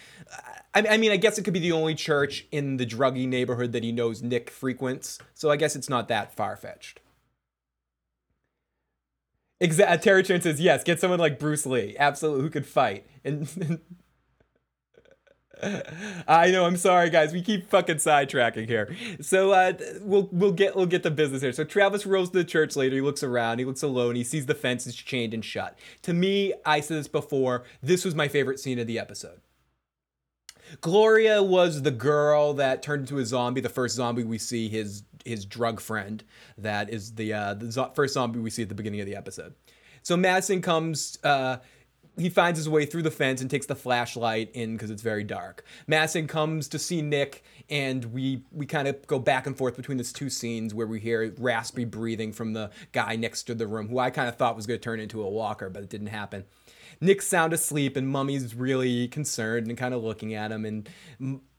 [0.74, 3.74] I, I mean, I guess it could be the only church in the druggy neighborhood
[3.74, 5.20] that he knows Nick frequents.
[5.36, 7.00] So I guess it's not that far fetched.
[9.60, 9.98] Exactly.
[10.00, 10.84] Tara Chan says yes.
[10.84, 13.06] Get someone like Bruce Lee, absolutely, who could fight.
[13.24, 13.82] And
[16.28, 16.66] I know.
[16.66, 17.34] I'm sorry, guys.
[17.34, 18.96] We keep fucking sidetracking here.
[19.22, 21.52] So uh, we'll we'll get we'll get the business here.
[21.52, 22.96] So Travis rolls to the church later.
[22.96, 23.60] He looks around.
[23.60, 24.16] He looks alone.
[24.16, 25.78] He sees the fence is chained and shut.
[26.04, 27.64] To me, I said this before.
[27.82, 29.42] This was my favorite scene of the episode.
[30.82, 33.62] Gloria was the girl that turned into a zombie.
[33.62, 36.24] The first zombie we see his his drug friend.
[36.58, 39.16] That is the uh, the zo- first zombie we see at the beginning of the
[39.16, 39.56] episode.
[40.04, 41.18] So Madison comes.
[41.24, 41.58] Uh,
[42.18, 45.24] he finds his way through the fence and takes the flashlight in because it's very
[45.24, 45.64] dark.
[45.86, 49.98] Madison comes to see Nick, and we we kind of go back and forth between
[49.98, 53.88] these two scenes where we hear raspy breathing from the guy next to the room,
[53.88, 56.08] who I kind of thought was going to turn into a walker, but it didn't
[56.08, 56.46] happen.
[57.00, 60.90] Nick's sound asleep, and Mummy's really concerned and kind of looking at him and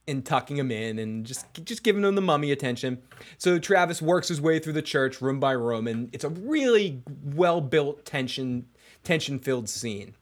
[0.09, 3.01] and tucking him in and just just giving him the mummy attention.
[3.37, 7.03] So Travis works his way through the church room by room, and it's a really
[7.23, 8.67] well built tension
[9.05, 10.15] tension filled scene.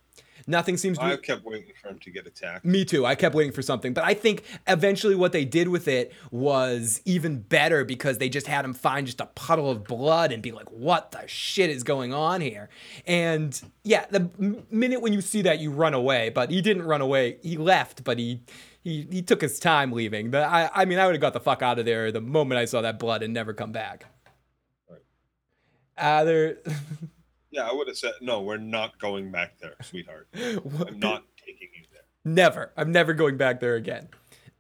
[0.48, 1.05] Nothing seems to.
[1.05, 1.12] be.
[1.12, 2.64] I kept waiting for him to get attacked.
[2.64, 3.05] Me too.
[3.05, 7.01] I kept waiting for something, but I think eventually what they did with it was
[7.05, 10.52] even better because they just had him find just a puddle of blood and be
[10.52, 12.68] like, "What the shit is going on here?"
[13.06, 14.31] And yeah, the
[14.70, 16.31] minute when you see that, you run away.
[16.31, 17.39] But he didn't run away.
[17.43, 18.43] He left, but he
[18.85, 20.31] he he took his time leaving.
[20.31, 22.60] But I I mean, I would have got the fuck out of there the moment
[22.60, 24.06] I saw that blood and never come back.
[24.89, 25.01] Right.
[25.98, 26.59] Uh, there.
[27.57, 28.43] Yeah, I would have said no.
[28.43, 30.28] We're not going back there, sweetheart.
[30.35, 32.03] I'm not taking you there.
[32.23, 32.70] Never.
[32.77, 34.09] I'm never going back there again.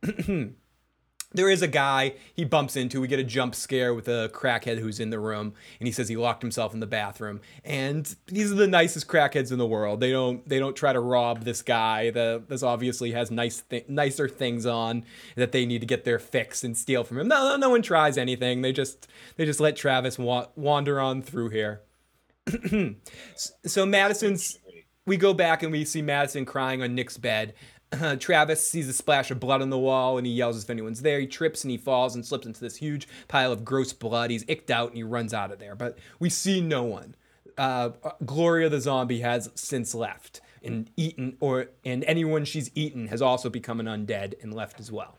[1.34, 3.02] there is a guy he bumps into.
[3.02, 6.08] We get a jump scare with a crackhead who's in the room, and he says
[6.08, 7.42] he locked himself in the bathroom.
[7.66, 10.00] And these are the nicest crackheads in the world.
[10.00, 12.08] They don't they don't try to rob this guy.
[12.08, 15.04] The this obviously has nice th- nicer things on
[15.34, 17.28] that they need to get their fix and steal from him.
[17.28, 18.62] No, no, no one tries anything.
[18.62, 19.06] They just
[19.36, 21.82] they just let Travis wa- wander on through here.
[23.66, 24.58] so Madison's
[25.06, 27.54] we go back and we see Madison crying on Nick's bed.
[27.92, 31.02] Uh, Travis sees a splash of blood on the wall and he yells if anyone's
[31.02, 31.20] there.
[31.20, 34.30] He trips and he falls and slips into this huge pile of gross blood.
[34.30, 35.74] He's icked out and he runs out of there.
[35.74, 37.14] But we see no one.
[37.56, 37.90] Uh,
[38.24, 43.48] Gloria the zombie has since left and eaten, or and anyone she's eaten has also
[43.48, 45.16] become an undead and left as well.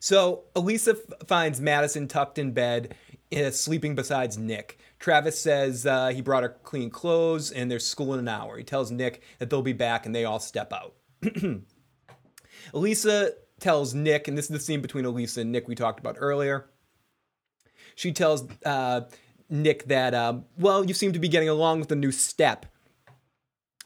[0.00, 2.94] So Alicia f- finds Madison tucked in bed,
[3.34, 4.78] uh, sleeping beside Nick.
[5.02, 8.56] Travis says uh, he brought her clean clothes and there's school in an hour.
[8.56, 10.94] He tells Nick that they'll be back and they all step out.
[12.72, 16.14] Alicia tells Nick, and this is the scene between Alicia and Nick we talked about
[16.20, 16.70] earlier.
[17.96, 19.02] She tells uh,
[19.50, 22.66] Nick that, uh, well, you seem to be getting along with the new step.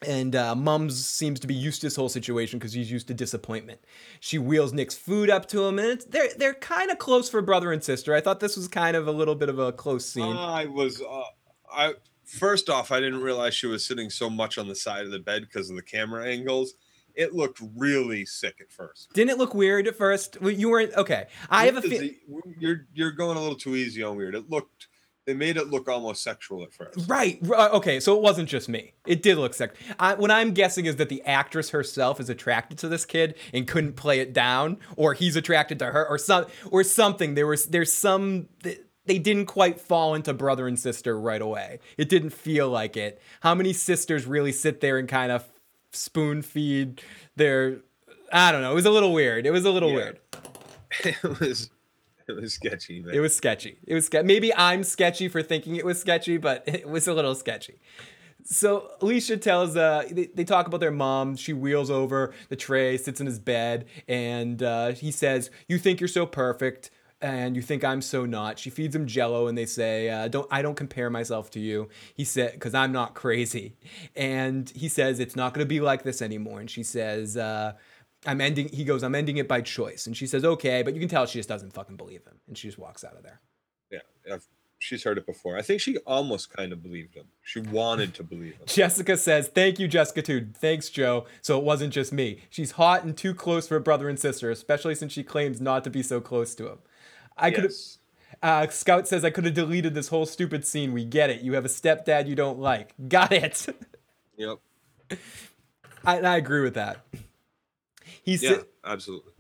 [0.05, 3.15] And uh, Mums seems to be used to this whole situation because he's used to
[3.15, 3.81] disappointment.
[4.21, 7.41] She wheels Nick's food up to him, and it's, they're they're kind of close for
[7.41, 8.15] brother and sister.
[8.15, 10.37] I thought this was kind of a little bit of a close scene.
[10.37, 11.01] I was.
[11.01, 11.23] Uh,
[11.73, 11.95] I
[12.27, 15.19] first off, I didn't realize she was sitting so much on the side of the
[15.19, 16.75] bed because of the camera angles.
[17.15, 19.11] It looked really sick at first.
[19.15, 20.37] Didn't it look weird at first?
[20.43, 21.29] You weren't okay.
[21.49, 22.19] I have a Because fe-
[22.59, 24.35] You're you're going a little too easy on weird.
[24.35, 24.89] It looked.
[25.27, 27.09] They made it look almost sexual at first.
[27.09, 27.41] Right.
[27.51, 27.99] Uh, okay.
[27.99, 28.93] So it wasn't just me.
[29.07, 29.55] It did look.
[29.99, 33.67] I, what I'm guessing is that the actress herself is attracted to this kid and
[33.67, 37.35] couldn't play it down, or he's attracted to her, or some, or something.
[37.35, 38.49] There was, there's some.
[39.07, 41.79] They didn't quite fall into brother and sister right away.
[41.97, 43.21] It didn't feel like it.
[43.41, 45.45] How many sisters really sit there and kind of
[45.93, 47.03] spoon feed
[47.37, 47.79] their?
[48.33, 48.73] I don't know.
[48.73, 49.47] It was a little weird.
[49.47, 49.95] It was a little Yeah.
[49.97, 50.19] weird.
[51.05, 51.71] It was.
[52.29, 53.03] It was sketchy.
[53.03, 53.15] Man.
[53.15, 53.79] It was sketchy.
[53.87, 57.15] It was ske- maybe I'm sketchy for thinking it was sketchy, but it was a
[57.15, 57.79] little sketchy.
[58.45, 61.37] So Alicia tells uh they, they talk about their mom.
[61.37, 66.01] She wheels over the tray, sits in his bed, and uh, he says, "You think
[66.01, 68.59] you're so perfect." And you think I'm so not.
[68.59, 71.89] She feeds him Jello, and they say, uh, "Don't I don't compare myself to you."
[72.15, 73.75] He said, "Because I'm not crazy."
[74.15, 77.73] And he says, "It's not going to be like this anymore." And she says, uh,
[78.27, 78.69] I'm ending.
[78.69, 80.07] He goes, I'm ending it by choice.
[80.07, 82.41] And she says, okay, but you can tell she just doesn't fucking believe him.
[82.49, 83.41] And she just walks out of there.
[83.91, 84.01] Yeah,
[84.33, 84.47] I've,
[84.79, 85.57] she's heard it before.
[85.57, 87.27] I think she almost kind of believed him.
[87.43, 88.63] She wanted to believe him.
[88.67, 90.49] Jessica says, thank you, Jessica, too.
[90.55, 91.27] Thanks, Joe.
[91.43, 92.41] So it wasn't just me.
[92.51, 95.85] She's hot and too close for a brother and sister, especially since she claims not
[95.85, 96.79] to be so close to him.
[97.37, 97.73] I could have.
[98.43, 100.93] Uh, Scout says, I could have deleted this whole stupid scene.
[100.93, 101.41] We get it.
[101.43, 102.93] You have a stepdad you don't like.
[103.09, 103.67] Got it.
[104.39, 104.59] Yep.
[106.05, 106.99] I, I agree with that.
[108.27, 108.51] He Yeah.
[108.51, 109.33] said, Absolutely.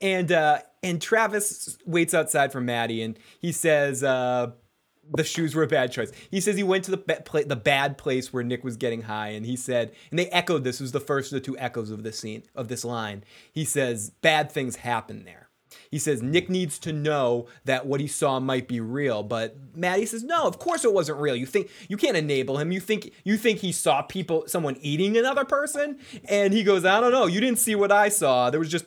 [0.00, 4.52] and uh, and Travis waits outside for Maddie, and he says uh,
[5.14, 6.10] the shoes were a bad choice.
[6.30, 9.02] He says he went to the ba- pla- the bad place where Nick was getting
[9.02, 10.80] high, and he said, and they echoed this.
[10.80, 13.22] Was the first of the two echoes of this scene of this line.
[13.52, 15.49] He says bad things happen there.
[15.90, 20.06] He says Nick needs to know that what he saw might be real, but Maddie
[20.06, 20.44] says no.
[20.44, 21.36] Of course it wasn't real.
[21.36, 22.72] You think you can't enable him.
[22.72, 25.98] You think you think he saw people, someone eating another person,
[26.28, 27.26] and he goes, I don't know.
[27.26, 28.50] You didn't see what I saw.
[28.50, 28.86] There was just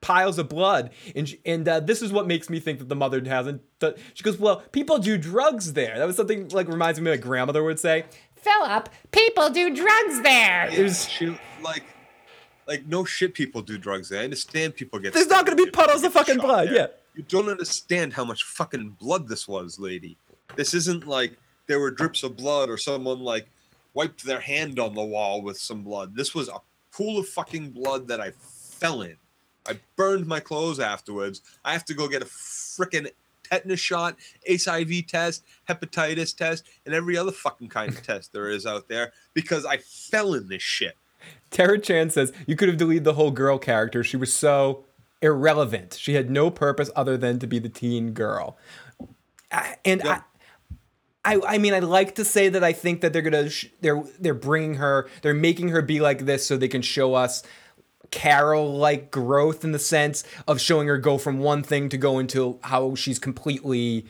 [0.00, 2.96] piles of blood, and she, and uh, this is what makes me think that the
[2.96, 3.62] mother hasn't.
[3.80, 5.98] Th- she goes, well, people do drugs there.
[5.98, 8.04] That was something like reminds me of my grandmother would say.
[8.36, 10.68] Philip, people do drugs there.
[10.70, 11.84] There's She like,
[12.66, 13.34] like no shit.
[13.34, 14.08] People do drugs.
[14.08, 14.20] there.
[14.20, 15.12] I understand people get.
[15.12, 16.74] There's not gonna be puddles of fucking blood, there.
[16.74, 16.86] yeah.
[17.14, 20.16] You don't understand how much fucking blood this was, lady.
[20.56, 23.48] This isn't like there were drips of blood or someone like
[23.94, 26.16] wiped their hand on the wall with some blood.
[26.16, 26.58] This was a
[26.92, 29.16] pool of fucking blood that I fell in.
[29.66, 31.40] I burned my clothes afterwards.
[31.64, 33.08] I have to go get a freaking
[33.44, 34.16] tetanus shot,
[34.48, 39.12] HIV test, hepatitis test, and every other fucking kind of test there is out there
[39.32, 40.96] because I fell in this shit.
[41.50, 44.02] Tara Chan says you could have deleted the whole girl character.
[44.04, 44.84] She was so
[45.22, 45.96] irrelevant.
[46.00, 48.56] She had no purpose other than to be the teen girl.
[49.52, 50.20] I- And Yeah.
[51.24, 53.68] I, I, I mean, I'd like to say that I think that they're gonna sh-
[53.80, 57.42] they're they're bringing her, they're making her be like this so they can show us
[58.10, 62.18] Carol like growth in the sense of showing her go from one thing to go
[62.18, 64.06] into how she's completely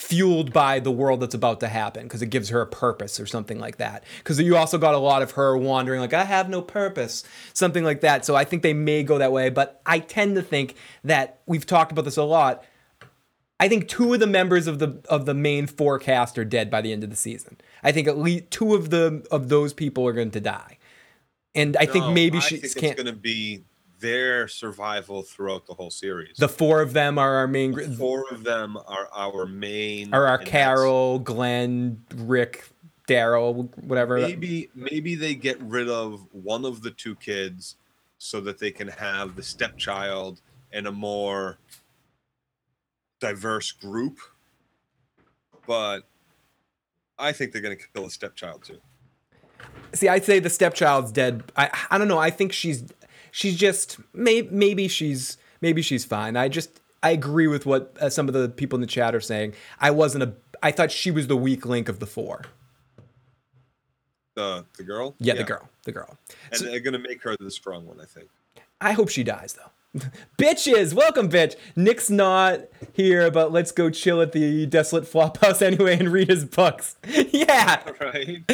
[0.00, 3.26] fueled by the world that's about to happen because it gives her a purpose or
[3.26, 4.02] something like that.
[4.18, 7.22] Because you also got a lot of her wandering, like, I have no purpose,
[7.52, 8.24] something like that.
[8.24, 10.74] So I think they may go that way, but I tend to think
[11.04, 12.64] that we've talked about this a lot.
[13.60, 16.80] I think two of the members of the of the main forecast are dead by
[16.80, 17.58] the end of the season.
[17.82, 20.78] I think at least two of the of those people are going to die,
[21.54, 22.92] and I think maybe I she think can't.
[22.92, 23.64] it's going to be
[24.00, 26.36] their survival throughout the whole series.
[26.36, 27.72] the four of them are our main.
[27.72, 30.12] gr- four of them are our main.
[30.12, 32.64] Are our Carol, Glenn, Rick,
[33.06, 34.18] Daryl, whatever.
[34.18, 37.76] Maybe maybe they get rid of one of the two kids
[38.18, 40.40] so that they can have the stepchild
[40.72, 41.58] and a more
[43.18, 44.18] diverse group.
[45.66, 46.00] But
[47.18, 48.78] I think they're going to kill a stepchild too.
[49.92, 51.42] See, I'd say the stepchild's dead.
[51.56, 52.18] I I don't know.
[52.18, 52.84] I think she's
[53.30, 56.36] she's just may, maybe she's maybe she's fine.
[56.36, 59.20] I just I agree with what uh, some of the people in the chat are
[59.20, 59.54] saying.
[59.80, 60.32] I wasn't a
[60.62, 62.42] I thought she was the weak link of the four.
[64.36, 65.14] The the girl.
[65.18, 66.16] Yeah, the girl, the girl.
[66.50, 68.00] And So- they're going to make her the strong one.
[68.00, 68.28] I think.
[68.80, 70.00] I hope she dies though.
[70.38, 71.56] Bitches, welcome, bitch.
[71.74, 72.60] Nick's not
[72.92, 76.94] here, but let's go chill at the desolate flophouse anyway and read his books.
[77.32, 78.44] yeah, Right.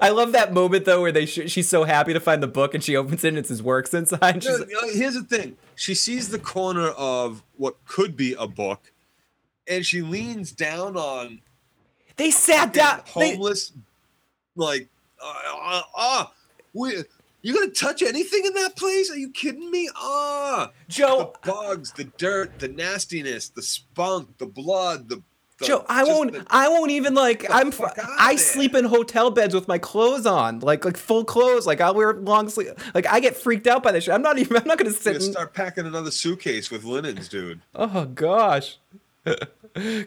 [0.00, 2.74] I love that moment though where they sh- she's so happy to find the book
[2.74, 4.42] and she opens it and it's his works inside.
[4.42, 5.56] She's No, you know, here's the thing.
[5.74, 8.92] She sees the corner of what could be a book,
[9.66, 11.40] and she leans down on
[12.16, 13.02] they sat down.
[13.16, 13.72] They, homeless,
[14.54, 14.88] like,
[15.20, 16.26] ah, uh, uh,
[16.74, 17.04] we,
[17.42, 19.10] you gonna touch anything in that place?
[19.10, 19.88] Are you kidding me?
[19.96, 25.22] Ah, Joe, the bugs, the dirt, the nastiness, the spunk, the blood, the.
[25.62, 26.32] The Joe, I won't.
[26.32, 27.46] the- I won't even like.
[27.50, 27.68] I'm.
[27.68, 27.80] f-
[28.18, 31.66] I sleep in hotel beds with my clothes on, like like full clothes.
[31.66, 32.72] Like I'll wear long sleeve.
[32.94, 34.14] Like I get freaked out by this shit.
[34.14, 34.56] I'm not even.
[34.56, 35.04] I'm not gonna sit.
[35.14, 37.60] gonna And, start packing another suitcase with linens, dude.
[37.74, 38.76] oh gosh.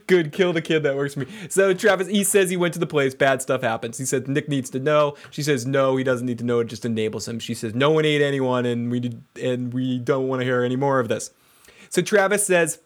[0.07, 1.27] Good, kill the kid that works for me.
[1.49, 3.15] So Travis, he says he went to the place.
[3.15, 3.97] Bad stuff happens.
[3.97, 5.15] He says Nick needs to know.
[5.31, 6.59] She says no, he doesn't need to know.
[6.59, 7.39] It just enables him.
[7.39, 10.63] She says no one ate anyone, and we did, and we don't want to hear
[10.63, 11.31] any more of this.
[11.89, 12.79] So Travis says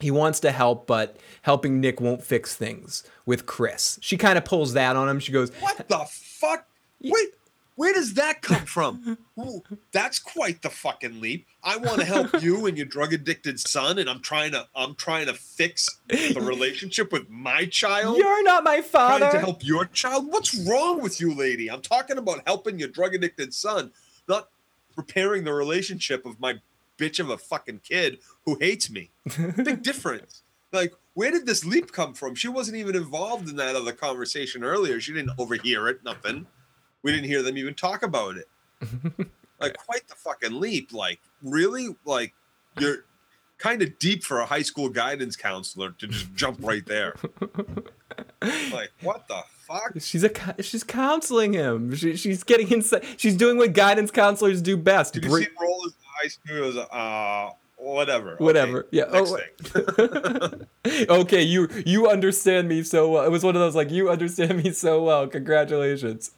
[0.00, 3.98] he wants to help, but helping Nick won't fix things with Chris.
[4.02, 5.20] She kind of pulls that on him.
[5.20, 6.66] She goes, What the fuck?
[7.02, 7.28] Wait,
[7.76, 9.18] where does that come from?
[9.38, 9.62] Ooh,
[9.92, 11.46] That's quite the fucking leap.
[11.62, 14.96] I want to help you and your drug addicted son, and I'm trying to I'm
[14.96, 18.16] trying to fix the relationship with my child.
[18.16, 19.18] "You're not my father.
[19.18, 20.26] trying father." to help your child.
[20.26, 21.70] What's wrong with you, lady?
[21.70, 23.92] I'm talking about helping your drug addicted son,
[24.28, 24.48] not
[24.96, 26.54] repairing the relationship of my
[26.98, 29.10] bitch of a fucking kid who hates me.
[29.56, 30.42] Big difference.
[30.72, 32.36] Like, where did this leap come from?
[32.36, 35.00] She wasn't even involved in that other conversation earlier.
[35.00, 36.46] She didn't overhear it, nothing.
[37.02, 38.48] We didn't hear them even talk about it.
[39.60, 40.92] like, quite the fucking leap.
[40.92, 41.88] Like, really?
[42.04, 42.34] Like,
[42.78, 42.98] you're
[43.58, 47.16] kind of deep for a high school guidance counselor to just jump right there.
[48.72, 49.94] Like, what the fuck?
[49.98, 50.30] She's a
[50.62, 51.92] she's counseling him.
[51.94, 53.04] She, she's getting inside.
[53.16, 55.14] She's doing what guidance counselors do best.
[55.14, 58.32] Did you Bring- see roll as high school as uh whatever.
[58.34, 58.86] Okay, Whatever.
[58.90, 59.04] Yeah.
[59.12, 59.34] Next
[61.08, 63.24] Oh, okay, you you understand me so well.
[63.24, 65.26] It was one of those like you understand me so well.
[65.26, 66.30] Congratulations.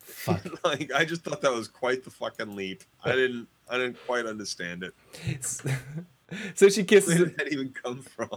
[0.00, 0.44] Fuck.
[0.64, 2.82] like I just thought that was quite the fucking leap.
[3.04, 4.94] I didn't I didn't quite understand it.
[6.54, 8.30] so she kisses Where did that even come from?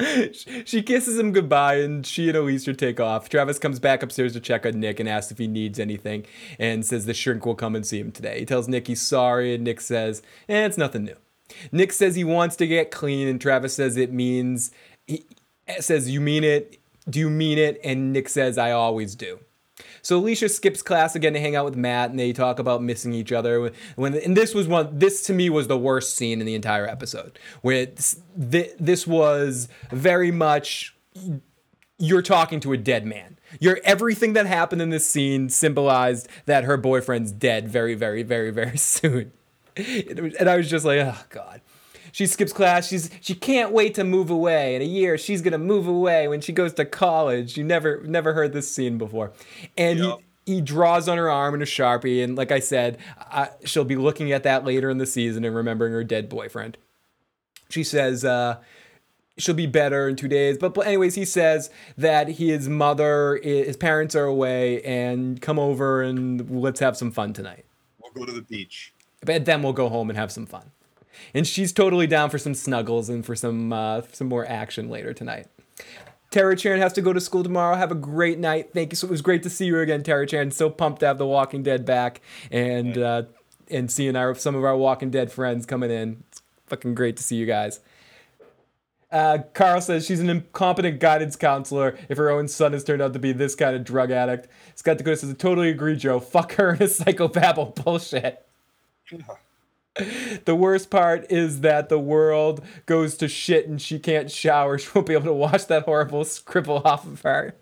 [0.64, 3.28] she kisses him goodbye and she and Alicia take off.
[3.28, 6.26] Travis comes back upstairs to check on Nick and asks if he needs anything
[6.58, 8.40] and says the shrink will come and see him today.
[8.40, 11.16] He tells Nick he's sorry and Nick says, eh, it's nothing new.
[11.72, 14.70] Nick says he wants to get clean and Travis says it means,
[15.06, 15.24] he
[15.80, 16.78] says, you mean it?
[17.08, 17.80] Do you mean it?
[17.82, 19.40] And Nick says, I always do.
[20.02, 23.12] So Alicia skips class again to hang out with Matt, and they talk about missing
[23.12, 23.70] each other.
[23.96, 26.86] When and this was one, this to me was the worst scene in the entire
[26.86, 27.38] episode.
[27.62, 30.94] Where thi- this was very much
[31.98, 33.38] you're talking to a dead man.
[33.60, 38.50] You're everything that happened in this scene symbolized that her boyfriend's dead very, very, very,
[38.50, 39.32] very soon.
[39.76, 41.60] And I was just like, oh god.
[42.12, 42.88] She skips class.
[42.88, 44.74] She's she can't wait to move away.
[44.76, 47.56] In a year, she's gonna move away when she goes to college.
[47.56, 49.32] You never never heard this scene before,
[49.76, 50.18] and Yep.
[50.46, 52.24] he he draws on her arm in a sharpie.
[52.24, 55.54] And like I said, I, she'll be looking at that later in the season and
[55.54, 56.76] remembering her dead boyfriend.
[57.68, 58.56] She says uh,
[59.38, 60.58] she'll be better in two days.
[60.58, 66.02] But, but anyways, he says that his mother, his parents are away, and come over
[66.02, 67.64] and let's have some fun tonight.
[68.02, 68.92] we'll go to the beach.
[69.24, 70.72] But then we'll go home and have some fun.
[71.34, 75.12] And she's totally down for some snuggles and for some uh, some more action later
[75.12, 75.46] tonight.
[76.30, 77.74] Tara Chan has to go to school tomorrow.
[77.74, 78.70] Have a great night.
[78.72, 78.96] Thank you.
[78.96, 80.52] So it was great to see you again, Tara Chan.
[80.52, 82.20] So pumped to have The Walking Dead back
[82.50, 83.22] and uh,
[83.68, 86.22] and seeing our some of our Walking Dead friends coming in.
[86.28, 87.80] It's fucking great to see you guys.
[89.10, 93.12] Uh, Carl says she's an incompetent guidance counselor if her own son has turned out
[93.12, 94.46] to be this kind of drug addict.
[94.76, 96.20] Scout Dakota says, I totally agree, Joe.
[96.20, 98.46] Fuck her and a psychobabble bullshit.
[99.96, 104.78] The worst part is that the world goes to shit and she can't shower.
[104.80, 107.54] She won't be able to wash that horrible scribble off of her.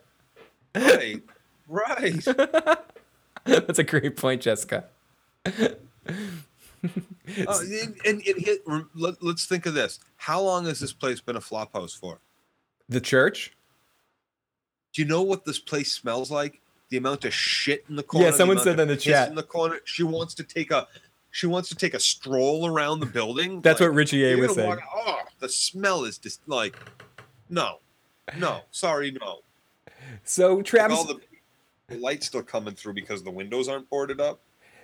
[0.75, 1.23] Right,
[1.67, 2.25] right.
[3.45, 4.85] That's a great point, Jessica.
[5.47, 5.69] Uh,
[7.37, 8.63] and, and, hit,
[8.95, 9.99] let, us think of this.
[10.17, 12.21] How long has this place been a flop house for?
[12.89, 13.55] The church?
[14.93, 16.61] Do you know what this place smells like?
[16.91, 18.27] The amount of shit in the corner.
[18.27, 19.29] Yeah, someone said that in the chat.
[19.29, 20.89] In the corner, she wants to take a,
[21.39, 23.60] she wants to take a stroll around the building.
[23.62, 24.69] That's Like, what Richie A was saying.
[24.69, 26.77] walk- oh, the smell is just like,
[27.48, 27.78] no,
[28.36, 29.39] no, sorry, no.
[30.24, 30.98] So Like, Travis.
[30.98, 31.20] all the,
[31.86, 34.40] the lights still coming through because the windows aren't boarded up.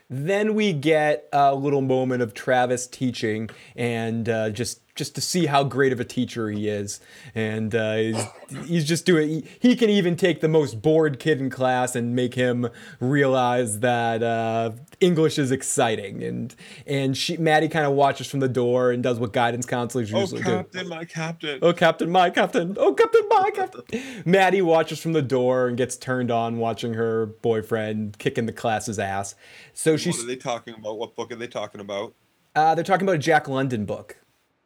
[0.09, 5.47] Then we get a little moment of Travis teaching, and uh, just just to see
[5.47, 7.01] how great of a teacher he is,
[7.35, 8.27] and uh, he's,
[8.67, 9.29] he's just doing.
[9.29, 12.69] He, he can even take the most bored kid in class and make him
[13.01, 16.55] realize that uh, English is exciting, and
[16.87, 20.21] and she Maddie kind of watches from the door and does what guidance counselors Oh,
[20.21, 20.51] usually do.
[20.51, 21.59] Oh, captain, my captain.
[21.63, 22.77] Oh, Captain, my Captain.
[22.79, 24.03] Oh, Captain, my Captain.
[24.25, 28.99] Maddie watches from the door and gets turned on watching her boyfriend kicking the class's
[28.99, 29.35] ass.
[29.73, 30.17] So she's.
[30.17, 30.99] what are they talking about?
[30.99, 32.15] What book are they talking about?
[32.55, 34.19] uh, they're talking about a Jack London book.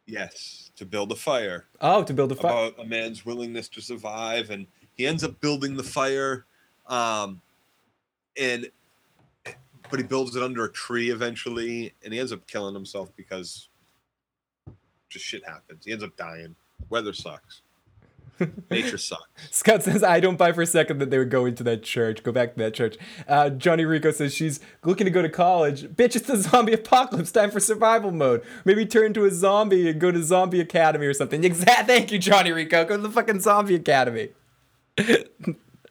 [0.09, 1.67] Yes, to build a fire.
[1.81, 2.51] Oh, to build a fire.
[2.51, 4.65] about a man's willingness to survive, and
[4.95, 6.45] he ends up building the fire,
[6.87, 7.41] um,
[8.35, 8.71] and
[9.91, 13.69] but he builds it under a tree eventually, and he ends up killing himself because
[15.09, 15.85] just shit happens.
[15.85, 16.55] He ends up dying.
[16.89, 17.61] Weather sucks.
[18.69, 19.23] Nature sucks.
[19.51, 22.23] Scott says, I don't buy for a second that they would go into that church,
[22.23, 22.97] go back to that church.
[23.27, 25.83] Uh, Johnny Rico says she's looking to go to college.
[25.83, 27.31] Bitch, it's the zombie apocalypse.
[27.31, 28.43] Time for survival mode.
[28.65, 31.43] Maybe turn into a zombie and go to Zombie Academy or something.
[31.49, 31.87] Exact.
[31.87, 32.85] Thank you, Johnny Rico.
[32.85, 34.29] Go to the fucking Zombie Academy.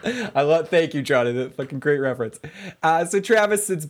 [0.05, 0.69] I love.
[0.69, 1.33] Thank you, Johnny.
[1.33, 2.39] That fucking great reference.
[2.83, 3.89] Uh, so Travis is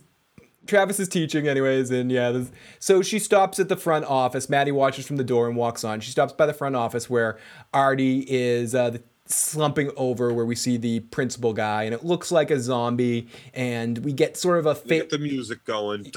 [0.69, 4.49] Travis is teaching anyways, and yeah, this, so she stops at the front office.
[4.49, 5.99] Maddie watches from the door and walks on.
[5.99, 7.37] She stops by the front office where
[7.73, 12.31] Artie is uh, the, slumping over, where we see the principal guy, and it looks
[12.31, 13.27] like a zombie.
[13.53, 16.03] And we get sort of a They fa- get the music going.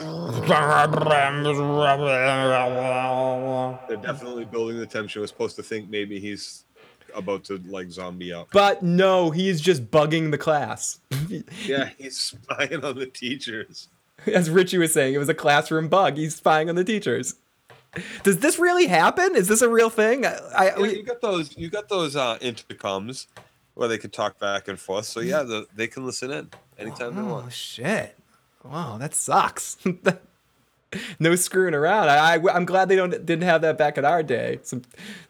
[3.88, 5.20] They're definitely building the tension.
[5.22, 6.64] We're supposed to think maybe he's
[7.14, 8.48] about to like zombie up.
[8.52, 11.00] but no, he's just bugging the class.
[11.66, 13.88] Yeah, he's spying on the teachers.
[14.34, 16.16] As Richie was saying, it was a classroom bug.
[16.16, 17.36] He's spying on the teachers.
[18.22, 19.36] Does this really happen?
[19.36, 20.24] Is this a real thing?
[20.24, 21.56] I, I Yeah, you got those.
[21.56, 23.26] You got those uh, intercoms
[23.74, 25.04] where they could talk back and forth.
[25.04, 27.46] So yeah, the, they can listen in anytime they want.
[27.46, 28.16] Oh shit!
[28.64, 29.76] Wow, that sucks.
[31.18, 32.08] no screwing around.
[32.08, 34.60] I, I am glad they don't didn't have that back in our day.
[34.62, 34.82] Some,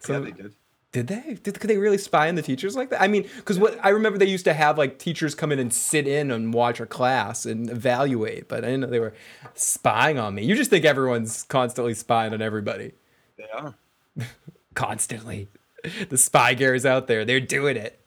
[0.08, 0.54] Yeah, they did.
[0.92, 1.38] Did they?
[1.42, 3.00] Did could they really spy on the teachers like that?
[3.00, 5.72] I mean, because what I remember they used to have like teachers come in and
[5.72, 9.14] sit in and watch a class and evaluate, but I didn't know they were
[9.54, 10.44] spying on me.
[10.44, 12.92] You just think everyone's constantly spying on everybody.
[13.38, 13.74] They are.
[14.74, 15.48] Constantly,
[16.08, 18.00] the spy gears out there, they're doing it.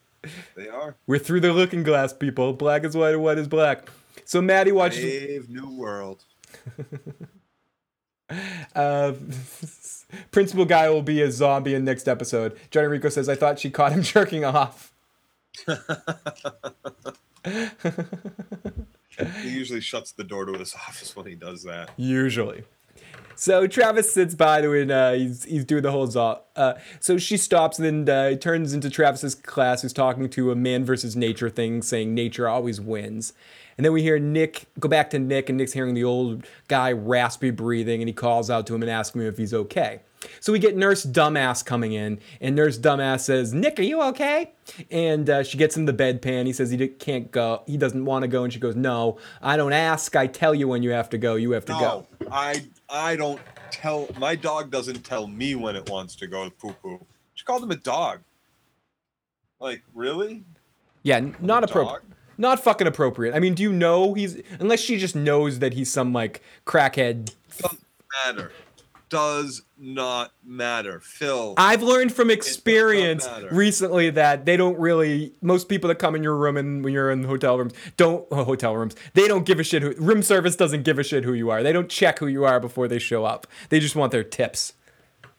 [0.56, 0.96] They are.
[1.06, 2.54] We're through the looking glass, people.
[2.54, 3.88] Black is white and white is black.
[4.24, 5.04] So Maddie watches.
[5.04, 6.24] Brave new world.
[8.76, 9.14] Uh,
[10.32, 12.58] principal guy will be a zombie in next episode.
[12.72, 14.94] Johnny Rico says, "I thought she caught him jerking off."
[19.42, 21.92] He usually shuts the door to his office when he does that.
[21.98, 22.64] Usually.
[23.36, 27.36] So Travis sits by and uh, he's he's doing the whole zo- uh So she
[27.36, 31.16] stops and then uh, it turns into Travis's class who's talking to a man versus
[31.16, 33.34] nature thing, saying nature always wins.
[33.78, 36.94] And then we hear Nick go back to Nick, and Nick's hearing the old guy
[36.94, 40.00] raspy breathing, and he calls out to him and asks him if he's okay.
[40.40, 44.52] So we get Nurse Dumbass coming in, and Nurse Dumbass says, "Nick, are you okay?"
[44.92, 46.46] And uh, she gets him the bedpan.
[46.46, 47.64] He says he can't go.
[47.66, 50.16] He doesn't want to go, and she goes, "No, I don't ask.
[50.16, 51.36] I tell you when you have to go.
[51.36, 53.42] You have to go." No, I I don't
[53.72, 57.06] tell my dog doesn't tell me when it wants to go to poo poo.
[57.34, 58.22] She called him a dog.
[59.60, 60.44] Like really?
[61.04, 62.04] Yeah, not appropriate.
[62.38, 63.34] Not fucking appropriate.
[63.34, 67.34] I mean, do you know he's unless she just knows that he's some like crackhead.
[67.58, 67.82] Doesn't
[68.26, 68.52] matter.
[69.10, 71.00] Does not matter.
[71.00, 71.54] Phil.
[71.58, 75.34] I've learned from experience recently that they don't really.
[75.42, 78.44] Most people that come in your room and when you're in hotel rooms don't oh,
[78.44, 78.96] hotel rooms.
[79.14, 79.84] They don't give a shit.
[79.84, 81.62] Who, room service doesn't give a shit who you are.
[81.62, 83.46] They don't check who you are before they show up.
[83.70, 84.74] They just want their tips.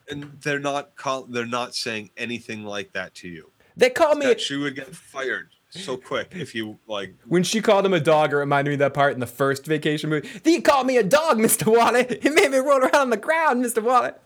[0.09, 3.51] and they're not call, they're not saying anything like that to you.
[3.75, 7.61] They call me That she would get fired so quick if you like when she
[7.61, 8.33] called him a dog.
[8.33, 10.29] It reminded me of that part in the first vacation movie.
[10.43, 12.21] He called me a dog, Mister Wallet.
[12.21, 14.19] He made me roll around on the ground, Mister Wallet.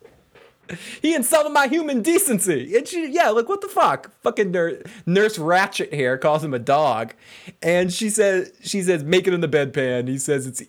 [1.02, 2.76] He insulted my human decency.
[2.76, 4.12] And she, yeah, like what the fuck?
[4.22, 7.14] Fucking nurse, nurse Ratched here calls him a dog,
[7.62, 10.08] and she says, she says, make it in the bedpan.
[10.08, 10.64] He says, it's,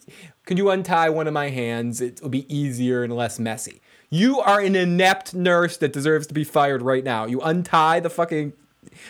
[0.44, 2.00] can you untie one of my hands?
[2.00, 3.80] It'll be easier and less messy.
[4.10, 7.24] You are an inept nurse that deserves to be fired right now.
[7.26, 8.52] You untie the fucking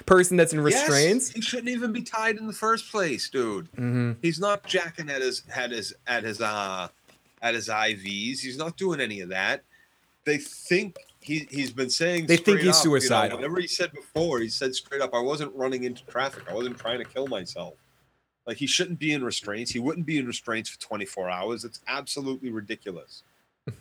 [0.07, 1.29] person that's in restraints.
[1.29, 3.71] Yes, he shouldn't even be tied in the first place, dude.
[3.73, 4.13] Mm-hmm.
[4.23, 6.89] He's not jacking at his at his at his uh
[7.41, 8.41] at his IVs.
[8.41, 9.63] He's not doing any of that.
[10.25, 13.39] They think he he's been saying They think he's up, you know, suicidal.
[13.39, 16.45] whatever he said before, he said straight up, I wasn't running into traffic.
[16.51, 17.75] I wasn't trying to kill myself.
[18.47, 19.71] Like he shouldn't be in restraints.
[19.71, 21.65] He wouldn't be in restraints for 24 hours.
[21.65, 23.23] It's absolutely ridiculous.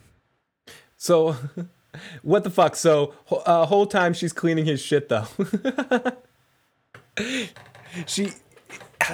[0.97, 1.35] So,
[2.21, 2.75] what the fuck?
[2.75, 3.13] So,
[3.45, 5.27] uh, whole time she's cleaning his shit though.
[8.05, 8.31] she,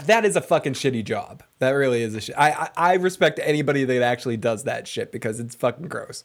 [0.06, 1.44] that is a fucking shitty job.
[1.60, 2.36] That really is a shit.
[2.38, 6.24] I, I respect anybody that actually does that shit because it's fucking gross.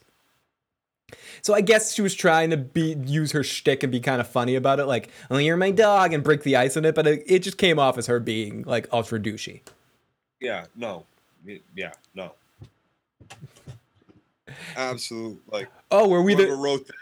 [1.41, 4.27] So I guess she was trying to be use her shtick and be kind of
[4.27, 6.95] funny about it, like, "Oh, you're my dog," and break the ice on it.
[6.95, 9.61] But it, it just came off as her being like ultra douchey.
[10.39, 11.05] Yeah, no.
[11.75, 12.33] Yeah, no.
[14.75, 16.57] Absolute like Oh, were we whoever the?
[16.57, 16.95] wrote that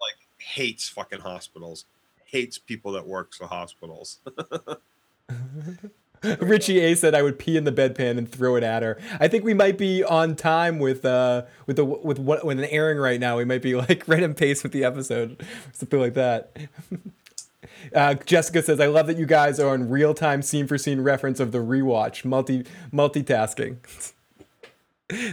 [0.00, 1.84] like hates fucking hospitals,
[2.24, 4.18] hates people that work for hospitals.
[6.40, 8.98] Richie A said I would pee in the bedpan and throw it at her.
[9.20, 12.64] I think we might be on time with uh with the with what with an
[12.64, 13.36] airing right now.
[13.36, 16.56] We might be like right in pace with the episode, something like that.
[17.94, 21.00] Uh, Jessica says, "I love that you guys are on real time scene for scene
[21.00, 23.76] reference of the rewatch, multi multitasking."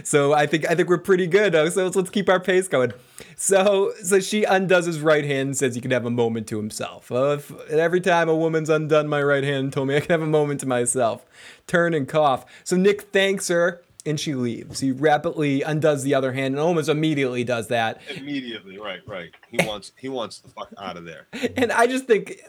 [0.04, 1.52] So I think I think we're pretty good.
[1.72, 2.92] So let's, let's keep our pace going.
[3.36, 6.56] So so she undoes his right hand and says he can have a moment to
[6.56, 7.12] himself.
[7.12, 10.10] Uh, if, every time a woman's undone my right hand and told me I can
[10.10, 11.26] have a moment to myself,
[11.66, 12.46] turn and cough.
[12.64, 14.80] So Nick thanks her and she leaves.
[14.80, 18.00] He rapidly undoes the other hand and almost immediately does that.
[18.14, 19.32] Immediately, right, right.
[19.50, 21.26] He wants he wants the fuck out of there.
[21.56, 22.40] And I just think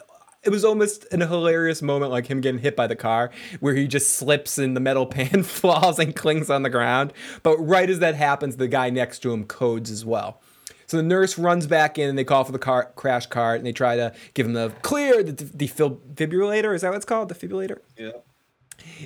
[0.44, 3.88] it was almost an hilarious moment, like him getting hit by the car, where he
[3.88, 7.14] just slips and the metal pan falls and clings on the ground.
[7.44, 10.42] But right as that happens, the guy next to him codes as well.
[10.86, 13.66] So the nurse runs back in and they call for the car crash cart and
[13.68, 16.74] they try to give him the clear, the defibrillator.
[16.74, 17.28] Is that what it's called?
[17.28, 17.80] The defibrillator?
[17.98, 18.12] Yeah.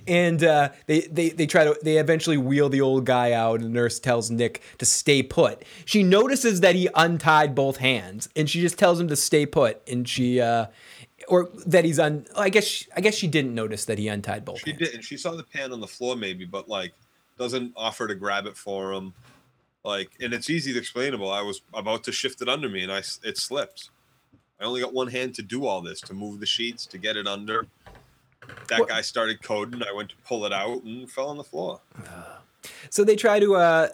[0.07, 3.63] and uh, they, they they try to they eventually wheel the old guy out and
[3.63, 8.49] the nurse tells nick to stay put she notices that he untied both hands and
[8.49, 10.65] she just tells him to stay put and she uh
[11.31, 14.43] or that he's un i guess she, i guess she didn't notice that he untied
[14.45, 14.79] both She hands.
[14.83, 16.91] did and she saw the pan on the floor maybe, but like
[17.39, 19.13] doesn't offer to grab it for him.
[19.83, 21.31] Like and it's easy to explainable.
[21.31, 23.89] I was about to shift it under me and I it slipped.
[24.59, 27.17] I only got one hand to do all this, to move the sheets, to get
[27.17, 27.65] it under.
[28.67, 29.81] That guy started coding.
[29.81, 31.79] I went to pull it out and fell on the floor.
[32.91, 33.87] So they try to uh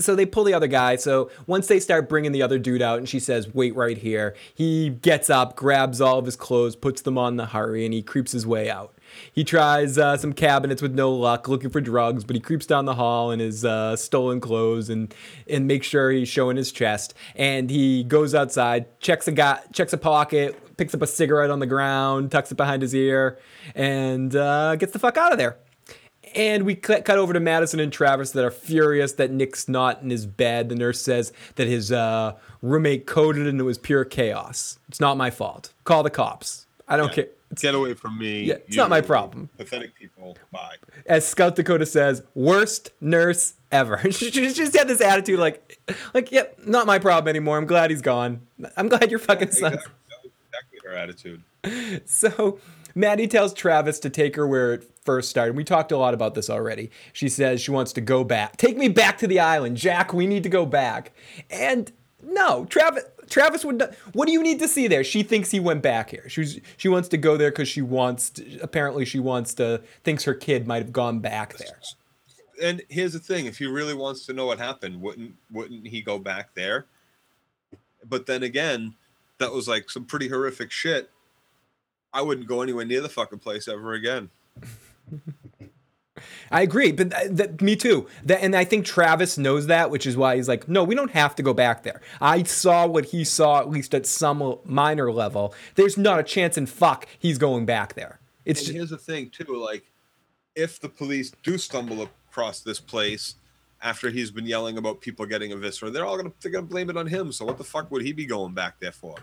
[0.00, 0.96] so they pull the other guy.
[0.96, 4.34] So once they start bringing the other dude out and she says, "Wait right here."
[4.54, 8.02] He gets up, grabs all of his clothes, puts them on the hurry and he
[8.02, 8.94] creeps his way out.
[9.32, 12.84] He tries uh, some cabinets with no luck, looking for drugs, but he creeps down
[12.84, 15.14] the hall in his uh, stolen clothes and
[15.48, 17.14] and makes sure he's showing his chest.
[17.34, 21.58] And he goes outside, checks a guy, checks a pocket, picks up a cigarette on
[21.58, 23.38] the ground, tucks it behind his ear,
[23.74, 25.58] and uh, gets the fuck out of there.
[26.34, 30.02] And we cut cut over to Madison and Travis that are furious that Nick's not
[30.02, 30.68] in his bed.
[30.68, 34.78] The nurse says that his uh, roommate coded and it was pure chaos.
[34.88, 35.72] It's not my fault.
[35.84, 36.66] Call the cops.
[36.86, 37.14] I don't Yeah.
[37.14, 37.26] care.
[37.50, 38.42] It's, Get away from me.
[38.44, 39.48] Yeah, it's not my problem.
[39.56, 40.36] Pathetic people.
[40.52, 40.74] Bye.
[41.06, 43.98] as Scout Dakota says, worst nurse ever.
[44.12, 45.80] she just had this attitude like,
[46.12, 47.56] like, yep, not my problem anymore.
[47.56, 48.42] I'm glad he's gone.
[48.76, 51.42] I'm glad your fucking son's Exactly, exactly her attitude.
[52.06, 52.58] So
[52.94, 55.56] Maddie tells Travis to take her where it first started.
[55.56, 56.90] We talked a lot about this already.
[57.14, 58.58] She says she wants to go back.
[58.58, 60.12] Take me back to the island, Jack.
[60.12, 61.12] We need to go back.
[61.48, 61.90] And
[62.22, 63.04] no, Travis.
[63.30, 63.82] Travis would.
[64.12, 65.02] What do you need to see there?
[65.02, 66.28] She thinks he went back here.
[66.28, 68.28] She's she wants to go there because she wants.
[68.30, 69.80] To, apparently, she wants to.
[70.04, 71.80] Thinks her kid might have gone back there.
[72.62, 76.02] And here's the thing: if he really wants to know what happened, wouldn't wouldn't he
[76.02, 76.84] go back there?
[78.04, 78.94] But then again,
[79.38, 81.10] that was like some pretty horrific shit.
[82.12, 84.28] I wouldn't go anywhere near the fucking place ever again.
[86.50, 88.06] I agree, but th- th- me too.
[88.24, 91.10] That, and I think Travis knows that, which is why he's like, no, we don't
[91.12, 92.00] have to go back there.
[92.20, 95.54] I saw what he saw, at least at some minor level.
[95.74, 98.20] There's not a chance in fuck he's going back there.
[98.44, 99.84] It's just, here's the thing too: like,
[100.54, 103.34] if the police do stumble across this place
[103.82, 106.88] after he's been yelling about people getting a viscera, they're all gonna they're gonna blame
[106.88, 107.30] it on him.
[107.30, 109.16] So what the fuck would he be going back there for?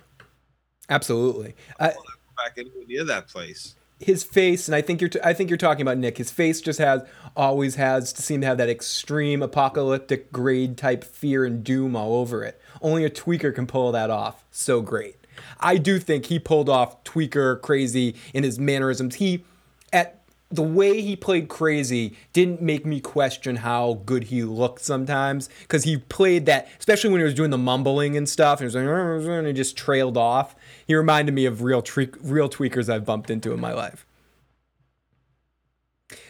[0.90, 1.56] absolutely.
[1.80, 2.04] Uh, Go
[2.38, 3.76] back anywhere near that place.
[4.00, 6.18] His face, and I think you're, t- I think you're talking about Nick.
[6.18, 7.04] His face just has
[7.36, 12.16] always has to seem to have that extreme apocalyptic grade type fear and doom all
[12.16, 12.60] over it.
[12.82, 14.44] Only a tweaker can pull that off.
[14.52, 15.16] So great.
[15.60, 19.16] I do think he pulled off tweaker crazy in his mannerisms.
[19.16, 19.44] He
[19.92, 25.50] at the way he played crazy didn't make me question how good he looked sometimes
[25.62, 28.62] because he played that, especially when he was doing the mumbling and stuff.
[28.62, 30.56] And he was like, and he just trailed off.
[30.86, 34.06] He reminded me of real tre- real tweakers I've bumped into in my life.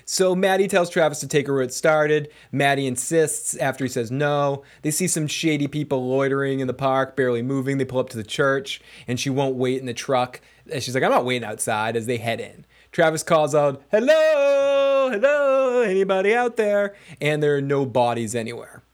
[0.06, 2.30] So Maddie tells Travis to take her where it started.
[2.52, 4.64] Maddie insists after he says no.
[4.84, 7.78] They see some shady people loitering in the park, barely moving.
[7.78, 10.42] They pull up to the church, and she won't wait in the truck.
[10.72, 12.66] And she's like, I'm not waiting outside as they head in.
[12.92, 16.96] Travis calls out, Hello, hello, anybody out there?
[17.20, 18.85] And there are no bodies anywhere.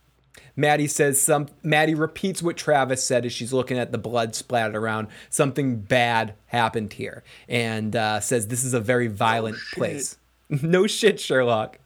[0.56, 1.48] Maddie says some.
[1.62, 5.08] Maddie repeats what Travis said as she's looking at the blood splattered around.
[5.30, 10.18] Something bad happened here, and uh, says this is a very violent place.
[10.48, 11.78] no shit, Sherlock.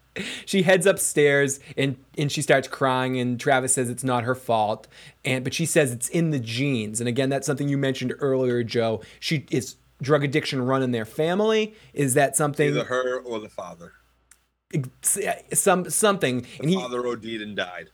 [0.46, 3.20] She heads upstairs and and she starts crying.
[3.20, 4.88] And Travis says it's not her fault,
[5.24, 7.00] and but she says it's in the genes.
[7.00, 9.02] And again, that's something you mentioned earlier, Joe.
[9.20, 11.74] She is drug addiction run in their family.
[11.92, 12.68] Is that something?
[12.68, 13.92] Either her or the father.
[15.02, 16.40] Some something.
[16.40, 17.90] The And he father OD'd and died.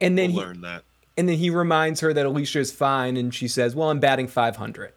[0.00, 0.84] And then We'll he, learn that.
[1.16, 4.28] And then he reminds her that Alicia is fine, and she says, "Well, I'm batting
[4.28, 4.92] 500."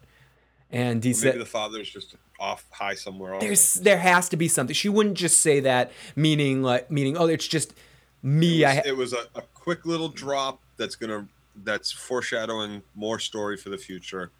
[0.70, 3.42] And he Maybe said, the father's just off high somewhere else.
[3.42, 7.26] "There's there has to be something." She wouldn't just say that, meaning like meaning, "Oh,
[7.26, 7.74] it's just
[8.22, 11.26] me." it I was, ha-" it was a, a quick little drop that's gonna
[11.64, 14.30] that's foreshadowing more story for the future.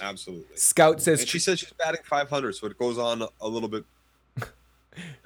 [0.00, 0.56] Absolutely.
[0.56, 3.84] Scout says And she says she's batting 500, so it goes on a little bit.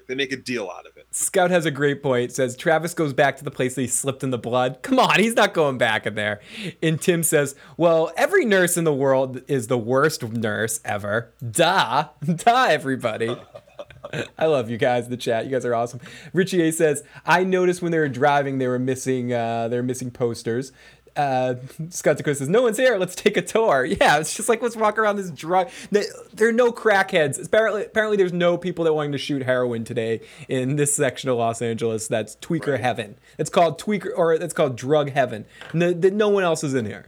[0.06, 1.06] They make a deal out of it.
[1.10, 2.32] Scout has a great point.
[2.32, 4.78] Says Travis goes back to the place that he slipped in the blood.
[4.82, 6.40] Come on, he's not going back in there.
[6.82, 11.32] And Tim says, "Well, every nurse in the world is the worst nurse ever.
[11.48, 13.36] Duh, duh, everybody."
[14.38, 15.44] I love you guys in the chat.
[15.44, 16.00] You guys are awesome.
[16.32, 19.32] Richie A says, "I noticed when they were driving, they were missing.
[19.32, 20.72] Uh, they were missing posters."
[21.16, 21.54] Uh,
[21.90, 22.96] Scout Dakota says, "No one's here.
[22.96, 25.70] Let's take a tour." Yeah, it's just like let's walk around this drug.
[25.90, 27.44] There are no crackheads.
[27.44, 31.36] Apparently, apparently, there's no people that wanting to shoot heroin today in this section of
[31.36, 32.08] Los Angeles.
[32.08, 33.16] That's tweaker heaven.
[33.38, 35.44] It's called tweaker, or it's called drug heaven.
[35.72, 37.06] No, no one else is in here.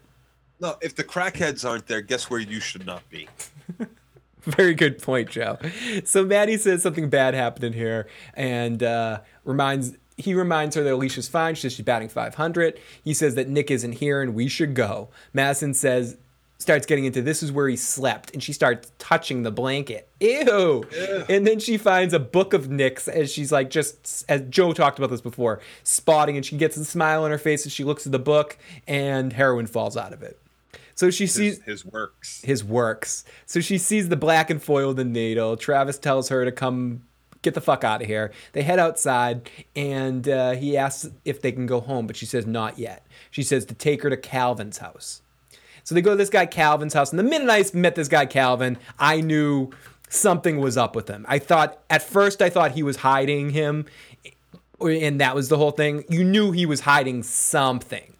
[0.60, 3.28] No, if the crackheads aren't there, guess where you should not be?
[4.42, 5.58] Very good point, Joe.
[6.04, 10.92] So Maddie says something bad happened in here, and uh, reminds he reminds her that
[10.94, 11.54] Alicia's fine.
[11.54, 12.78] She says she's batting 500.
[13.04, 15.08] He says that Nick isn't here and we should go.
[15.32, 16.16] Madison says
[16.58, 20.08] starts getting into this is where he slept, and she starts touching the blanket.
[20.20, 20.84] Ew.
[21.28, 24.98] And then she finds a book of Nick's as she's like just as Joe talked
[24.98, 28.06] about this before, spotting, and she gets a smile on her face as she looks
[28.06, 28.56] at the book,
[28.86, 30.38] and heroin falls out of it.
[30.94, 32.40] So she sees His, his works.
[32.42, 33.24] his works.
[33.44, 35.58] So she sees the black and foil the needle.
[35.58, 37.02] Travis tells her to come
[37.46, 38.32] get the fuck out of here.
[38.52, 42.46] They head outside and uh, he asks if they can go home, but she says
[42.46, 43.06] not yet.
[43.30, 45.22] She says to take her to Calvin's house.
[45.84, 47.12] So they go to this guy Calvin's house.
[47.12, 49.70] And the minute I met this guy Calvin, I knew
[50.08, 51.24] something was up with him.
[51.28, 53.86] I thought, at first, I thought he was hiding him.
[54.80, 56.04] And that was the whole thing.
[56.08, 58.14] You knew he was hiding something.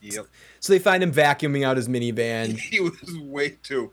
[0.00, 0.26] Yep.
[0.60, 2.58] So they find him vacuuming out his minivan.
[2.70, 3.90] He was way too,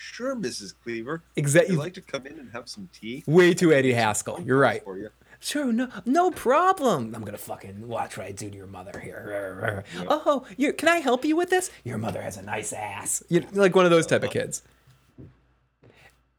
[0.00, 0.74] Sure, Mrs.
[0.80, 1.24] Cleaver.
[1.34, 1.74] Exactly.
[1.74, 3.24] You'd like to come in and have some tea?
[3.26, 4.40] Way too Eddie Haskell.
[4.40, 4.82] You're right.
[4.84, 5.10] For you.
[5.40, 7.14] Sure, no, no problem.
[7.16, 9.84] I'm gonna fucking watch what I do to your mother here.
[10.08, 11.70] Oh, you can I help you with this?
[11.84, 13.22] Your mother has a nice ass.
[13.28, 14.62] You like one of those type of kids.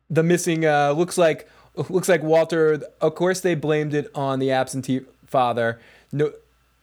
[0.10, 1.50] The missing uh, looks like
[1.90, 2.82] looks like Walter.
[3.02, 5.80] Of course, they blamed it on the absentee father.
[6.12, 6.32] No,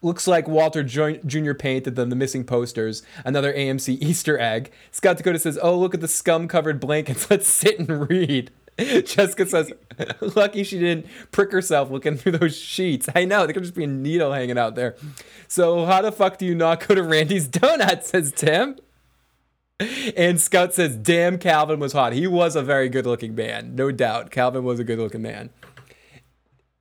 [0.06, 1.52] looks like Walter Jr.
[1.52, 2.08] painted them.
[2.08, 3.02] The missing posters.
[3.24, 4.72] Another AMC Easter egg.
[4.90, 7.30] Scout Dakota says, "Oh, look at the scum-covered blankets.
[7.30, 9.72] Let's sit and read." Jessica says,
[10.20, 13.84] "Lucky she didn't prick herself looking through those sheets." I know there could just be
[13.84, 14.96] a needle hanging out there.
[15.48, 18.10] So how the fuck do you not go to Randy's Donuts?
[18.10, 18.76] Says Tim.
[20.16, 22.14] And Scout says, "Damn, Calvin was hot.
[22.14, 24.30] He was a very good-looking man, no doubt.
[24.30, 25.50] Calvin was a good-looking man."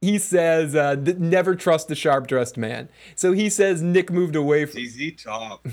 [0.02, 4.86] He says, uh, "Never trust the sharp-dressed man." So he says Nick moved away from.
[4.86, 5.66] ZZ Top.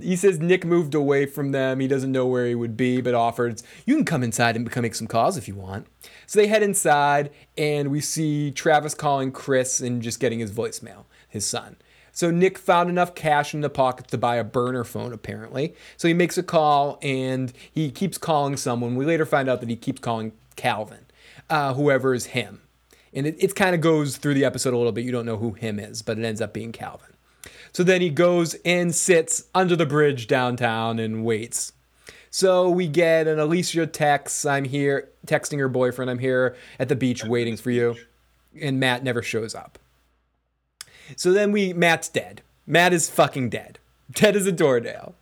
[0.00, 1.78] He says Nick moved away from them.
[1.78, 4.94] He doesn't know where he would be, but offers, You can come inside and make
[4.94, 5.86] some calls if you want.
[6.26, 11.04] So they head inside, and we see Travis calling Chris and just getting his voicemail,
[11.28, 11.76] his son.
[12.10, 15.74] So Nick found enough cash in the pocket to buy a burner phone, apparently.
[15.96, 18.96] So he makes a call, and he keeps calling someone.
[18.96, 21.06] We later find out that he keeps calling Calvin,
[21.48, 22.62] uh, whoever is him.
[23.14, 25.04] And it, it kind of goes through the episode a little bit.
[25.04, 27.14] You don't know who him is, but it ends up being Calvin.
[27.72, 31.72] So then he goes and sits under the bridge downtown and waits.
[32.30, 34.46] So we get an Alicia text.
[34.46, 36.10] I'm here, texting her boyfriend.
[36.10, 37.96] I'm here at the beach waiting for you.
[38.60, 39.78] And Matt never shows up.
[41.16, 42.42] So then we, Matt's dead.
[42.66, 43.78] Matt is fucking dead.
[44.12, 45.14] Dead as a doornail.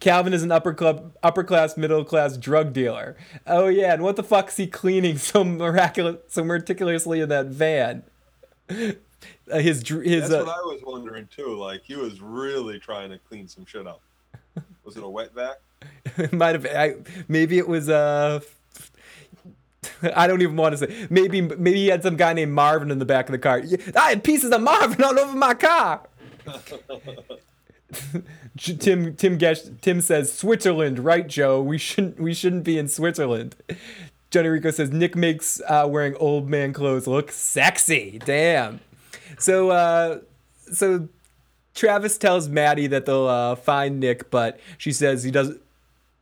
[0.00, 3.16] Calvin is an upper club, upper class, middle class drug dealer.
[3.46, 8.04] Oh yeah, and what the fuck's he cleaning so miraculous, so meticulously in that van?
[9.50, 11.56] Uh, his his That's uh, what I was wondering too.
[11.56, 14.00] Like he was really trying to clean some shit up.
[14.84, 15.56] Was it a wet vac?
[16.16, 16.94] it might have I,
[17.28, 18.40] maybe it was uh
[20.14, 22.98] I don't even want to say maybe maybe he had some guy named Marvin in
[22.98, 23.62] the back of the car.
[23.96, 26.02] I had pieces of Marvin all over my car.
[28.58, 31.62] Tim Tim Gesh, Tim says Switzerland, right, Joe?
[31.62, 33.56] We shouldn't we shouldn't be in Switzerland.
[34.30, 38.20] Johnny Rico says Nick makes uh, wearing old man clothes look sexy.
[38.24, 38.80] Damn.
[39.38, 40.18] So uh,
[40.70, 41.08] so
[41.74, 45.60] Travis tells Maddie that they'll uh, find Nick, but she says he doesn't.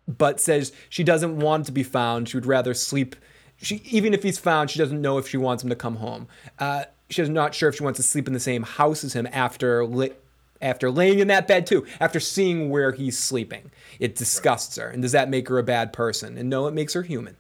[0.07, 2.29] But says she doesn't want to be found.
[2.29, 3.17] She would rather sleep.
[3.57, 6.29] She even if he's found, she doesn't know if she wants him to come home.
[6.61, 9.27] Uh, she's not sure if she wants to sleep in the same house as him
[9.33, 10.13] after li-
[10.61, 11.87] after laying in that bed too.
[12.01, 14.89] After seeing where he's sleeping, it disgusts her.
[14.89, 16.39] And does that make her a bad person?
[16.39, 17.37] And no, it makes her human.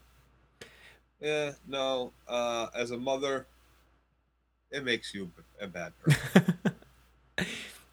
[1.21, 2.13] Yeah, no.
[2.29, 3.47] Uh, as a mother,
[4.71, 5.31] it makes you
[5.61, 6.55] a bad person.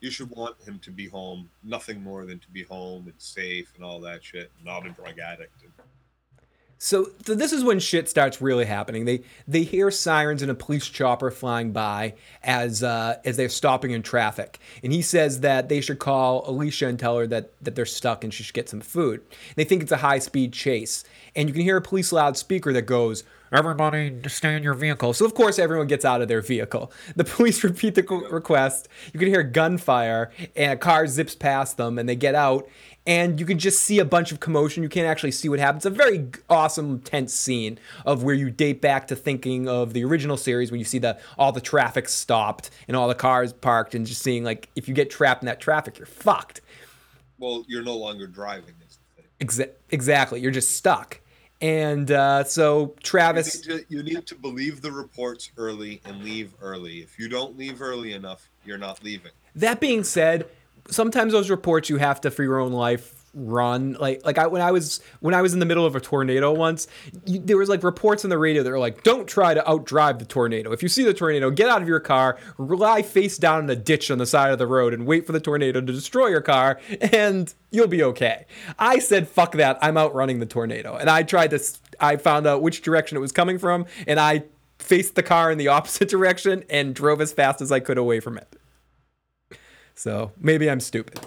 [0.00, 3.72] you should want him to be home, nothing more than to be home and safe
[3.76, 5.62] and all that shit, not a drug addict.
[5.62, 5.72] And
[6.84, 9.06] So, so this is when shit starts really happening.
[9.06, 12.12] They they hear sirens and a police chopper flying by
[12.42, 16.86] as uh, as they're stopping in traffic, and he says that they should call Alicia
[16.86, 19.22] and tell her that that they're stuck and she should get some food.
[19.56, 21.04] They think it's a high speed chase,
[21.34, 23.24] and you can hear a police loudspeaker that goes.
[23.52, 25.12] Everybody, stay in your vehicle.
[25.12, 26.90] So of course, everyone gets out of their vehicle.
[27.14, 28.88] The police repeat the request.
[29.12, 32.68] You can hear gunfire, and a car zips past them, and they get out
[33.06, 34.82] and you can just see a bunch of commotion.
[34.82, 35.84] You can't actually see what happens.
[35.84, 40.36] A very awesome, tense scene of where you date back to thinking of the original
[40.36, 44.06] series when you see the all the traffic stopped and all the cars parked, and
[44.06, 46.60] just seeing like if you get trapped in that traffic, you're fucked.
[47.38, 48.74] well, you're no longer driving.
[48.88, 49.66] Is the thing.
[49.66, 51.20] Exa- exactly, you're just stuck.
[51.60, 56.22] And uh, so You Travis, need, to, you need to believe the reports early and
[56.22, 56.98] leave early.
[56.98, 59.30] If you don't leave early enough, you're not leaving.
[59.54, 60.46] That being said,
[60.88, 63.94] sometimes those reports you have to for your own life run.
[63.94, 66.52] Like like I, when I was when I was in the middle of a tornado
[66.52, 66.86] once
[67.26, 70.18] you, there was like reports on the radio that were like don't try to outdrive
[70.18, 70.72] the tornado.
[70.72, 73.76] If you see the tornado get out of your car lie face down in a
[73.76, 76.40] ditch on the side of the road and wait for the tornado to destroy your
[76.40, 78.46] car and you'll be okay.
[78.78, 79.78] I said fuck that.
[79.82, 80.96] I'm outrunning the tornado.
[80.96, 81.60] And I tried to
[82.00, 84.44] I found out which direction it was coming from and I
[84.78, 88.20] faced the car in the opposite direction and drove as fast as I could away
[88.20, 88.56] from it
[89.94, 91.20] so maybe I'm stupid.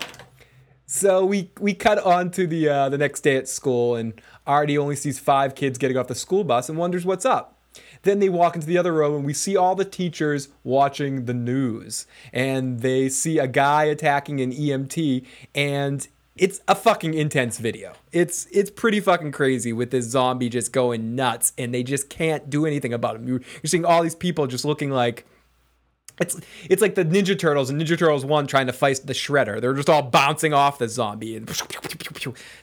[0.85, 4.77] So we we cut on to the uh, the next day at school, and Artie
[4.77, 7.60] only sees five kids getting off the school bus and wonders what's up.
[8.03, 11.34] Then they walk into the other room, and we see all the teachers watching the
[11.34, 16.07] news, and they see a guy attacking an EMT, and
[16.38, 17.94] it's a fucking intense video.
[18.11, 22.49] It's it's pretty fucking crazy with this zombie just going nuts, and they just can't
[22.49, 23.27] do anything about him.
[23.27, 25.26] You're, you're seeing all these people just looking like
[26.19, 26.39] it's
[26.69, 29.61] it's like the Ninja Turtles and Ninja Turtles One trying to fight the Shredder.
[29.61, 31.48] They're just all bouncing off the zombie and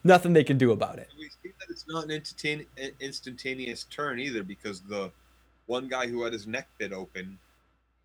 [0.03, 1.09] nothing they can do about it.
[1.13, 2.23] At least, it's not an
[3.01, 5.11] instantaneous turn either because the
[5.67, 7.39] one guy who had his neck bit open,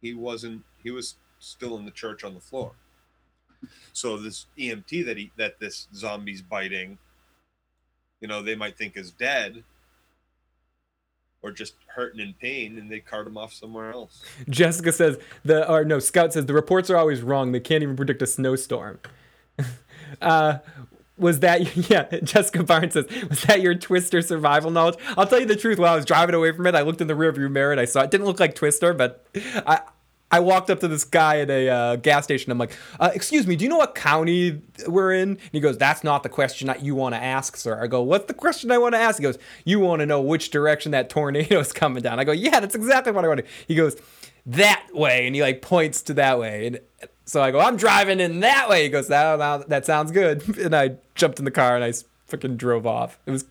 [0.02, 0.64] he wasn't.
[0.82, 2.72] He was still in the church on the floor.
[3.92, 6.98] So this EMT that he that this zombie's biting,
[8.22, 9.64] you know, they might think is dead,
[11.42, 14.24] or just hurting in pain, and they cart him off somewhere else.
[14.50, 17.52] Jessica says the or no Scout says the reports are always wrong.
[17.52, 19.00] They can't even predict a snowstorm.
[20.22, 20.60] uh,
[21.18, 22.04] was that yeah?
[22.24, 24.98] Jessica Barnes says was that your Twister survival knowledge?
[25.18, 25.80] I'll tell you the truth.
[25.80, 27.86] While I was driving away from it, I looked in the rearview mirror and I
[27.86, 29.26] saw it didn't look like Twister, but
[29.66, 29.82] I.
[30.32, 32.52] I walked up to this guy at a uh, gas station.
[32.52, 35.78] I'm like, uh, "Excuse me, do you know what county we're in?" And he goes,
[35.78, 38.72] "That's not the question that you want to ask, sir." I go, "What's the question
[38.72, 41.74] I want to ask?" He goes, "You want to know which direction that tornado is
[41.74, 43.96] coming down?" I go, "Yeah, that's exactly what I want to." He goes,
[44.46, 46.68] "That way," and he like points to that way.
[46.68, 46.80] And
[47.26, 50.76] so I go, "I'm driving in that way." He goes, "That that, sounds good." And
[50.76, 51.94] I jumped in the car and I
[52.28, 53.18] fucking drove off.
[53.26, 53.46] It was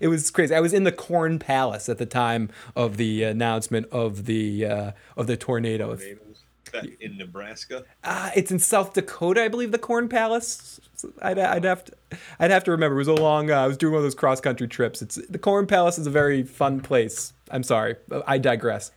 [0.00, 0.54] it was crazy.
[0.54, 4.92] I was in the Corn Palace at the time of the announcement of the uh,
[5.16, 5.96] of the tornado.
[5.96, 6.26] Tornadoes.
[6.72, 7.84] That in Nebraska.
[8.04, 9.72] Uh, it's in South Dakota, I believe.
[9.72, 10.80] The Corn Palace.
[11.20, 11.92] I'd, I'd have to,
[12.38, 12.94] I'd have to remember.
[12.94, 13.50] It was a long.
[13.50, 15.02] Uh, I was doing one of those cross country trips.
[15.02, 17.32] It's the Corn Palace is a very fun place.
[17.50, 18.92] I'm sorry, I digress.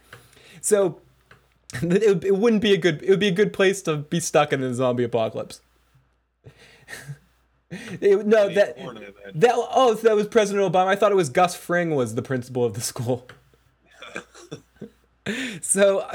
[0.62, 1.02] So,
[1.82, 3.02] it, it wouldn't be a good.
[3.02, 5.62] It would be a good place to be stuck in a zombie apocalypse.
[8.02, 9.32] It- no, that that.
[9.36, 10.88] that oh, so that was President Obama.
[10.88, 13.28] I thought it was Gus Fring was the principal of the school.
[15.62, 16.06] so,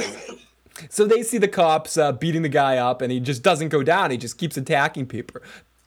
[0.88, 3.82] so they see the cops uh, beating the guy up, and he just doesn't go
[3.82, 4.10] down.
[4.10, 5.40] He just keeps attacking people.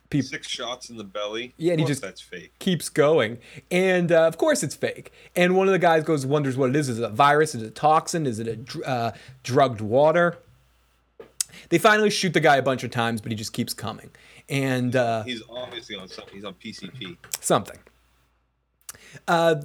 [0.10, 1.54] People Six shots in the belly.
[1.58, 2.52] Yeah, and he just- that's fake.
[2.60, 3.38] keeps going,
[3.70, 5.12] and uh, of course it's fake.
[5.36, 6.90] And one of the guys goes, wonders what it is.
[6.90, 7.56] Is it a virus?
[7.56, 8.26] Is it a toxin?
[8.26, 9.12] Is it a uh,
[9.44, 10.38] drugged water?
[11.70, 14.10] They finally shoot the guy a bunch of times, but he just keeps coming.
[14.52, 16.36] And uh, He's obviously on something.
[16.36, 17.18] He's on PCP.
[17.40, 17.80] something.
[19.28, 19.62] Uh,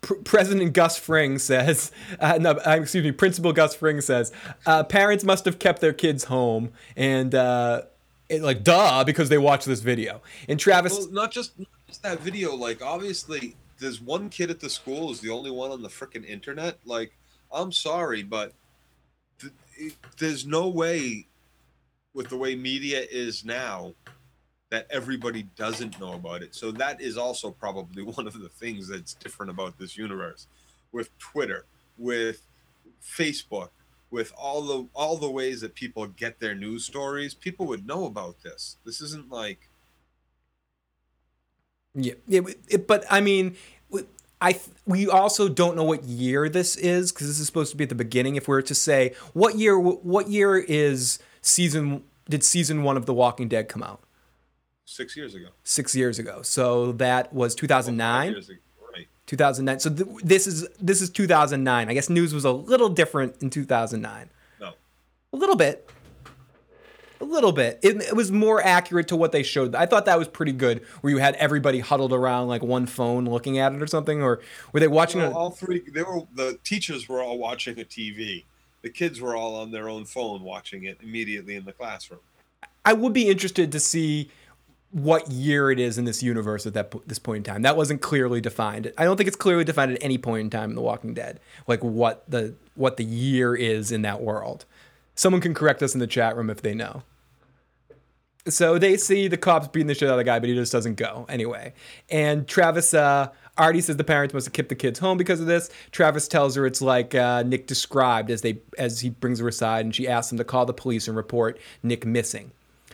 [0.00, 4.32] Pr- President Gus Fring says, uh, no, uh, excuse me, Principal Gus Fring says,
[4.64, 7.82] uh, parents must have kept their kids home and, uh,
[8.30, 10.22] it, like, duh, because they watched this video.
[10.48, 12.54] And Travis, Well, not just, not just that video.
[12.54, 16.24] Like, obviously, there's one kid at the school who's the only one on the freaking
[16.24, 16.78] internet.
[16.86, 17.12] Like,
[17.52, 18.52] I'm sorry, but
[19.40, 21.26] th- it, there's no way,
[22.14, 23.94] with the way media is now,
[24.70, 26.54] that everybody doesn't know about it.
[26.54, 30.46] So that is also probably one of the things that's different about this universe,
[30.92, 31.66] with Twitter,
[31.98, 32.46] with
[33.02, 33.70] Facebook,
[34.10, 37.34] with all the all the ways that people get their news stories.
[37.34, 38.76] People would know about this.
[38.84, 39.68] This isn't like
[41.94, 42.40] Yeah, yeah,
[42.86, 43.56] but I mean,
[44.40, 47.76] I th- we also don't know what year this is because this is supposed to
[47.76, 48.36] be at the beginning.
[48.36, 52.04] If we were to say what year, what year is season?
[52.28, 54.02] Did season one of The Walking Dead come out?
[54.90, 55.46] Six years ago.
[55.64, 56.42] Six years ago.
[56.42, 58.32] So that was 2009.
[58.32, 58.58] years ago,
[58.94, 59.06] Right.
[59.26, 59.80] 2009.
[59.80, 61.88] So th- this is this is 2009.
[61.88, 64.30] I guess news was a little different in 2009.
[64.60, 64.72] No.
[65.32, 65.88] A little bit.
[67.20, 67.78] A little bit.
[67.82, 69.74] It, it was more accurate to what they showed.
[69.74, 73.26] I thought that was pretty good, where you had everybody huddled around like one phone
[73.26, 74.40] looking at it or something, or
[74.72, 75.34] were they watching Well, it?
[75.34, 75.82] all three.
[75.92, 78.44] They were the teachers were all watching a TV.
[78.82, 82.20] The kids were all on their own phone watching it immediately in the classroom.
[82.86, 84.30] I would be interested to see
[84.92, 87.62] what year it is in this universe at that this point in time.
[87.62, 88.92] That wasn't clearly defined.
[88.98, 91.40] I don't think it's clearly defined at any point in time in The Walking Dead,
[91.66, 94.64] like what the what the year is in that world.
[95.14, 97.02] Someone can correct us in the chat room if they know.
[98.48, 100.72] So they see the cops beating the shit out of the guy, but he just
[100.72, 101.74] doesn't go anyway.
[102.08, 105.46] And Travis uh, already says the parents must have kept the kids home because of
[105.46, 105.68] this.
[105.92, 109.84] Travis tells her it's like uh, Nick described as they as he brings her aside,
[109.84, 112.50] and she asks him to call the police and report Nick missing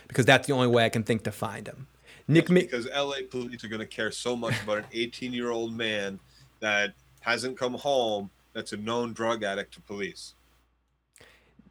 [0.07, 1.87] because that's the only way I can think to find him.
[2.27, 5.49] Nick, mi- because LA police are going to care so much about an 18 year
[5.49, 6.19] old man
[6.59, 10.33] that hasn't come home that's a known drug addict to police.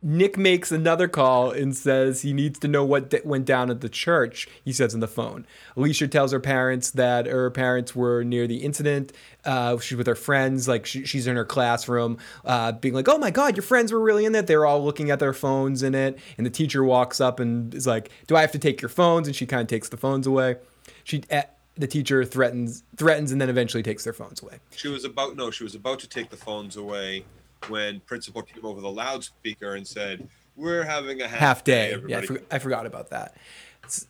[0.06, 3.80] Nick makes another call and says he needs to know what d- went down at
[3.80, 4.46] the church.
[4.64, 5.44] He says on the phone.
[5.76, 9.12] Alicia tells her parents that her parents were near the incident.
[9.44, 13.18] Uh, she's with her friends, like she, she's in her classroom, uh, being like, "Oh
[13.18, 15.92] my God, your friends were really in it." They're all looking at their phones in
[15.96, 18.88] it, and the teacher walks up and is like, "Do I have to take your
[18.88, 20.54] phones?" And she kind of takes the phones away.
[21.02, 21.42] She, uh,
[21.76, 24.60] the teacher threatens, threatens, and then eventually takes their phones away.
[24.76, 27.24] She was about no, she was about to take the phones away
[27.68, 31.96] when principal came over the loudspeaker and said, "We're having a half, half day.
[32.06, 33.36] Yeah, I, for, I forgot about that.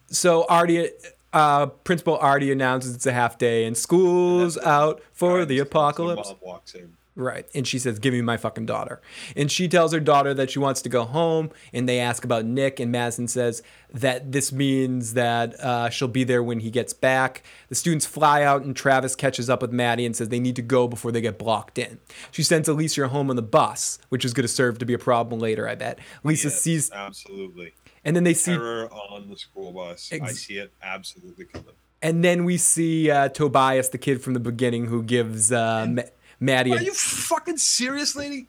[0.09, 0.91] So Artie,
[1.33, 6.29] uh, Principal Artie announces it's a half day and school's out for the so apocalypse.
[6.29, 6.96] Mom walks in.
[7.17, 7.47] Right.
[7.55, 9.01] And she says, Give me my fucking daughter.
[9.35, 11.51] And she tells her daughter that she wants to go home.
[11.73, 12.79] And they ask about Nick.
[12.79, 17.43] And Madison says that this means that uh, she'll be there when he gets back.
[17.71, 20.63] The students fly out, and Travis catches up with Maddie and says they need to
[20.63, 21.99] go before they get blocked in.
[22.31, 24.99] She sends Alicia home on the bus, which is going to serve to be a
[24.99, 25.99] problem later, I bet.
[26.23, 27.73] Lisa Yes, sees, absolutely
[28.07, 28.53] and then they see.
[28.53, 30.13] terror on the school bus.
[30.13, 31.75] I see it absolutely coming.
[32.01, 36.03] And then we see uh, Tobias, the kid from the beginning, who gives uh, Ma-
[36.41, 36.73] Maddie.
[36.73, 38.47] Are you fucking serious, lady?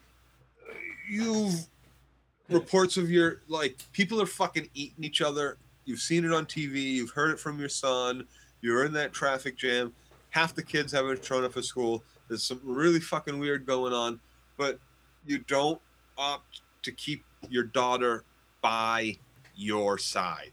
[1.08, 1.66] You've
[2.48, 5.56] reports of your like people are fucking eating each other.
[5.84, 6.82] You've seen it on TV.
[6.82, 8.26] You've heard it from your son.
[8.60, 9.92] You're in that traffic jam.
[10.30, 12.02] Half the kids haven't shown up for school.
[12.28, 14.20] There's some really fucking weird going on,
[14.58, 14.78] but
[15.26, 15.80] you don't
[16.18, 18.24] opt to keep your daughter
[18.60, 19.16] by
[19.54, 20.52] your side.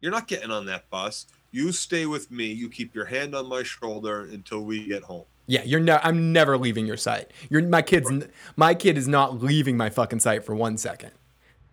[0.00, 1.26] You're not getting on that bus.
[1.50, 2.46] You stay with me.
[2.46, 5.24] You keep your hand on my shoulder until we get home.
[5.46, 7.30] Yeah, you're ne- I'm never leaving your sight.
[7.50, 8.10] You're my kid's.
[8.10, 11.10] n- My kid is not leaving my fucking sight for one second.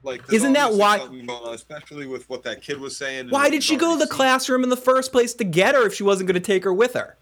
[0.01, 3.29] Like, Isn't that why- on, especially with what that kid was saying?
[3.29, 5.93] Why did she go to the classroom in the first place to get her if
[5.93, 7.17] she wasn't going to take her with her?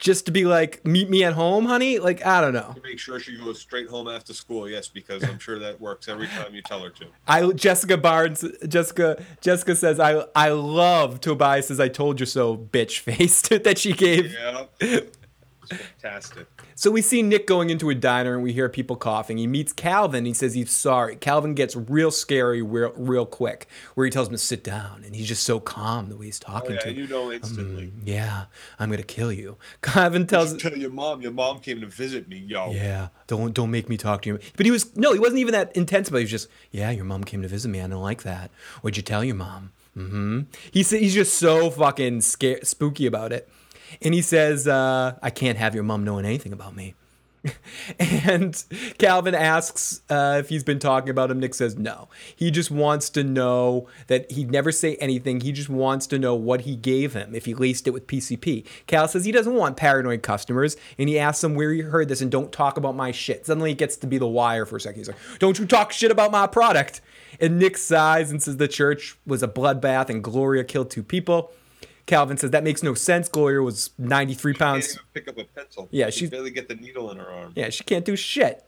[0.00, 1.98] Just to be like, meet me at home, honey?
[1.98, 2.72] Like, I don't know.
[2.74, 4.68] To make sure she goes straight home after school.
[4.68, 7.06] Yes, because I'm sure that works every time you tell her to.
[7.28, 12.56] I Jessica Barnes Jessica Jessica says I I love Tobias says I told you so
[12.56, 14.32] bitch face that she gave.
[14.32, 15.00] Yeah.
[15.68, 16.46] Fantastic.
[16.80, 19.36] So we see Nick going into a diner and we hear people coughing.
[19.36, 20.24] He meets Calvin.
[20.24, 21.14] He says he's sorry.
[21.14, 25.14] Calvin gets real scary real, real quick, where he tells him to sit down, and
[25.14, 26.96] he's just so calm the way he's Oh, talking yeah, to him.
[26.96, 27.88] you know instantly.
[27.88, 28.44] Mm, yeah,
[28.78, 29.58] I'm gonna kill you.
[29.82, 30.54] Calvin tells.
[30.54, 31.20] Just tell your mom.
[31.20, 32.70] Your mom came to visit me, yo.
[32.72, 34.38] Yeah, don't don't make me talk to you.
[34.56, 36.08] But he was no, he wasn't even that intense.
[36.08, 37.82] But he was just, yeah, your mom came to visit me.
[37.82, 38.50] I don't like that.
[38.80, 39.72] What'd you tell your mom?
[39.94, 40.40] Mm-hmm.
[40.70, 43.50] He said he's just so fucking scared, spooky about it,
[44.02, 46.94] and he says, uh, I can't have your mom knowing anything about me.
[47.98, 48.64] and
[48.98, 51.40] Calvin asks uh, if he's been talking about him.
[51.40, 52.08] Nick says no.
[52.34, 55.40] He just wants to know that he'd never say anything.
[55.40, 58.66] He just wants to know what he gave him if he laced it with PCP.
[58.86, 62.20] Cal says he doesn't want paranoid customers, and he asks him where he heard this
[62.20, 63.46] and don't talk about my shit.
[63.46, 65.00] Suddenly it gets to be the wire for a second.
[65.00, 67.00] He's like, "Don't you talk shit about my product?"
[67.40, 71.52] And Nick sighs and says the church was a bloodbath and Gloria killed two people.
[72.10, 73.28] Calvin says that makes no sense.
[73.28, 74.90] Gloria was 93 Can't pounds.
[74.90, 75.88] even pick up a pencil.
[75.92, 77.52] Yeah, she she's- barely get the needle in her arm.
[77.54, 78.66] Yeah, she can't do shit.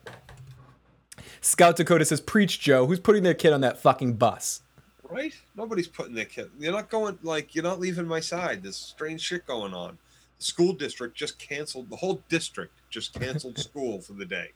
[1.40, 2.86] Scout Dakota says, Preach, Joe.
[2.86, 4.62] Who's putting their kid on that fucking bus?
[5.10, 5.34] Right?
[5.56, 6.50] Nobody's putting their kid.
[6.58, 8.62] You're not going like you're not leaving my side.
[8.62, 9.98] There's strange shit going on.
[10.38, 11.90] The school district just canceled.
[11.90, 14.52] The whole district just canceled school for the day.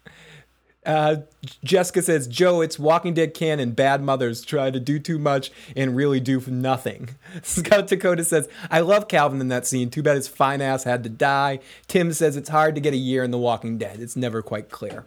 [0.87, 1.17] Uh,
[1.65, 3.71] Jessica says, Joe, it's Walking Dead canon.
[3.71, 7.09] Bad mothers try to do too much and really do nothing.
[7.43, 9.89] Scout Dakota says, I love Calvin in that scene.
[9.89, 11.59] Too bad his fine ass had to die.
[11.87, 13.99] Tim says it's hard to get a year in The Walking Dead.
[13.99, 15.03] It's never quite clear.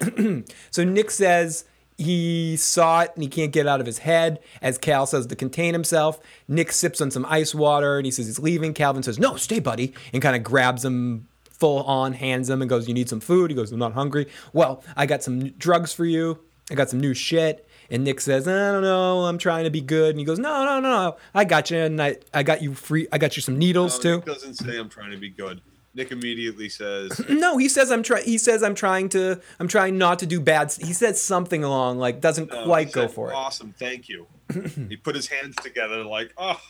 [0.70, 1.64] so Nick says
[1.96, 4.40] he saw it and he can't get it out of his head.
[4.60, 6.18] As Cal says to contain himself,
[6.48, 8.74] Nick sips on some ice water and he says he's leaving.
[8.74, 11.28] Calvin says, No, stay, buddy, and kind of grabs him
[11.58, 13.50] full on, hands him, and goes, You need some food?
[13.50, 14.26] He goes, I'm not hungry.
[14.52, 16.38] Well, I got some drugs for you.
[16.70, 17.68] I got some new shit.
[17.90, 20.10] And Nick says, I don't know, I'm trying to be good.
[20.10, 21.78] And he goes, No, no, no, I got you.
[21.78, 23.06] And I, I got you free.
[23.12, 24.16] I got you some needles No, too.
[24.16, 25.60] Nick doesn't say I'm trying to be good.
[25.94, 28.24] Nick immediately says, No, he says I'm trying.
[28.24, 29.40] He says I'm trying to.
[29.60, 30.72] I'm trying not to do bad.
[30.72, 33.34] He says something along like doesn't no, quite go said, for it.
[33.34, 34.26] Awesome, thank you.
[34.88, 36.60] he put his hands together like, oh,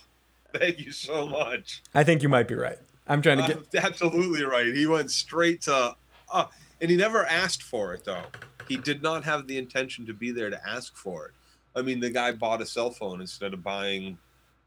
[0.52, 1.82] thank you so much.
[1.94, 2.78] I think you might be right.
[3.07, 3.85] I'm trying to get.
[3.85, 4.67] Uh, absolutely right.
[4.67, 5.95] He went straight to,
[6.33, 6.47] uh,
[6.81, 8.23] and he never asked for it though.
[8.69, 11.33] He did not have the intention to be there to ask for it.
[11.77, 14.17] I mean, the guy bought a cell phone instead of buying.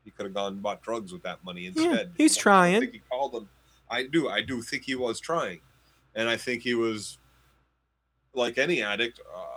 [0.04, 2.12] He could have gone and bought drugs with that money instead.
[2.16, 2.80] he's I trying.
[2.82, 3.50] think he called him.
[3.90, 4.30] I do.
[4.30, 5.62] I do think he was trying,
[6.16, 7.18] and I think he was
[8.34, 9.20] like any addict.
[9.20, 9.57] Uh, I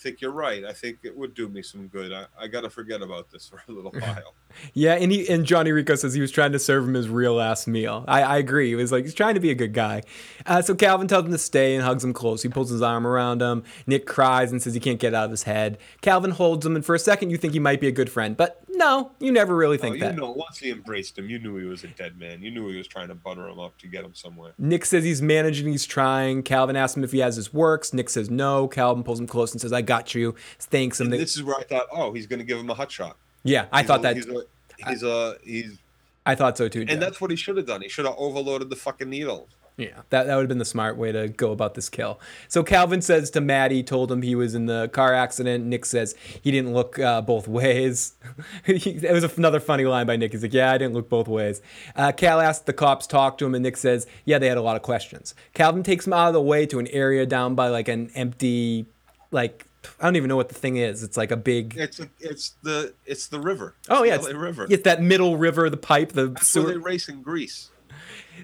[0.00, 0.64] think you're right.
[0.64, 2.12] I think it would do me some good.
[2.12, 4.34] I, I got to forget about this for a little while.
[4.72, 7.34] Yeah, and he and Johnny Rico says he was trying to serve him his real
[7.34, 8.04] last meal.
[8.08, 8.68] I, I agree.
[8.68, 10.02] He was like he's trying to be a good guy.
[10.46, 12.42] Uh, so Calvin tells him to stay and hugs him close.
[12.42, 13.62] He pulls his arm around him.
[13.86, 15.78] Nick cries and says he can't get out of his head.
[16.00, 18.36] Calvin holds him, and for a second you think he might be a good friend,
[18.36, 20.16] but no, you never really Oh, think you that.
[20.16, 22.42] know, once he embraced him, you knew he was a dead man.
[22.42, 24.52] You knew he was trying to butter him up to get him somewhere.
[24.58, 26.42] Nick says he's managing, he's trying.
[26.42, 27.92] Calvin asks him if he has his works.
[27.92, 28.66] Nick says no.
[28.66, 30.34] Calvin pulls him close and says, I got you.
[30.58, 31.12] Thanks him.
[31.12, 33.16] And this is where I thought, oh, he's going to give him a hot shot.
[33.44, 34.16] yeah, I He's thought a- that.
[34.16, 34.42] he's a,
[34.88, 35.78] he's a he's
[36.26, 36.84] I thought so too.
[36.84, 36.92] Joe.
[36.92, 37.80] and that's what he should have done.
[37.82, 39.48] He should have overloaded the fucking needle.
[39.80, 42.20] Yeah, that, that would have been the smart way to go about this kill.
[42.48, 45.64] So Calvin says to Maddie, told him he was in the car accident.
[45.64, 48.12] Nick says he didn't look uh, both ways.
[48.66, 50.32] it was another funny line by Nick.
[50.32, 51.62] He's like, yeah, I didn't look both ways.
[51.96, 54.62] Uh, Cal asked the cops talk to him, and Nick says, yeah, they had a
[54.62, 55.34] lot of questions.
[55.54, 58.84] Calvin takes him out of the way to an area down by like an empty,
[59.30, 59.66] like,
[59.98, 61.02] I don't even know what the thing is.
[61.02, 61.74] It's like a big.
[61.78, 63.76] It's a, it's the it's the river.
[63.88, 64.66] Oh yeah, It's it's, the LA River.
[64.68, 67.70] it's that middle river, the pipe, the That's where they race in Grease.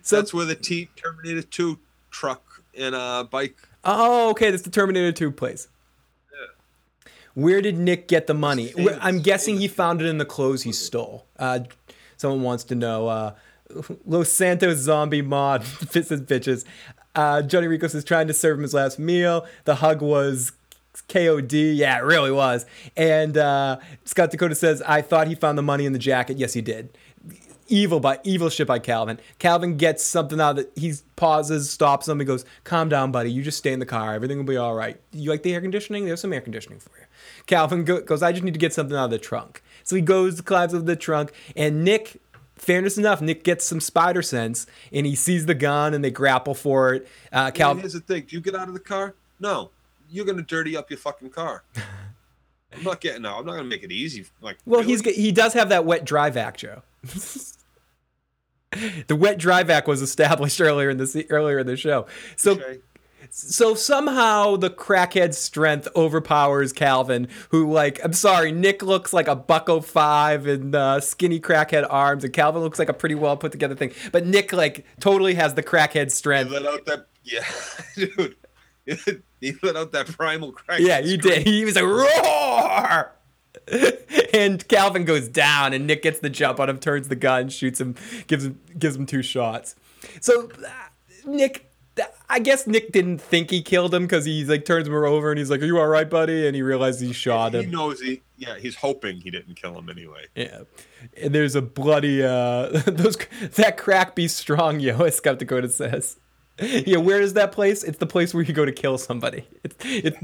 [0.02, 1.78] So That's where the T Terminator 2
[2.10, 3.56] truck and a bike.
[3.84, 4.50] Oh, okay.
[4.50, 5.68] That's the Terminator 2 place.
[7.34, 8.68] Where did Nick get the money?
[8.68, 11.26] famous, I'm guessing he found it in the clothes he stole.
[11.38, 11.60] Uh,
[12.16, 13.08] someone wants to know.
[13.08, 13.34] Uh,
[14.06, 16.64] Los Santos zombie mod says bitches.
[17.14, 19.46] Uh, Johnny Rico is trying to serve him his last meal.
[19.64, 20.52] The hug was
[21.08, 21.76] KOD.
[21.76, 22.64] Yeah, it really was.
[22.96, 26.38] And uh, Scout Dakota says I thought he found the money in the jacket.
[26.38, 26.96] Yes, he did
[27.68, 29.18] evil by evil shit by Calvin.
[29.38, 33.30] Calvin gets something out that he pauses, stops him, he goes, "Calm down, buddy.
[33.30, 34.14] You just stay in the car.
[34.14, 35.00] Everything will be all right.
[35.12, 36.04] You like the air conditioning?
[36.06, 37.04] There's some air conditioning for you."
[37.46, 40.02] Calvin go- goes, "I just need to get something out of the trunk." So he
[40.02, 42.20] goes, climbs up the trunk, and Nick.
[42.58, 46.54] Fairness enough, Nick gets some spider sense and he sees the gun and they grapple
[46.54, 47.06] for it.
[47.30, 49.14] Uh, Cal- Calvin, here's the thing: Do you get out of the car?
[49.38, 49.70] No,
[50.10, 51.64] you're gonna dirty up your fucking car.
[52.74, 53.40] I'm not getting out.
[53.40, 54.24] I'm not gonna make it easy.
[54.40, 54.92] Like, Well, really?
[54.92, 56.80] he's he does have that wet dry vac, Joe.
[59.08, 62.06] The wet dry vac was established earlier in the earlier in the show.
[62.36, 62.80] So Okay.
[63.30, 69.36] so somehow the crackhead's strength overpowers Calvin, who like I'm sorry, Nick looks like a
[69.36, 73.52] bucko five and uh, skinny crackhead arms, and Calvin looks like a pretty well put
[73.52, 73.92] together thing.
[74.12, 76.50] But Nick like totally has the crackhead He strength.
[76.50, 77.44] let out that, yeah,
[77.96, 78.36] dude.
[79.40, 80.80] he let out that primal crack.
[80.80, 81.46] Yeah, he did.
[81.46, 83.12] He was like roar.
[84.32, 87.80] and Calvin goes down, and Nick gets the jump on him, turns the gun, shoots
[87.80, 87.94] him,
[88.26, 89.74] gives him gives him two shots.
[90.20, 90.70] So uh,
[91.26, 91.70] Nick,
[92.28, 95.38] I guess Nick didn't think he killed him because he like turns him over and
[95.38, 97.70] he's like, "Are you all right, buddy?" And he realizes he shot He him.
[97.70, 98.22] knows he.
[98.38, 100.26] Yeah, he's hoping he didn't kill him anyway.
[100.34, 100.60] Yeah,
[101.20, 103.16] and there's a bloody uh those
[103.56, 104.98] that crack be strong, yo.
[105.02, 106.18] As Scout Dakota says.
[106.58, 107.82] Yeah, where is that place?
[107.82, 109.46] It's the place where you go to kill somebody.
[109.62, 110.18] It's it's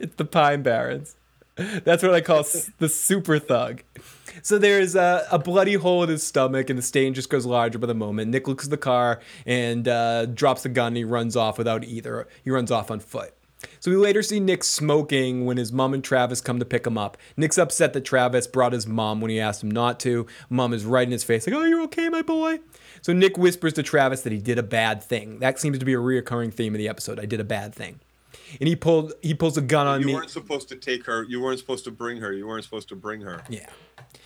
[0.00, 1.14] it's the Pine Barrens.
[1.56, 2.44] That's what I call
[2.78, 3.82] the super thug.
[4.42, 7.78] So there's a, a bloody hole in his stomach, and the stain just goes larger
[7.78, 8.30] by the moment.
[8.30, 10.88] Nick looks at the car and uh, drops the gun.
[10.88, 12.28] And he runs off without either.
[12.42, 13.32] He runs off on foot.
[13.80, 16.98] So we later see Nick smoking when his mom and Travis come to pick him
[16.98, 17.16] up.
[17.36, 20.26] Nick's upset that Travis brought his mom when he asked him not to.
[20.50, 22.58] Mom is right in his face, like, "Oh, you're okay, my boy."
[23.00, 25.38] So Nick whispers to Travis that he did a bad thing.
[25.38, 27.18] That seems to be a reoccurring theme of the episode.
[27.18, 28.00] I did a bad thing,
[28.60, 30.12] and he pulled he pulls a gun on You me.
[30.12, 31.24] You weren't supposed to take her.
[31.24, 32.32] You weren't supposed to bring her.
[32.32, 33.42] You weren't supposed to bring her.
[33.48, 33.68] Yeah.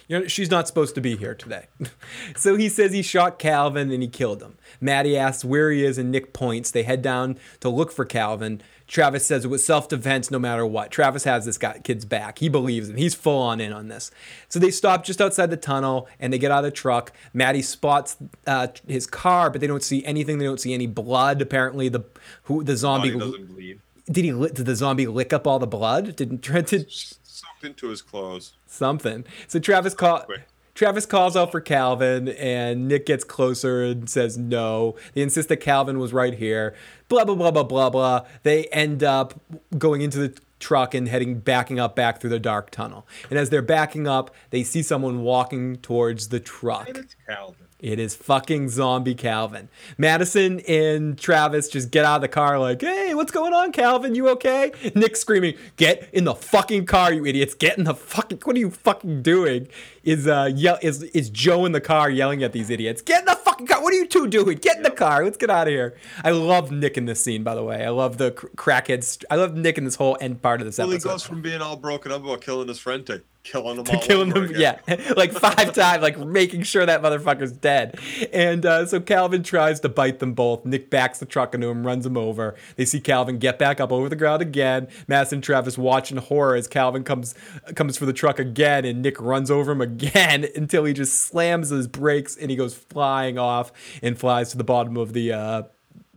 [0.09, 1.67] You know, she's not supposed to be here today.
[2.37, 4.57] so he says he shot Calvin and he killed him.
[4.81, 6.71] Maddie asks where he is and Nick points.
[6.71, 8.63] They head down to look for Calvin.
[8.87, 10.91] Travis says it was self-defense no matter what.
[10.91, 12.39] Travis has this guy kid's back.
[12.39, 12.97] He believes him.
[12.97, 14.11] He's full on in on this.
[14.49, 17.13] So they stop just outside the tunnel and they get out of the truck.
[17.35, 20.39] Maddie spots uh, his car, but they don't see anything.
[20.39, 21.43] They don't see any blood.
[21.43, 22.05] Apparently the
[22.45, 23.81] who the zombie doesn't bleed.
[24.10, 26.16] Did he did the zombie lick up all the blood?
[26.16, 28.52] Didn't Trent did Soaked into his clothes.
[28.66, 29.24] something.
[29.47, 30.48] So Travis Quick.
[30.74, 34.94] Travis calls out for Calvin, and Nick gets closer and says no.
[35.12, 36.74] They insist that Calvin was right here.
[37.09, 38.26] Blah blah blah blah blah blah.
[38.44, 39.40] They end up
[39.76, 43.06] going into the truck and heading backing up back through the dark tunnel.
[43.30, 46.89] And as they're backing up, they see someone walking towards the truck.
[46.89, 47.66] And it's Calvin.
[47.81, 49.69] It is fucking zombie Calvin.
[49.97, 54.17] Madison and Travis just get out of the car like, hey, what's going on, Calvin?
[54.17, 54.73] You okay?
[54.97, 57.55] Nick screaming, get in the fucking car, you idiots.
[57.55, 59.69] Get in the fucking what are you fucking doing?
[60.03, 63.01] Is uh yell is is Joe in the car yelling at these idiots?
[63.01, 63.81] Get in the fucking car.
[63.81, 64.59] What are you two doing?
[64.59, 65.23] Get in the car.
[65.23, 65.97] Let's get out of here.
[66.25, 67.85] I love Nick in this scene, by the way.
[67.85, 69.25] I love the cr- crackheads.
[69.31, 71.63] I love Nick in this whole end part of this Well, he goes from being
[71.63, 74.79] all broken up about killing his friend to killing to all killing them, again.
[74.87, 77.99] yeah, like five times, like making sure that motherfucker's dead.
[78.33, 80.65] And uh, so Calvin tries to bite them both.
[80.65, 82.55] Nick backs the truck into him, runs him over.
[82.77, 84.89] They see Calvin get back up over the ground again.
[85.07, 87.35] Madison and Travis watching in horror as Calvin comes
[87.75, 91.70] comes for the truck again, and Nick runs over him again until he just slams
[91.70, 93.73] his brakes and he goes flying off
[94.03, 95.62] and flies to the bottom of the uh,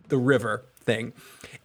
[0.07, 1.13] the river thing.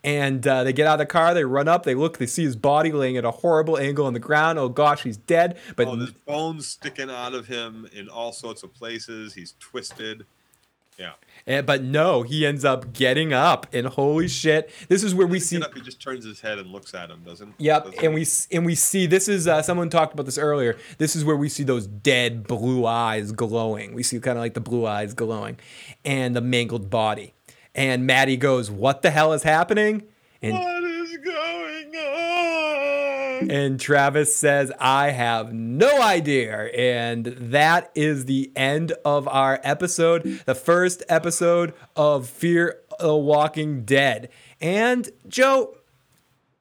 [0.05, 2.44] And uh, they get out of the car, they run up, they look, they see
[2.44, 4.59] his body laying at a horrible angle on the ground.
[4.59, 5.59] Oh gosh, he's dead.
[5.74, 9.35] But Oh, there's bones sticking out of him in all sorts of places.
[9.35, 10.24] He's twisted.
[10.98, 11.12] Yeah.
[11.47, 15.39] And, but no, he ends up getting up, and holy shit, this is where we
[15.39, 15.60] see.
[15.60, 17.55] up, he just turns his head and looks at him, doesn't?
[17.59, 18.20] Yep, doesn't and he?
[18.20, 20.77] we and we see this is uh, someone talked about this earlier.
[20.98, 23.94] This is where we see those dead blue eyes glowing.
[23.94, 25.59] We see kind of like the blue eyes glowing,
[26.05, 27.35] and the mangled body.
[27.76, 30.02] And Maddie goes, What the hell is happening?
[30.42, 33.50] And What is going on?
[33.50, 36.70] And Travis says, I have no idea.
[36.74, 43.84] And that is the end of our episode, the first episode of Fear the Walking
[43.84, 44.30] Dead.
[44.58, 45.76] And Joe,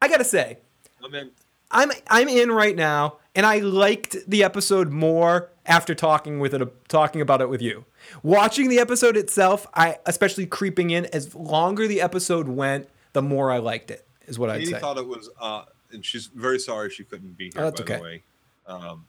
[0.01, 0.57] I gotta say,
[1.01, 1.31] I mean,
[1.71, 6.89] I'm I'm in right now, and I liked the episode more after talking with it
[6.89, 7.85] talking about it with you.
[8.23, 13.51] Watching the episode itself, I especially creeping in as longer the episode went, the more
[13.51, 14.07] I liked it.
[14.27, 14.79] Is what I'd Katie say.
[14.79, 17.61] thought it was, uh, and she's very sorry she couldn't be here.
[17.61, 17.97] Oh, that's by okay.
[17.97, 18.23] the way,
[18.65, 19.05] um,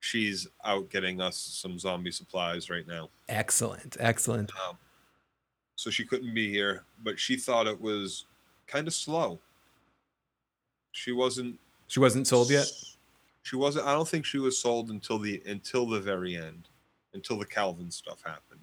[0.00, 4.52] she's out getting us some zombie supplies right now, Excellent, excellent.
[4.68, 4.78] um,
[5.74, 6.84] so she couldn't be here.
[7.02, 8.26] But she thought it was
[8.68, 9.40] kind of slow.
[10.92, 11.58] She wasn't
[11.88, 12.66] She wasn't sold yet.
[13.42, 13.86] She wasn't.
[13.86, 16.68] I don't think she was sold until the until the very end,
[17.14, 18.60] until the Calvin stuff happened.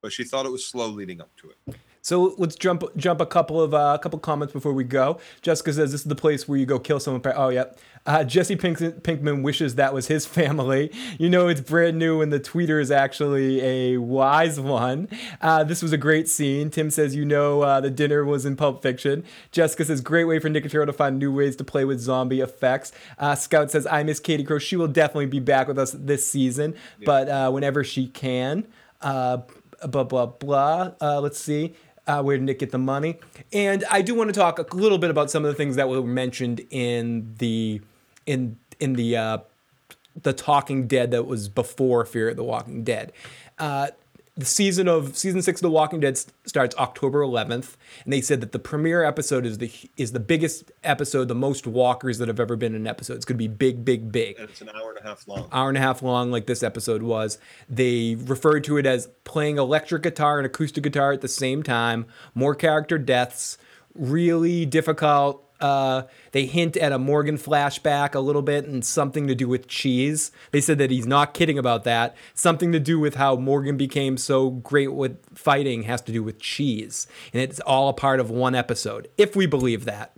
[0.00, 1.76] But she thought it was slow leading up to it.
[2.04, 5.20] So let's jump jump a couple of uh, couple comments before we go.
[5.40, 7.22] Jessica says this is the place where you go kill someone.
[7.36, 7.78] Oh, yep.
[8.04, 10.90] Uh, Jesse Pink- Pinkman wishes that was his family.
[11.18, 15.08] You know it's brand new, and the tweeter is actually a wise one.
[15.40, 16.70] Uh, this was a great scene.
[16.70, 19.24] Tim says you know uh, the dinner was in Pulp Fiction.
[19.50, 22.92] Jessica says great way for Nicotero to find new ways to play with zombie effects.
[23.18, 24.58] Uh, Scout says I miss Katie Crow.
[24.58, 26.74] She will definitely be back with us this season,
[27.04, 28.66] but uh, whenever she can.
[29.00, 29.38] Uh,
[29.86, 30.92] blah blah blah.
[31.00, 31.74] Uh, let's see.
[32.06, 33.18] Uh, where did Nick get the money?
[33.52, 35.88] And I do want to talk a little bit about some of the things that
[35.88, 37.80] were mentioned in the
[38.26, 39.38] in in the uh,
[40.20, 43.12] the Talking Dead that was before Fear of the Walking Dead.
[43.58, 43.88] Uh,
[44.34, 48.40] the season of season six of The Walking Dead starts October 11th, and they said
[48.40, 52.40] that the premiere episode is the is the biggest episode, the most walkers that have
[52.40, 53.16] ever been in an episode.
[53.16, 55.48] It's going to be big, big, big And it's an hour and a half long.
[55.52, 57.38] hour and a half long, like this episode was.
[57.68, 62.06] They referred to it as playing electric guitar and acoustic guitar at the same time,
[62.34, 63.58] more character deaths,
[63.94, 65.48] really difficult.
[65.60, 66.02] Uh,
[66.32, 70.32] they hint at a Morgan flashback a little bit and something to do with cheese.
[70.50, 72.16] They said that he's not kidding about that.
[72.34, 76.40] Something to do with how Morgan became so great with fighting has to do with
[76.40, 77.06] cheese.
[77.32, 80.16] And it's all a part of one episode, if we believe that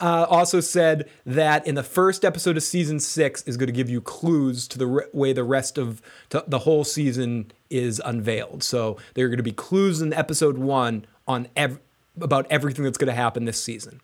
[0.00, 3.88] uh, also said that in the first episode of season six is going to give
[3.88, 8.62] you clues to the re- way the rest of the whole season is unveiled.
[8.62, 11.78] So there are going to be clues in episode one on ev-
[12.20, 14.00] about everything that's going to happen this season.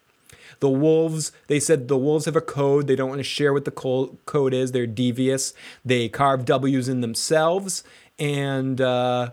[0.61, 2.87] The wolves, they said the wolves have a code.
[2.87, 4.73] They don't want to share what the code is.
[4.73, 5.55] They're devious.
[5.85, 7.85] They carve W's in themselves.
[8.19, 9.31] And uh,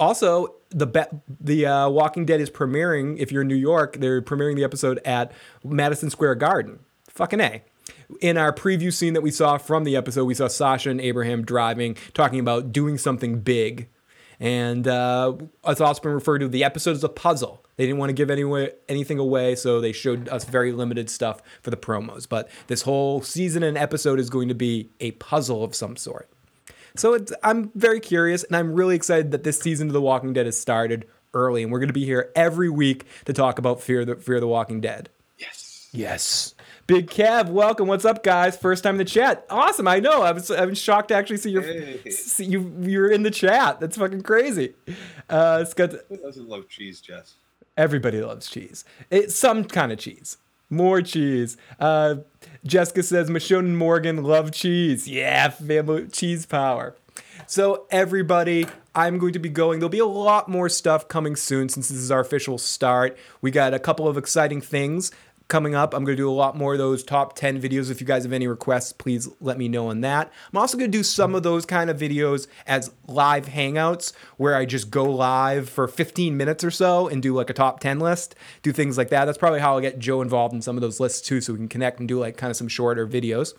[0.00, 3.18] also, the be- the uh, Walking Dead is premiering.
[3.18, 5.32] If you're in New York, they're premiering the episode at
[5.62, 6.80] Madison Square Garden.
[7.08, 7.62] Fucking a.
[8.20, 11.44] In our preview scene that we saw from the episode, we saw Sasha and Abraham
[11.44, 13.88] driving, talking about doing something big,
[14.42, 15.34] and uh,
[15.68, 17.64] it's also been referred to the episode as a puzzle.
[17.76, 21.40] They didn't want to give any anything away, so they showed us very limited stuff
[21.62, 22.28] for the promos.
[22.28, 26.28] But this whole season and episode is going to be a puzzle of some sort.
[26.96, 30.32] So it's, I'm very curious, and I'm really excited that this season of The Walking
[30.32, 33.80] Dead has started early, and we're going to be here every week to talk about
[33.80, 35.08] Fear the Fear of the Walking Dead.
[35.38, 35.88] Yes.
[35.92, 36.54] Yes.
[36.86, 37.86] Big Kev, welcome.
[37.86, 38.56] What's up, guys?
[38.56, 39.46] First time in the chat.
[39.48, 39.86] Awesome.
[39.86, 40.22] I know.
[40.22, 42.10] I was I'm shocked to actually see your Hey.
[42.10, 43.78] see you you're in the chat.
[43.80, 44.74] That's fucking crazy.
[45.30, 47.34] Uh, it's got Who doesn't love cheese, Jess?
[47.76, 48.84] Everybody loves cheese.
[49.10, 50.38] It's some kind of cheese.
[50.68, 51.56] More cheese.
[51.78, 52.16] Uh,
[52.66, 55.06] Jessica says Michonne and Morgan love cheese.
[55.06, 56.96] Yeah, family cheese power.
[57.46, 59.78] So everybody, I'm going to be going.
[59.78, 63.16] There'll be a lot more stuff coming soon since this is our official start.
[63.40, 65.10] We got a couple of exciting things
[65.48, 65.94] coming up.
[65.94, 67.90] I'm going to do a lot more of those top 10 videos.
[67.90, 70.32] If you guys have any requests, please let me know on that.
[70.52, 74.54] I'm also going to do some of those kind of videos as live hangouts where
[74.54, 77.98] I just go live for 15 minutes or so and do like a top 10
[77.98, 79.24] list, do things like that.
[79.24, 81.58] That's probably how I'll get Joe involved in some of those lists too so we
[81.58, 83.54] can connect and do like kind of some shorter videos.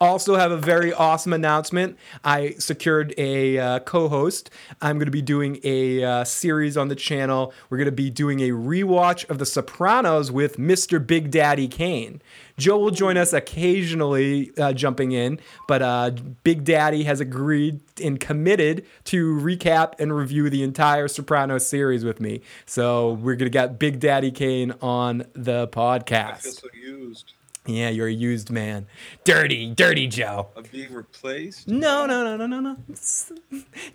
[0.00, 1.98] Also, have a very awesome announcement.
[2.24, 4.48] I secured a uh, co-host.
[4.80, 7.52] I'm going to be doing a uh, series on the channel.
[7.68, 11.06] We're going to be doing a rewatch of The Sopranos with Mr.
[11.06, 12.22] Big Daddy Kane.
[12.56, 16.12] Joe will join us occasionally, uh, jumping in, but uh,
[16.44, 22.20] Big Daddy has agreed and committed to recap and review the entire Sopranos series with
[22.22, 22.40] me.
[22.64, 26.42] So we're going to get Big Daddy Kane on the I feel podcast.
[26.42, 27.34] so used.
[27.74, 28.86] Yeah, you're a used man.
[29.24, 30.48] Dirty, dirty Joe.
[30.56, 31.68] I'm being replaced.
[31.68, 32.76] No, no, no, no, no, no.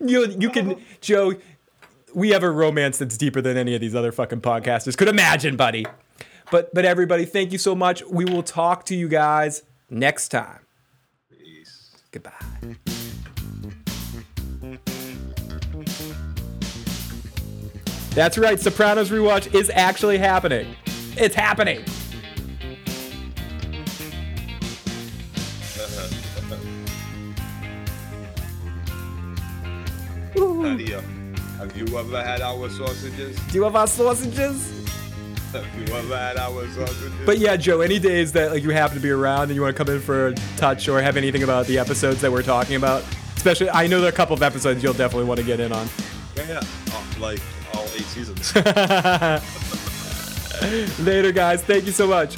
[0.00, 1.34] You you can Joe.
[2.14, 5.56] We have a romance that's deeper than any of these other fucking podcasters could imagine,
[5.56, 5.86] buddy.
[6.50, 8.02] But but everybody, thank you so much.
[8.04, 10.60] We will talk to you guys next time.
[11.30, 11.92] Peace.
[12.10, 12.32] Goodbye.
[18.14, 20.74] That's right, Sopranos rewatch is actually happening.
[21.18, 21.84] It's happening.
[30.66, 33.36] Have you ever had our sausages?
[33.36, 34.72] Do you have our sausages?
[35.52, 37.12] Have you ever had our sausages?
[37.24, 39.76] But yeah, Joe, any days that like you happen to be around and you want
[39.76, 42.74] to come in for a touch or have anything about the episodes that we're talking
[42.74, 43.04] about,
[43.36, 45.70] especially I know there are a couple of episodes you'll definitely want to get in
[45.72, 45.88] on.
[46.36, 46.60] yeah, yeah.
[46.90, 47.40] Oh, like
[47.72, 48.52] all eight seasons.
[51.00, 51.62] Later, guys.
[51.62, 52.36] Thank you so much.